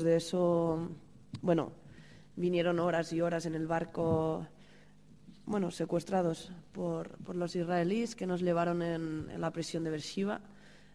De 0.03 0.17
eso, 0.17 0.89
bueno, 1.41 1.73
vinieron 2.37 2.79
horas 2.79 3.13
y 3.13 3.21
horas 3.21 3.47
en 3.47 3.55
el 3.55 3.67
barco, 3.67 4.47
bueno, 5.47 5.71
secuestrados 5.71 6.53
por, 6.73 7.17
por 7.19 7.37
los 7.37 7.55
israelíes 7.57 8.17
que 8.17 8.27
nos 8.27 8.41
llevaron 8.41 8.83
en, 8.83 9.29
en 9.31 9.41
la 9.41 9.51
prisión 9.51 9.85
de 9.85 9.91
Beersheba, 9.91 10.41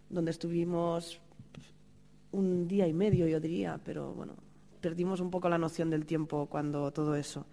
donde 0.10 0.32
estuvimos 0.32 1.20
un 2.32 2.68
día 2.68 2.88
y 2.88 2.94
medio, 2.94 3.28
yo 3.28 3.40
diría, 3.40 3.80
pero 3.84 4.14
bueno, 4.14 4.36
perdimos 4.82 5.20
un 5.20 5.32
poco 5.32 5.50
la 5.50 5.58
noción 5.58 5.90
del 5.90 6.06
tiempo 6.06 6.48
cuando 6.48 6.92
todo 6.92 7.16
eso. 7.16 7.46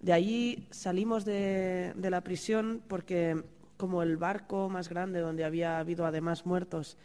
De 0.00 0.12
allí 0.12 0.66
salimos 0.70 1.24
de, 1.24 1.92
de 1.96 2.10
la 2.10 2.20
prisión 2.20 2.82
porque 2.86 3.42
como 3.76 4.02
el 4.02 4.16
barco 4.16 4.68
más 4.68 4.88
grande 4.88 5.20
donde 5.20 5.44
había 5.44 5.78
habido 5.78 6.06
además 6.06 6.46
muertos 6.46 6.96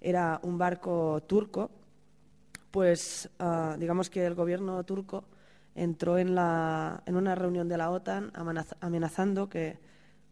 era 0.00 0.40
un 0.42 0.58
barco 0.58 1.22
turco, 1.26 1.70
pues 2.74 3.30
ah, 3.38 3.76
digamos 3.78 4.10
que 4.10 4.26
el 4.26 4.34
gobierno 4.34 4.82
turco 4.82 5.28
entró 5.76 6.18
en, 6.18 6.34
la, 6.34 7.04
en 7.06 7.14
una 7.14 7.36
reunión 7.36 7.68
de 7.68 7.78
la 7.78 7.88
OTAN 7.88 8.32
amenaz- 8.32 8.76
amenazando 8.80 9.48
que 9.48 9.78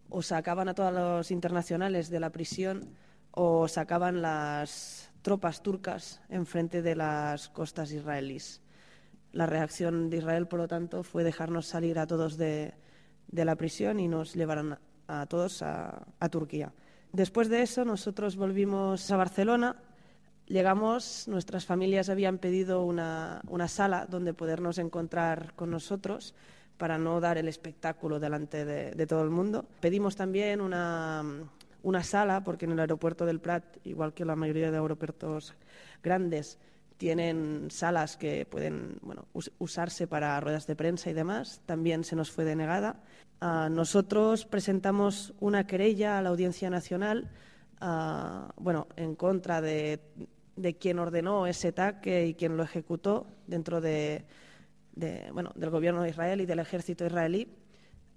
o 0.08 0.22
sacaban 0.22 0.68
a 0.68 0.74
todos 0.74 0.92
los 0.92 1.30
internacionales 1.30 2.10
de 2.10 2.18
la 2.18 2.30
prisión 2.30 2.96
o 3.30 3.68
sacaban 3.68 4.22
las 4.22 5.12
tropas 5.22 5.62
turcas 5.62 6.20
enfrente 6.30 6.82
de 6.82 6.96
las 6.96 7.48
costas 7.48 7.92
israelíes. 7.92 8.60
La 9.30 9.46
reacción 9.46 10.10
de 10.10 10.16
Israel, 10.16 10.48
por 10.48 10.58
lo 10.58 10.66
tanto, 10.66 11.04
fue 11.04 11.22
dejarnos 11.22 11.66
salir 11.66 11.96
a 12.00 12.08
todos 12.08 12.36
de, 12.36 12.74
la 13.30 13.54
prisión 13.54 14.00
y 14.00 14.08
nos 14.08 14.34
llevaron 14.34 14.80
a 15.06 15.26
todos 15.26 15.62
a 15.62 16.28
Turquía. 16.28 16.72
Después 17.12 17.48
de 17.48 17.62
eso, 17.62 17.84
nosotros 17.84 18.34
volvimos 18.34 19.08
a 19.12 19.16
Barcelona. 19.16 19.76
Llegamos, 20.46 21.28
nuestras 21.28 21.64
familias 21.64 22.08
habían 22.08 22.38
pedido 22.38 22.84
una, 22.84 23.40
una 23.48 23.68
sala 23.68 24.06
donde 24.08 24.34
podernos 24.34 24.78
encontrar 24.78 25.54
con 25.54 25.70
nosotros 25.70 26.34
para 26.76 26.98
no 26.98 27.20
dar 27.20 27.38
el 27.38 27.48
espectáculo 27.48 28.18
delante 28.18 28.64
de, 28.64 29.06
todo 29.06 29.22
el 29.22 29.30
mundo. 29.30 29.64
Pedimos 29.80 30.16
también 30.16 30.60
una, 30.60 31.24
una 31.82 32.02
sala, 32.02 32.42
porque 32.42 32.64
en 32.64 32.72
el 32.72 32.80
aeropuerto 32.80 33.24
del 33.24 33.40
Prat, 33.40 33.64
igual 33.84 34.12
que 34.14 34.24
la 34.24 34.36
mayoría 34.36 34.70
de 34.70 34.78
aeropuertos 34.78 35.54
grandes, 36.02 36.58
tienen 36.96 37.68
salas 37.70 38.16
que 38.16 38.46
pueden 38.46 38.98
bueno, 39.02 39.26
us- 39.32 39.52
usarse 39.58 40.06
para 40.06 40.38
ruedas 40.40 40.66
de 40.66 40.76
prensa 40.76 41.08
y 41.10 41.12
demás. 41.14 41.60
También 41.66 42.04
se 42.04 42.16
nos 42.16 42.30
fue 42.30 42.44
denegada. 42.44 42.96
Ah, 43.40 43.68
nosotros 43.70 44.44
presentamos 44.44 45.34
una 45.40 45.66
querella 45.66 46.18
a 46.18 46.22
la 46.22 46.28
Audiencia 46.30 46.68
Nacional 46.68 47.30
ah, 47.82 48.52
bueno, 48.56 48.86
en 48.96 49.14
contra 49.14 49.60
de, 49.60 50.00
quien 50.80 50.98
ordenó 50.98 51.46
ese 51.46 51.68
ataque 51.68 52.26
y 52.26 52.34
quien 52.34 52.56
lo 52.56 52.62
ejecutó 52.62 53.26
dentro 53.46 53.80
de, 53.80 54.24
de, 54.94 55.30
bueno, 55.32 55.52
del 55.54 55.70
gobierno 55.70 56.02
de 56.02 56.10
Israel 56.10 56.40
y 56.40 56.46
del 56.46 56.60
ejército 56.60 57.04
israelí. 57.04 57.48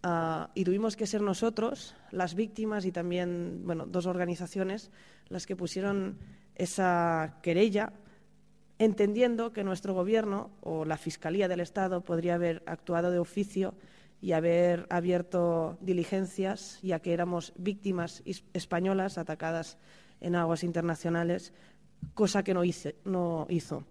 Ah, 0.04 0.52
y 0.54 0.64
tuvimos 0.64 0.96
que 0.96 1.08
ser 1.08 1.22
nosotros, 1.22 1.96
las 2.12 2.36
víctimas 2.36 2.86
y 2.86 2.92
también 2.92 3.64
bueno, 3.66 3.88
dos 3.88 4.06
organizaciones, 4.06 4.92
las 5.30 5.48
que 5.48 5.56
pusieron 5.56 6.20
esa 6.54 7.40
querella, 7.42 7.92
entendiendo 8.78 9.52
que 9.52 9.64
nuestro 9.64 9.96
gobierno 9.96 10.52
o 10.62 10.86
la 10.86 10.98
Fiscalía 10.98 11.48
del 11.48 11.60
Estado 11.60 12.02
podría 12.02 12.36
haber 12.36 12.62
actuado 12.68 13.10
de 13.10 13.20
oficio 13.20 13.74
y 14.26 14.32
haber 14.32 14.88
abierto 14.90 15.78
diligencias, 15.82 16.80
ya 16.82 17.00
que 17.00 17.14
éramos 17.14 17.54
víctimas 17.58 18.24
españolas 18.54 19.20
atacadas 19.20 19.78
en 20.20 20.36
aguas 20.36 20.64
internacionales, 20.64 21.54
cosa 22.16 22.44
que 22.44 22.56
no, 22.56 22.64
hice- 22.64 22.96
no 23.06 23.46
hizo. 23.52 23.84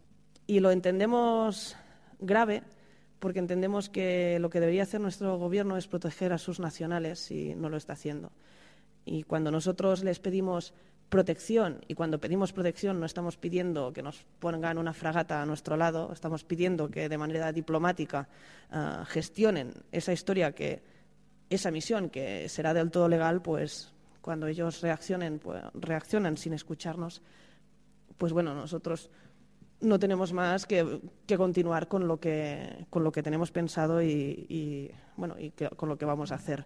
Y 0.48 0.58
lo 0.58 0.72
entendemos 0.72 1.76
grave 2.18 2.64
porque 3.20 3.38
entendemos 3.38 3.88
que 3.88 4.38
lo 4.40 4.50
que 4.50 4.58
debería 4.58 4.82
hacer 4.82 5.00
nuestro 5.00 5.38
gobierno 5.38 5.76
es 5.76 5.86
proteger 5.86 6.32
a 6.32 6.38
sus 6.38 6.58
nacionales 6.58 7.30
y 7.30 7.54
no 7.54 7.68
lo 7.68 7.76
está 7.76 7.92
haciendo. 7.92 8.32
Y 9.04 9.22
cuando 9.22 9.52
nosotros 9.52 10.02
les 10.02 10.18
pedimos 10.18 10.74
protección, 11.08 11.80
y 11.86 11.94
cuando 11.94 12.18
pedimos 12.18 12.52
protección 12.52 12.98
no 12.98 13.06
estamos 13.06 13.36
pidiendo 13.36 13.92
que 13.92 14.02
nos 14.02 14.24
pongan 14.38 14.78
una 14.78 14.92
fragata 14.92 15.42
a 15.42 15.46
nuestro 15.46 15.76
lado, 15.76 16.12
estamos 16.12 16.44
pidiendo 16.44 16.88
que 16.88 17.08
de 17.08 17.18
manera 17.18 17.52
diplomática 17.52 18.28
ah, 18.70 19.04
gestionen 19.06 19.74
esa 19.92 20.12
historia, 20.12 20.52
que 20.52 20.82
esa 21.50 21.70
misión 21.70 22.10
que 22.10 22.48
será 22.48 22.74
del 22.74 22.90
todo 22.90 23.08
legal, 23.08 23.42
pues 23.42 23.92
cuando 24.20 24.46
ellos 24.46 24.80
reaccionen, 24.80 25.38
pues, 25.38 25.62
reaccionan 25.74 26.36
sin 26.36 26.54
escucharnos, 26.54 27.22
pues 28.16 28.32
bueno, 28.32 28.54
nosotros 28.54 29.10
no 29.80 29.98
tenemos 29.98 30.32
más 30.32 30.66
que, 30.66 31.00
que 31.26 31.36
continuar 31.36 31.88
con 31.88 32.08
lo 32.08 32.18
que, 32.18 32.86
con 32.90 33.04
lo 33.04 33.12
que 33.12 33.22
tenemos 33.22 33.50
pensado 33.50 34.02
y, 34.02 34.90
bueno, 35.16 35.36
y 35.38 35.50
con 35.76 35.88
lo 35.88 35.98
que 35.98 36.04
vamos 36.04 36.32
a 36.32 36.36
hacer. 36.36 36.64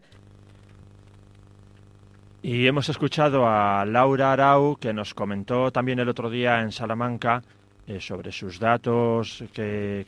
Y 2.41 2.68
hemos 2.68 2.89
escuchado 2.89 3.49
a 3.49 3.84
Laura 3.84 4.32
Arau, 4.32 4.76
que 4.76 4.93
nos 4.93 5.12
comentó 5.12 5.72
también 5.72 5.99
el 5.99 6.09
otro 6.09 6.30
día 6.30 6.61
en 6.61 6.70
Salamanca 6.70 7.43
eh, 7.89 8.01
sobre 8.01 8.30
sus 8.30 8.61
datos 8.61 9.43
que, 9.53 10.07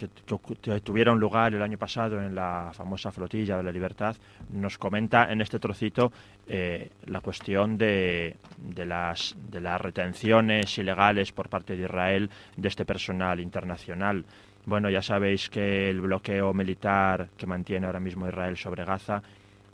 tuvieron 0.84 1.18
lugar 1.18 1.54
el 1.54 1.62
año 1.62 1.76
pasado 1.76 2.22
en 2.22 2.36
la 2.36 2.70
famosa 2.72 3.10
flotilla 3.10 3.56
de 3.56 3.64
la 3.64 3.72
libertad, 3.72 4.14
nos 4.52 4.78
comenta 4.78 5.32
en 5.32 5.40
este 5.40 5.58
trocito 5.58 6.12
eh, 6.46 6.90
la 7.06 7.20
cuestión 7.20 7.76
de, 7.76 8.36
de 8.58 8.86
las, 8.86 9.34
de 9.50 9.60
las 9.60 9.80
retenciones 9.80 10.78
ilegales 10.78 11.32
por 11.32 11.48
parte 11.48 11.74
de 11.74 11.82
Israel 11.82 12.30
de 12.56 12.68
este 12.68 12.84
personal 12.84 13.40
internacional. 13.40 14.24
Bueno, 14.66 14.88
ya 14.88 15.02
sabéis 15.02 15.50
que 15.50 15.90
el 15.90 16.00
bloqueo 16.00 16.54
militar 16.54 17.30
que 17.36 17.46
mantiene 17.46 17.86
ahora 17.86 17.98
mismo 17.98 18.28
Israel 18.28 18.56
sobre 18.56 18.84
Gaza 18.84 19.20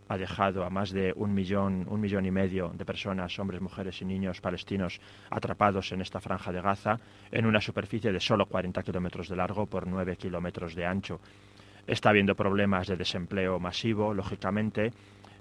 ha 0.08 0.16
dejado 0.16 0.64
a 0.64 0.70
más 0.70 0.90
de 0.90 1.12
un 1.16 1.34
millón, 1.34 1.86
un 1.88 2.00
millón 2.00 2.26
y 2.26 2.30
medio 2.30 2.70
de 2.74 2.84
personas, 2.84 3.38
hombres, 3.38 3.60
mujeres 3.60 4.00
y 4.02 4.04
niños 4.04 4.40
palestinos, 4.40 5.00
atrapados 5.30 5.92
en 5.92 6.00
esta 6.00 6.20
franja 6.20 6.52
de 6.52 6.60
Gaza, 6.60 6.98
en 7.30 7.46
una 7.46 7.60
superficie 7.60 8.12
de 8.12 8.20
solo 8.20 8.46
40 8.46 8.82
kilómetros 8.82 9.28
de 9.28 9.36
largo 9.36 9.66
por 9.66 9.86
9 9.86 10.16
kilómetros 10.16 10.74
de 10.74 10.86
ancho. 10.86 11.20
Está 11.86 12.10
habiendo 12.10 12.34
problemas 12.34 12.86
de 12.88 12.96
desempleo 12.96 13.58
masivo, 13.58 14.12
lógicamente. 14.12 14.92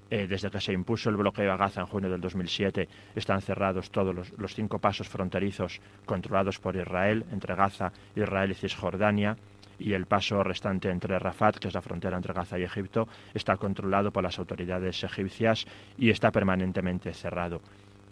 Eh, 0.08 0.28
desde 0.28 0.52
que 0.52 0.62
se 0.62 0.72
impuso 0.72 1.10
el 1.10 1.16
bloqueo 1.16 1.52
a 1.52 1.58
Gaza 1.58 1.82
en 1.82 1.88
junio 1.88 2.12
del 2.12 2.22
2007, 2.22 2.88
están 3.16 3.42
cerrados 3.42 3.90
todos 3.90 4.14
los, 4.14 4.32
los 4.38 4.54
cinco 4.54 4.78
pasos 4.78 5.10
fronterizos 5.10 5.82
controlados 6.06 6.60
por 6.60 6.76
Israel, 6.76 7.26
entre 7.32 7.56
Gaza, 7.56 7.92
Israel 8.16 8.52
y 8.52 8.54
Cisjordania 8.54 9.36
y 9.80 9.94
el 9.94 10.06
paso 10.06 10.44
restante 10.44 10.90
entre 10.90 11.20
Rafat, 11.20 11.58
que 11.58 11.68
es 11.68 11.74
la 11.74 11.82
frontera 11.82 12.18
entre 12.18 12.34
Gaza 12.34 12.60
y 12.60 12.64
Egipto, 12.64 13.08
está 13.34 13.58
controlado 13.58 14.12
por 14.12 14.24
las 14.24 14.40
autoridades 14.40 15.04
egipcias 15.04 15.66
y 15.98 16.10
está 16.10 16.32
permanentemente 16.32 17.14
cerrado. 17.14 17.62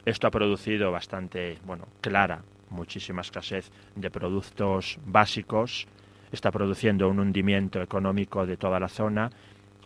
Esto 0.05 0.27
ha 0.27 0.31
producido 0.31 0.91
bastante, 0.91 1.57
bueno, 1.65 1.87
clara, 2.01 2.41
muchísima 2.69 3.21
escasez 3.21 3.71
de 3.95 4.11
productos 4.11 4.99
básicos, 5.05 5.87
está 6.31 6.51
produciendo 6.51 7.07
un 7.07 7.19
hundimiento 7.19 7.81
económico 7.81 8.45
de 8.45 8.57
toda 8.57 8.79
la 8.79 8.89
zona, 8.89 9.29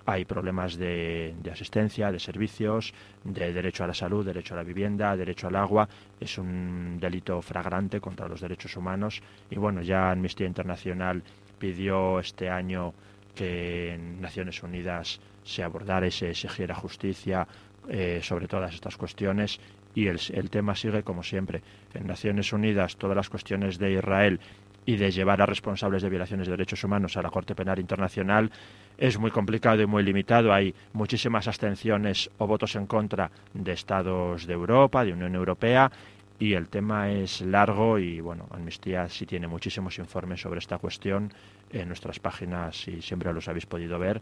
hay 0.10 0.24
problemas 0.24 0.78
de, 0.78 1.36
asistencia, 1.52 2.14
de 2.14 2.20
servicios, 2.20 2.94
de 3.26 3.52
derecho 3.52 3.84
a 3.84 3.88
la 3.88 3.94
salud, 3.94 4.26
derecho 4.26 4.54
a 4.54 4.58
la 4.58 4.64
vivienda, 4.64 5.18
derecho 5.18 5.48
al 5.48 5.58
agua. 5.58 5.90
Es 6.18 6.38
un 6.38 6.98
delito 6.98 7.42
fragrante 7.42 8.00
contra 8.00 8.30
los 8.30 8.40
derechos 8.40 8.78
humanos 8.78 9.22
y 9.52 9.58
bueno, 9.58 9.82
ya 9.82 10.10
Amnistía 10.10 10.48
Internacional 10.48 11.22
pidió 11.60 12.20
este 12.20 12.50
año 12.50 12.94
que 13.36 13.94
en 13.94 14.22
Naciones 14.22 14.64
Unidas 14.64 15.20
se 15.44 15.64
abordara 15.64 16.08
y 16.08 16.12
se 16.12 16.32
exigiera 16.32 16.76
justicia 16.76 17.48
eh, 17.90 18.20
sobre 18.22 18.48
todas 18.48 18.74
estas 18.74 18.98
cuestiones 18.98 19.60
y 19.96 20.08
el, 20.08 20.20
el 20.34 20.50
tema 20.50 20.76
sigue 20.76 21.04
como 21.04 21.24
siempre. 21.24 21.62
En 21.94 22.08
Naciones 22.08 22.52
Unidas 22.52 22.98
todas 22.98 23.16
las 23.16 23.30
cuestiones 23.30 23.78
de 23.78 23.94
Israel 23.94 24.40
y 24.86 24.96
de 24.96 25.12
llevar 25.12 25.42
a 25.42 25.46
responsables 25.46 26.02
de 26.02 26.10
violaciones 26.10 26.48
de 26.48 26.52
derechos 26.52 26.84
humanos 26.84 27.18
a 27.18 27.22
la 27.22 27.30
Corte 27.30 27.54
Penal 27.56 27.78
Internacional 27.80 28.50
es 28.98 29.20
muy 29.20 29.32
complicado 29.32 29.82
y 29.82 29.86
muy 29.86 30.02
limitado. 30.02 30.54
Hay 30.54 30.74
muchísimas 30.94 31.48
abstenciones 31.48 32.32
o 32.38 32.48
votos 32.48 32.76
en 32.76 32.88
contra 32.88 33.30
de 33.54 33.74
estados 33.74 34.48
de 34.48 34.54
Europa, 34.54 35.04
de 35.04 35.14
Unión 35.14 35.36
Europea, 35.36 35.92
y 36.40 36.54
el 36.54 36.68
tema 36.68 37.12
es 37.12 37.42
largo 37.42 37.98
y 38.00 38.22
bueno, 38.22 38.48
Amnistía 38.52 39.10
sí 39.10 39.26
tiene 39.26 39.48
muchísimos 39.48 39.98
informes 39.98 40.42
sobre 40.42 40.60
esta 40.60 40.78
cuestión 40.78 41.34
en 41.72 41.88
nuestras 41.88 42.20
páginas 42.20 42.88
y 42.88 43.02
siempre 43.02 43.34
los 43.34 43.48
habéis 43.48 43.66
podido 43.66 43.98
ver. 43.98 44.22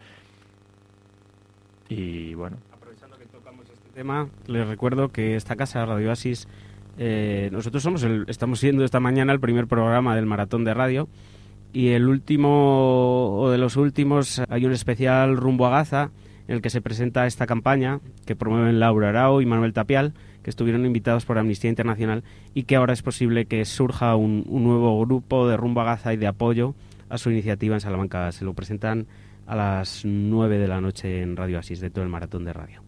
Y 1.89 2.33
bueno, 2.33 2.57
tema, 3.95 4.27
les 4.47 4.67
recuerdo 4.67 5.09
que 5.09 5.37
esta 5.37 5.55
casa, 5.55 5.85
Radio 5.85 6.09
Oasis, 6.09 6.49
eh, 6.97 7.49
nosotros 7.51 7.81
somos 7.81 8.03
el, 8.03 8.25
estamos 8.27 8.59
siendo 8.59 8.83
esta 8.83 8.99
mañana 8.99 9.31
el 9.31 9.39
primer 9.39 9.67
programa 9.67 10.15
del 10.15 10.25
maratón 10.25 10.65
de 10.65 10.73
radio 10.73 11.07
y 11.71 11.89
el 11.89 12.07
último 12.07 13.39
o 13.39 13.49
de 13.49 13.57
los 13.57 13.77
últimos 13.77 14.41
hay 14.49 14.65
un 14.65 14.73
especial 14.73 15.37
rumbo 15.37 15.65
a 15.65 15.69
Gaza 15.69 16.11
en 16.47 16.55
el 16.55 16.61
que 16.61 16.69
se 16.69 16.81
presenta 16.81 17.25
esta 17.25 17.47
campaña 17.47 18.01
que 18.25 18.35
promueven 18.35 18.79
Laura 18.79 19.09
Arau 19.09 19.39
y 19.39 19.45
Manuel 19.45 19.73
Tapial 19.73 20.13
que 20.45 20.51
estuvieron 20.51 20.85
invitados 20.85 21.25
por 21.25 21.39
Amnistía 21.39 21.71
Internacional 21.71 22.23
y 22.53 22.65
que 22.65 22.75
ahora 22.75 22.93
es 22.93 23.01
posible 23.01 23.47
que 23.47 23.65
surja 23.65 24.15
un, 24.15 24.45
nuevo 24.47 25.03
grupo 25.03 25.47
de 25.47 25.57
rumbo 25.57 25.81
a 25.81 25.85
Gaza 25.85 26.13
y 26.13 26.17
de 26.17 26.27
apoyo 26.27 26.75
a 27.09 27.17
su 27.17 27.31
iniciativa 27.31 27.73
en 27.73 27.81
Salamanca. 27.81 28.31
Se 28.31 28.45
lo 28.45 28.53
presentan 28.53 29.07
a 29.47 29.55
las 29.55 30.05
9 30.05 30.59
de 30.59 30.67
la 30.67 30.81
noche 30.81 31.23
en 31.23 31.35
Radio 31.35 31.57
Asis, 31.57 31.79
dentro 31.79 32.03
del 32.03 32.11
maratón 32.11 32.45
de 32.45 32.53
radio. 32.53 32.84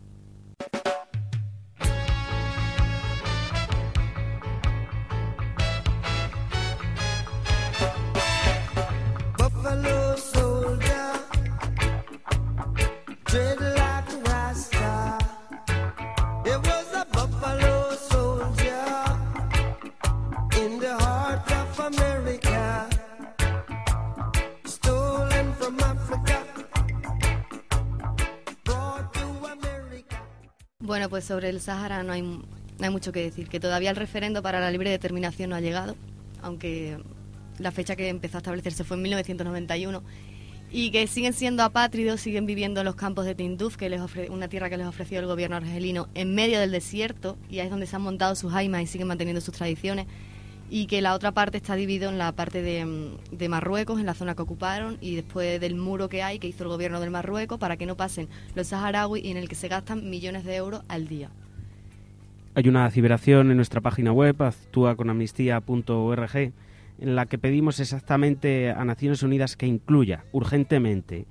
Sobre 31.28 31.50
el 31.50 31.60
Sáhara 31.62 32.04
no 32.04 32.14
hay, 32.14 32.22
no 32.22 32.44
hay 32.80 32.90
mucho 32.90 33.12
que 33.12 33.22
decir, 33.22 33.48
que 33.50 33.60
todavía 33.60 33.90
el 33.90 33.96
referendo 33.96 34.42
para 34.42 34.60
la 34.60 34.72
libre 34.72 34.90
determinación 34.90 35.50
no 35.50 35.56
ha 35.56 35.62
llegado, 35.62 35.96
aunque 36.42 36.98
la 37.60 37.72
fecha 37.72 37.96
que 37.96 38.08
empezó 38.10 38.38
a 38.38 38.40
establecerse 38.40 38.84
fue 38.84 38.98
en 38.98 39.04
1991, 39.04 40.04
y 40.70 40.92
que 40.92 41.08
siguen 41.08 41.34
siendo 41.34 41.64
apátridos, 41.64 42.20
siguen 42.20 42.46
viviendo 42.46 42.82
en 42.82 42.86
los 42.86 42.96
campos 42.96 43.26
de 43.26 43.36
Tinduf, 43.36 43.78
que 43.78 43.90
les 43.90 44.02
ofre- 44.02 44.30
una 44.30 44.48
tierra 44.50 44.70
que 44.70 44.78
les 44.78 44.86
ofreció 44.86 45.20
el 45.20 45.26
gobierno 45.26 45.56
argelino 45.56 46.08
en 46.14 46.36
medio 46.36 46.60
del 46.60 46.72
desierto, 46.72 47.38
y 47.50 47.60
ahí 47.60 47.66
es 47.68 47.72
donde 47.72 47.88
se 47.88 47.96
han 47.96 48.02
montado 48.02 48.36
sus 48.36 48.52
jaimas 48.52 48.82
y 48.84 48.88
siguen 48.88 49.08
manteniendo 49.08 49.40
sus 49.42 49.54
tradiciones, 49.56 50.08
y 50.70 50.88
que 50.88 51.02
la 51.02 51.14
otra 51.14 51.32
parte 51.32 51.58
está 51.58 51.76
dividida 51.76 52.10
en 52.10 52.18
la 52.18 52.32
parte 52.34 52.62
de, 52.62 52.86
mm, 52.86 53.36
de 53.38 53.50
Marruecos, 53.50 54.00
en 54.00 54.06
la 54.06 54.14
zona 54.14 54.36
que 54.36 54.42
ocuparon, 54.42 54.98
y 55.02 55.16
después 55.16 55.60
del 55.62 55.76
muro 55.76 56.10
que 56.10 56.24
hay, 56.24 56.40
que 56.40 56.48
hizo 56.48 56.64
el 56.64 56.70
gobierno 56.70 57.00
del 57.00 57.12
Marruecos, 57.12 57.58
para 57.58 57.78
que 57.78 57.86
no 57.86 57.96
pasen 57.96 58.28
los 58.56 58.68
saharauis 58.68 59.24
y 59.24 59.32
en 59.32 59.38
el 59.38 59.48
que 59.48 59.56
se 59.56 59.68
gastan 59.68 60.10
millones 60.10 60.44
de 60.44 60.56
euros 60.56 60.82
al 60.88 61.08
día. 61.08 61.30
Hay 62.56 62.68
una 62.68 62.90
ciberación 62.90 63.52
en 63.52 63.58
nuestra 63.58 63.82
página 63.82 64.12
web, 64.12 64.42
actúaconamnistía.org, 64.42 66.36
en 67.00 67.16
la 67.16 67.28
que 67.28 67.38
pedimos 67.38 67.80
exactamente 67.80 68.72
a 68.72 68.84
Naciones 68.84 69.22
Unidas 69.22 69.56
que 69.56 69.68
incluya 69.68 70.24
urgentemente 70.32 71.28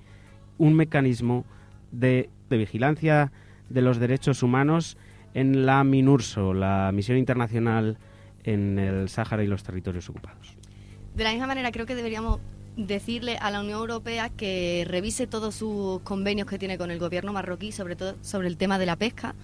un 0.59 0.74
mecanismo 0.74 1.45
de, 1.91 2.30
de 2.49 2.57
vigilancia 2.57 3.32
de 3.68 3.82
los 3.82 3.99
derechos 3.99 4.45
humanos 4.45 4.97
en 5.34 5.66
la 5.66 5.82
MINURSO, 5.82 6.55
la 6.55 6.93
Misión 6.95 7.18
Internacional 7.18 7.99
en 8.47 8.78
el 8.78 9.09
Sáhara 9.09 9.44
y 9.44 9.47
los 9.47 9.62
territorios 9.62 10.09
ocupados. 10.09 10.57
De 11.14 11.24
la 11.24 11.30
misma 11.30 11.47
manera, 11.47 11.72
creo 11.72 11.84
que 11.86 11.94
deberíamos 11.94 12.40
decirle 12.76 13.38
a 13.38 13.51
la 13.51 13.61
Unión 13.61 13.78
Europea 13.78 14.28
que 14.28 14.84
revise 14.88 15.26
todos 15.26 15.55
sus 15.55 16.01
convenios 16.03 16.47
que 16.47 16.59
tiene 16.59 16.78
con 16.78 16.90
el 16.90 16.99
gobierno 16.99 17.32
marroquí, 17.32 17.72
sobre 17.72 17.97
todo 17.97 18.16
sobre 18.22 18.49
el 18.49 18.57
tema 18.57 18.78
de 18.78 18.86
la 18.86 18.97
pesca, 18.97 19.34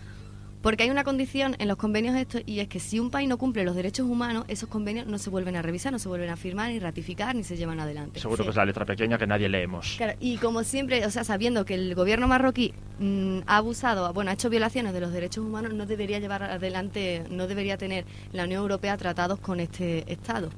porque 0.62 0.84
hay 0.84 0.90
una 0.90 1.04
condición 1.04 1.56
en 1.58 1.68
los 1.68 1.76
convenios 1.76 2.16
estos 2.16 2.42
y 2.46 2.60
es 2.60 2.68
que 2.68 2.80
si 2.80 3.00
un 3.00 3.10
país 3.10 3.28
no 3.28 3.36
cumple 3.36 3.64
los 3.64 3.74
derechos 3.74 4.06
humanos, 4.06 4.44
esos 4.48 4.68
convenios 4.68 5.06
no 5.06 5.18
se 5.18 5.28
vuelven 5.28 5.56
a 5.56 5.62
revisar, 5.62 5.92
no 5.92 5.98
se 5.98 6.08
vuelven 6.08 6.30
a 6.30 6.36
firmar, 6.36 6.70
ni 6.70 6.78
ratificar, 6.78 7.34
ni 7.34 7.44
se 7.44 7.56
llevan 7.56 7.80
adelante. 7.80 8.20
seguro 8.20 8.42
Sí. 8.42 8.44
que 8.44 8.50
es 8.50 8.56
la 8.56 8.64
letra 8.64 8.84
pequeña 8.86 9.18
que 9.18 9.26
nadie 9.26 9.48
leemos. 9.48 9.94
Claro, 9.96 10.16
y 10.20 10.36
como 10.38 10.62
siempre, 10.64 11.04
o 11.04 11.10
sea, 11.10 11.24
sabiendo 11.24 11.64
que 11.64 11.74
el 11.74 11.94
gobierno 11.94 12.28
marroquí 12.28 12.72
mm, 13.00 13.40
ha 13.46 13.56
abusado, 13.56 14.12
bueno, 14.12 14.30
ha 14.30 14.34
hecho 14.34 14.48
violaciones 14.50 14.92
de 14.92 15.00
los 15.00 15.12
derechos 15.12 15.44
humanos, 15.44 15.74
no 15.74 15.86
debería 15.86 16.18
llevar 16.20 16.44
adelante, 16.44 17.24
no 17.30 17.46
debería 17.48 17.76
tener 17.76 18.04
la 18.32 18.44
Unión 18.44 18.62
Europea 18.62 18.96
tratados 18.96 19.40
con 19.40 19.58
este 19.60 20.10
Estado. 20.12 20.50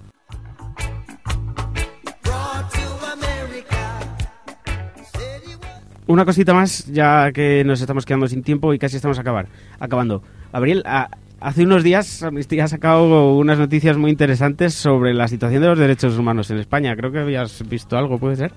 Una 6.07 6.25
cosita 6.27 6.53
más, 6.53 6.87
ya 6.93 7.33
que 7.33 7.65
nos 7.65 7.81
estamos 7.81 8.05
quedando 8.05 8.27
sin 8.29 8.43
tiempo 8.43 8.75
y 8.75 8.79
casi 8.79 8.97
estamos 8.97 9.19
acabar, 9.19 9.47
acabando. 9.81 10.23
Gabriel, 10.53 10.83
a- 10.85 11.09
hace 11.41 11.65
unos 11.65 11.83
días 11.83 12.23
Amnistía 12.23 12.65
ha 12.65 12.69
sacado 12.69 13.35
unas 13.37 13.59
noticias 13.59 13.97
muy 13.97 14.11
interesantes 14.11 14.75
sobre 14.75 15.15
la 15.15 15.29
situación 15.29 15.63
de 15.63 15.69
los 15.69 15.79
derechos 15.79 16.19
humanos 16.19 16.51
en 16.51 16.59
España. 16.59 16.95
Creo 16.95 17.11
que 17.11 17.21
habías 17.21 17.67
visto 17.67 17.97
algo, 17.97 18.19
¿puede 18.19 18.37
ser? 18.37 18.53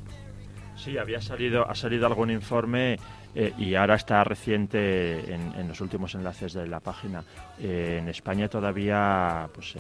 Sí, 0.75 0.97
había 0.97 1.21
salido, 1.21 1.67
ha 1.69 1.73
salido 1.73 2.05
algún 2.05 2.31
informe 2.31 2.97
eh, 3.33 3.53
y 3.57 3.75
ahora 3.75 3.95
está 3.95 4.23
reciente 4.25 5.33
en, 5.33 5.67
los 5.69 5.79
últimos 5.81 6.15
enlaces 6.15 6.53
de 6.53 6.67
la 6.67 6.81
página. 6.81 7.23
Eh, 7.59 7.99
en 8.01 8.09
España 8.09 8.47
todavía, 8.49 9.47
pues 9.53 9.75
eh, 9.75 9.79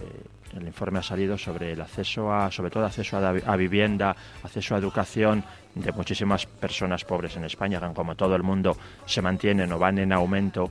el 0.57 0.65
informe 0.65 0.99
ha 0.99 1.03
salido 1.03 1.37
sobre 1.37 1.73
el 1.73 1.81
acceso 1.81 2.33
a, 2.33 2.49
sobre 2.49 2.71
todo 2.71 2.85
acceso 2.85 3.17
a, 3.17 3.29
a 3.29 3.55
vivienda, 3.57 4.15
acceso 4.43 4.73
a 4.75 4.79
educación 4.79 5.43
de 5.81 5.91
muchísimas 5.91 6.45
personas 6.45 7.03
pobres 7.03 7.35
en 7.37 7.45
España, 7.45 7.79
que 7.79 7.93
como 7.93 8.15
todo 8.15 8.35
el 8.35 8.43
mundo 8.43 8.77
se 9.05 9.21
mantienen 9.21 9.71
o 9.71 9.79
van 9.79 9.97
en 9.99 10.13
aumento. 10.13 10.69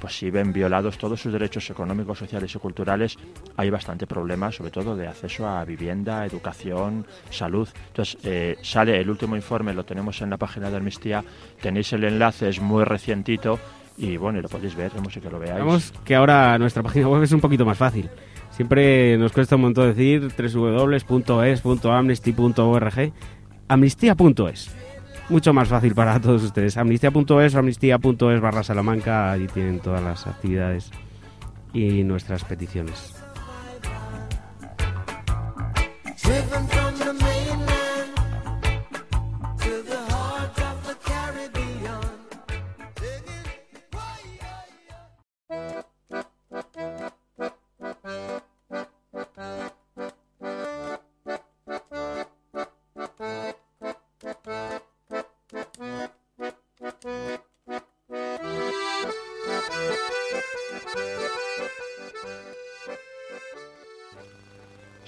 pues 0.00 0.16
si 0.16 0.30
ven 0.30 0.52
violados 0.52 0.96
todos 0.96 1.20
sus 1.20 1.32
derechos 1.32 1.68
económicos, 1.70 2.18
sociales 2.18 2.54
y 2.54 2.58
culturales, 2.58 3.18
hay 3.56 3.68
bastante 3.68 4.06
problema, 4.06 4.52
sobre 4.52 4.70
todo 4.70 4.94
de 4.94 5.08
acceso 5.08 5.48
a 5.48 5.64
vivienda, 5.64 6.24
educación, 6.24 7.04
salud. 7.30 7.68
Entonces, 7.88 8.16
eh, 8.22 8.56
sale 8.62 9.00
el 9.00 9.10
último 9.10 9.34
informe, 9.34 9.74
lo 9.74 9.84
tenemos 9.84 10.22
en 10.22 10.30
la 10.30 10.36
página 10.36 10.70
de 10.70 10.76
Amnistía, 10.76 11.24
tenéis 11.60 11.92
el 11.94 12.04
enlace, 12.04 12.48
es 12.48 12.60
muy 12.60 12.84
recientito, 12.84 13.58
y 13.96 14.16
bueno, 14.16 14.38
y 14.38 14.42
lo 14.42 14.48
podéis 14.48 14.76
ver, 14.76 14.92
vemos 14.94 15.12
que 15.12 15.28
lo 15.28 15.40
veáis. 15.40 15.58
Vemos 15.58 15.92
que 16.04 16.14
ahora 16.14 16.56
nuestra 16.58 16.84
página 16.84 17.08
web 17.08 17.24
es 17.24 17.32
un 17.32 17.40
poquito 17.40 17.66
más 17.66 17.76
fácil. 17.76 18.08
Siempre 18.50 19.18
nos 19.18 19.32
cuesta 19.32 19.56
un 19.56 19.62
montón 19.62 19.88
decir 19.88 20.28
www.es.amnesty.org. 20.36 23.12
Amnistía.es. 23.68 24.70
Mucho 25.28 25.52
más 25.52 25.68
fácil 25.68 25.94
para 25.94 26.18
todos 26.20 26.42
ustedes. 26.42 26.76
Amnistía.es 26.76 27.54
o 27.54 27.58
amnistía.es 27.58 28.40
barra 28.40 28.62
Salamanca. 28.62 29.30
Allí 29.30 29.46
tienen 29.46 29.80
todas 29.80 30.02
las 30.02 30.26
actividades 30.26 30.90
y 31.72 32.02
nuestras 32.02 32.44
peticiones. 32.44 33.14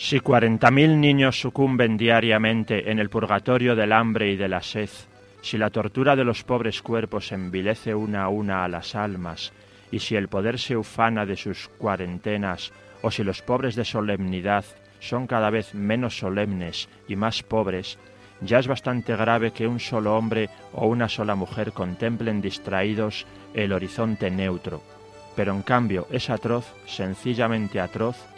Si 0.03 0.19
40.000 0.19 0.97
niños 0.97 1.39
sucumben 1.39 1.99
diariamente 1.99 2.91
en 2.91 2.99
el 3.01 3.11
purgatorio 3.11 3.77
del 3.77 3.93
hambre 3.93 4.33
y 4.33 4.37
de 4.37 4.49
la 4.49 4.63
sed, 4.63 4.89
si 5.43 5.59
la 5.59 5.69
tortura 5.69 6.17
de 6.17 6.25
los 6.25 6.43
pobres 6.43 6.81
cuerpos 6.81 7.33
envilece 7.33 7.95
una 7.95 8.23
a 8.23 8.29
una 8.31 8.65
a 8.65 8.69
las 8.69 8.95
almas, 8.95 9.53
y 9.93 9.99
si 9.99 10.17
el 10.17 10.29
poder 10.29 10.59
se 10.59 10.75
ufana 10.75 11.27
de 11.27 11.37
sus 11.37 11.69
cuarentenas, 11.77 12.73
o 13.03 13.11
si 13.11 13.23
los 13.23 13.43
pobres 13.43 13.77
de 13.77 13.85
solemnidad 13.85 14.65
son 15.01 15.27
cada 15.27 15.51
vez 15.51 15.75
menos 15.75 16.17
solemnes 16.17 16.89
y 17.07 17.15
más 17.15 17.43
pobres, 17.43 17.99
ya 18.41 18.59
es 18.59 18.69
bastante 18.69 19.15
grave 19.17 19.51
que 19.51 19.67
un 19.67 19.81
solo 19.81 20.17
hombre 20.17 20.49
o 20.73 20.87
una 20.87 21.11
sola 21.11 21.35
mujer 21.35 21.73
contemplen 21.73 22.41
distraídos 22.41 23.27
el 23.53 23.71
horizonte 23.75 24.31
neutro. 24.31 24.83
Pero 25.37 25.53
en 25.53 25.61
cambio 25.61 26.07
es 26.11 26.31
atroz, 26.31 26.73
sencillamente 26.87 27.81
atroz, 27.81 28.30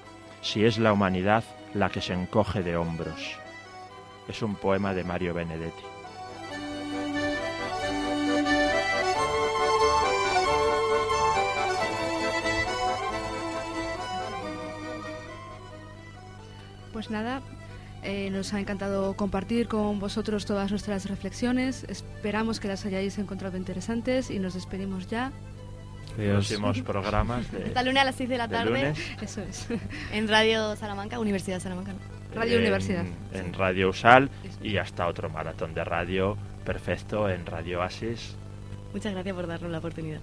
si 0.42 0.64
es 0.64 0.76
la 0.78 0.92
humanidad 0.92 1.44
la 1.72 1.88
que 1.88 2.02
se 2.02 2.12
encoge 2.12 2.62
de 2.62 2.76
hombros. 2.76 3.38
Es 4.28 4.42
un 4.42 4.56
poema 4.56 4.92
de 4.92 5.04
Mario 5.04 5.32
Benedetti. 5.32 5.82
Pues 16.92 17.10
nada, 17.10 17.40
eh, 18.02 18.30
nos 18.30 18.52
ha 18.52 18.60
encantado 18.60 19.14
compartir 19.16 19.66
con 19.68 19.98
vosotros 19.98 20.44
todas 20.44 20.70
nuestras 20.70 21.08
reflexiones. 21.08 21.84
Esperamos 21.88 22.60
que 22.60 22.68
las 22.68 22.84
hayáis 22.84 23.18
encontrado 23.18 23.56
interesantes 23.56 24.30
y 24.30 24.38
nos 24.38 24.54
despedimos 24.54 25.06
ya. 25.06 25.32
Próximos 26.16 26.80
programas 26.82 27.50
de... 27.52 27.64
Hasta 27.64 27.82
lunes 27.82 28.02
a 28.02 28.04
las 28.04 28.14
6 28.16 28.28
de 28.28 28.38
la 28.38 28.46
de 28.48 28.56
tarde. 28.56 28.70
lunes. 28.70 28.98
Eso 29.22 29.42
es. 29.42 29.68
En 30.12 30.28
Radio 30.28 30.76
Salamanca, 30.76 31.18
Universidad 31.18 31.56
de 31.56 31.60
Salamanca. 31.60 31.92
¿no? 31.92 31.98
Radio 32.34 32.54
en- 32.54 32.60
Universidad. 32.62 33.04
En 33.32 33.52
Radio 33.54 33.88
Usal 33.90 34.30
y 34.62 34.76
hasta 34.78 35.06
otro 35.06 35.28
maratón 35.30 35.74
de 35.74 35.84
radio 35.84 36.36
perfecto 36.64 37.28
en 37.28 37.44
Radio 37.46 37.82
Asis. 37.82 38.36
Muchas 38.92 39.12
gracias 39.12 39.34
por 39.34 39.46
darnos 39.46 39.70
la 39.70 39.78
oportunidad. 39.78 40.20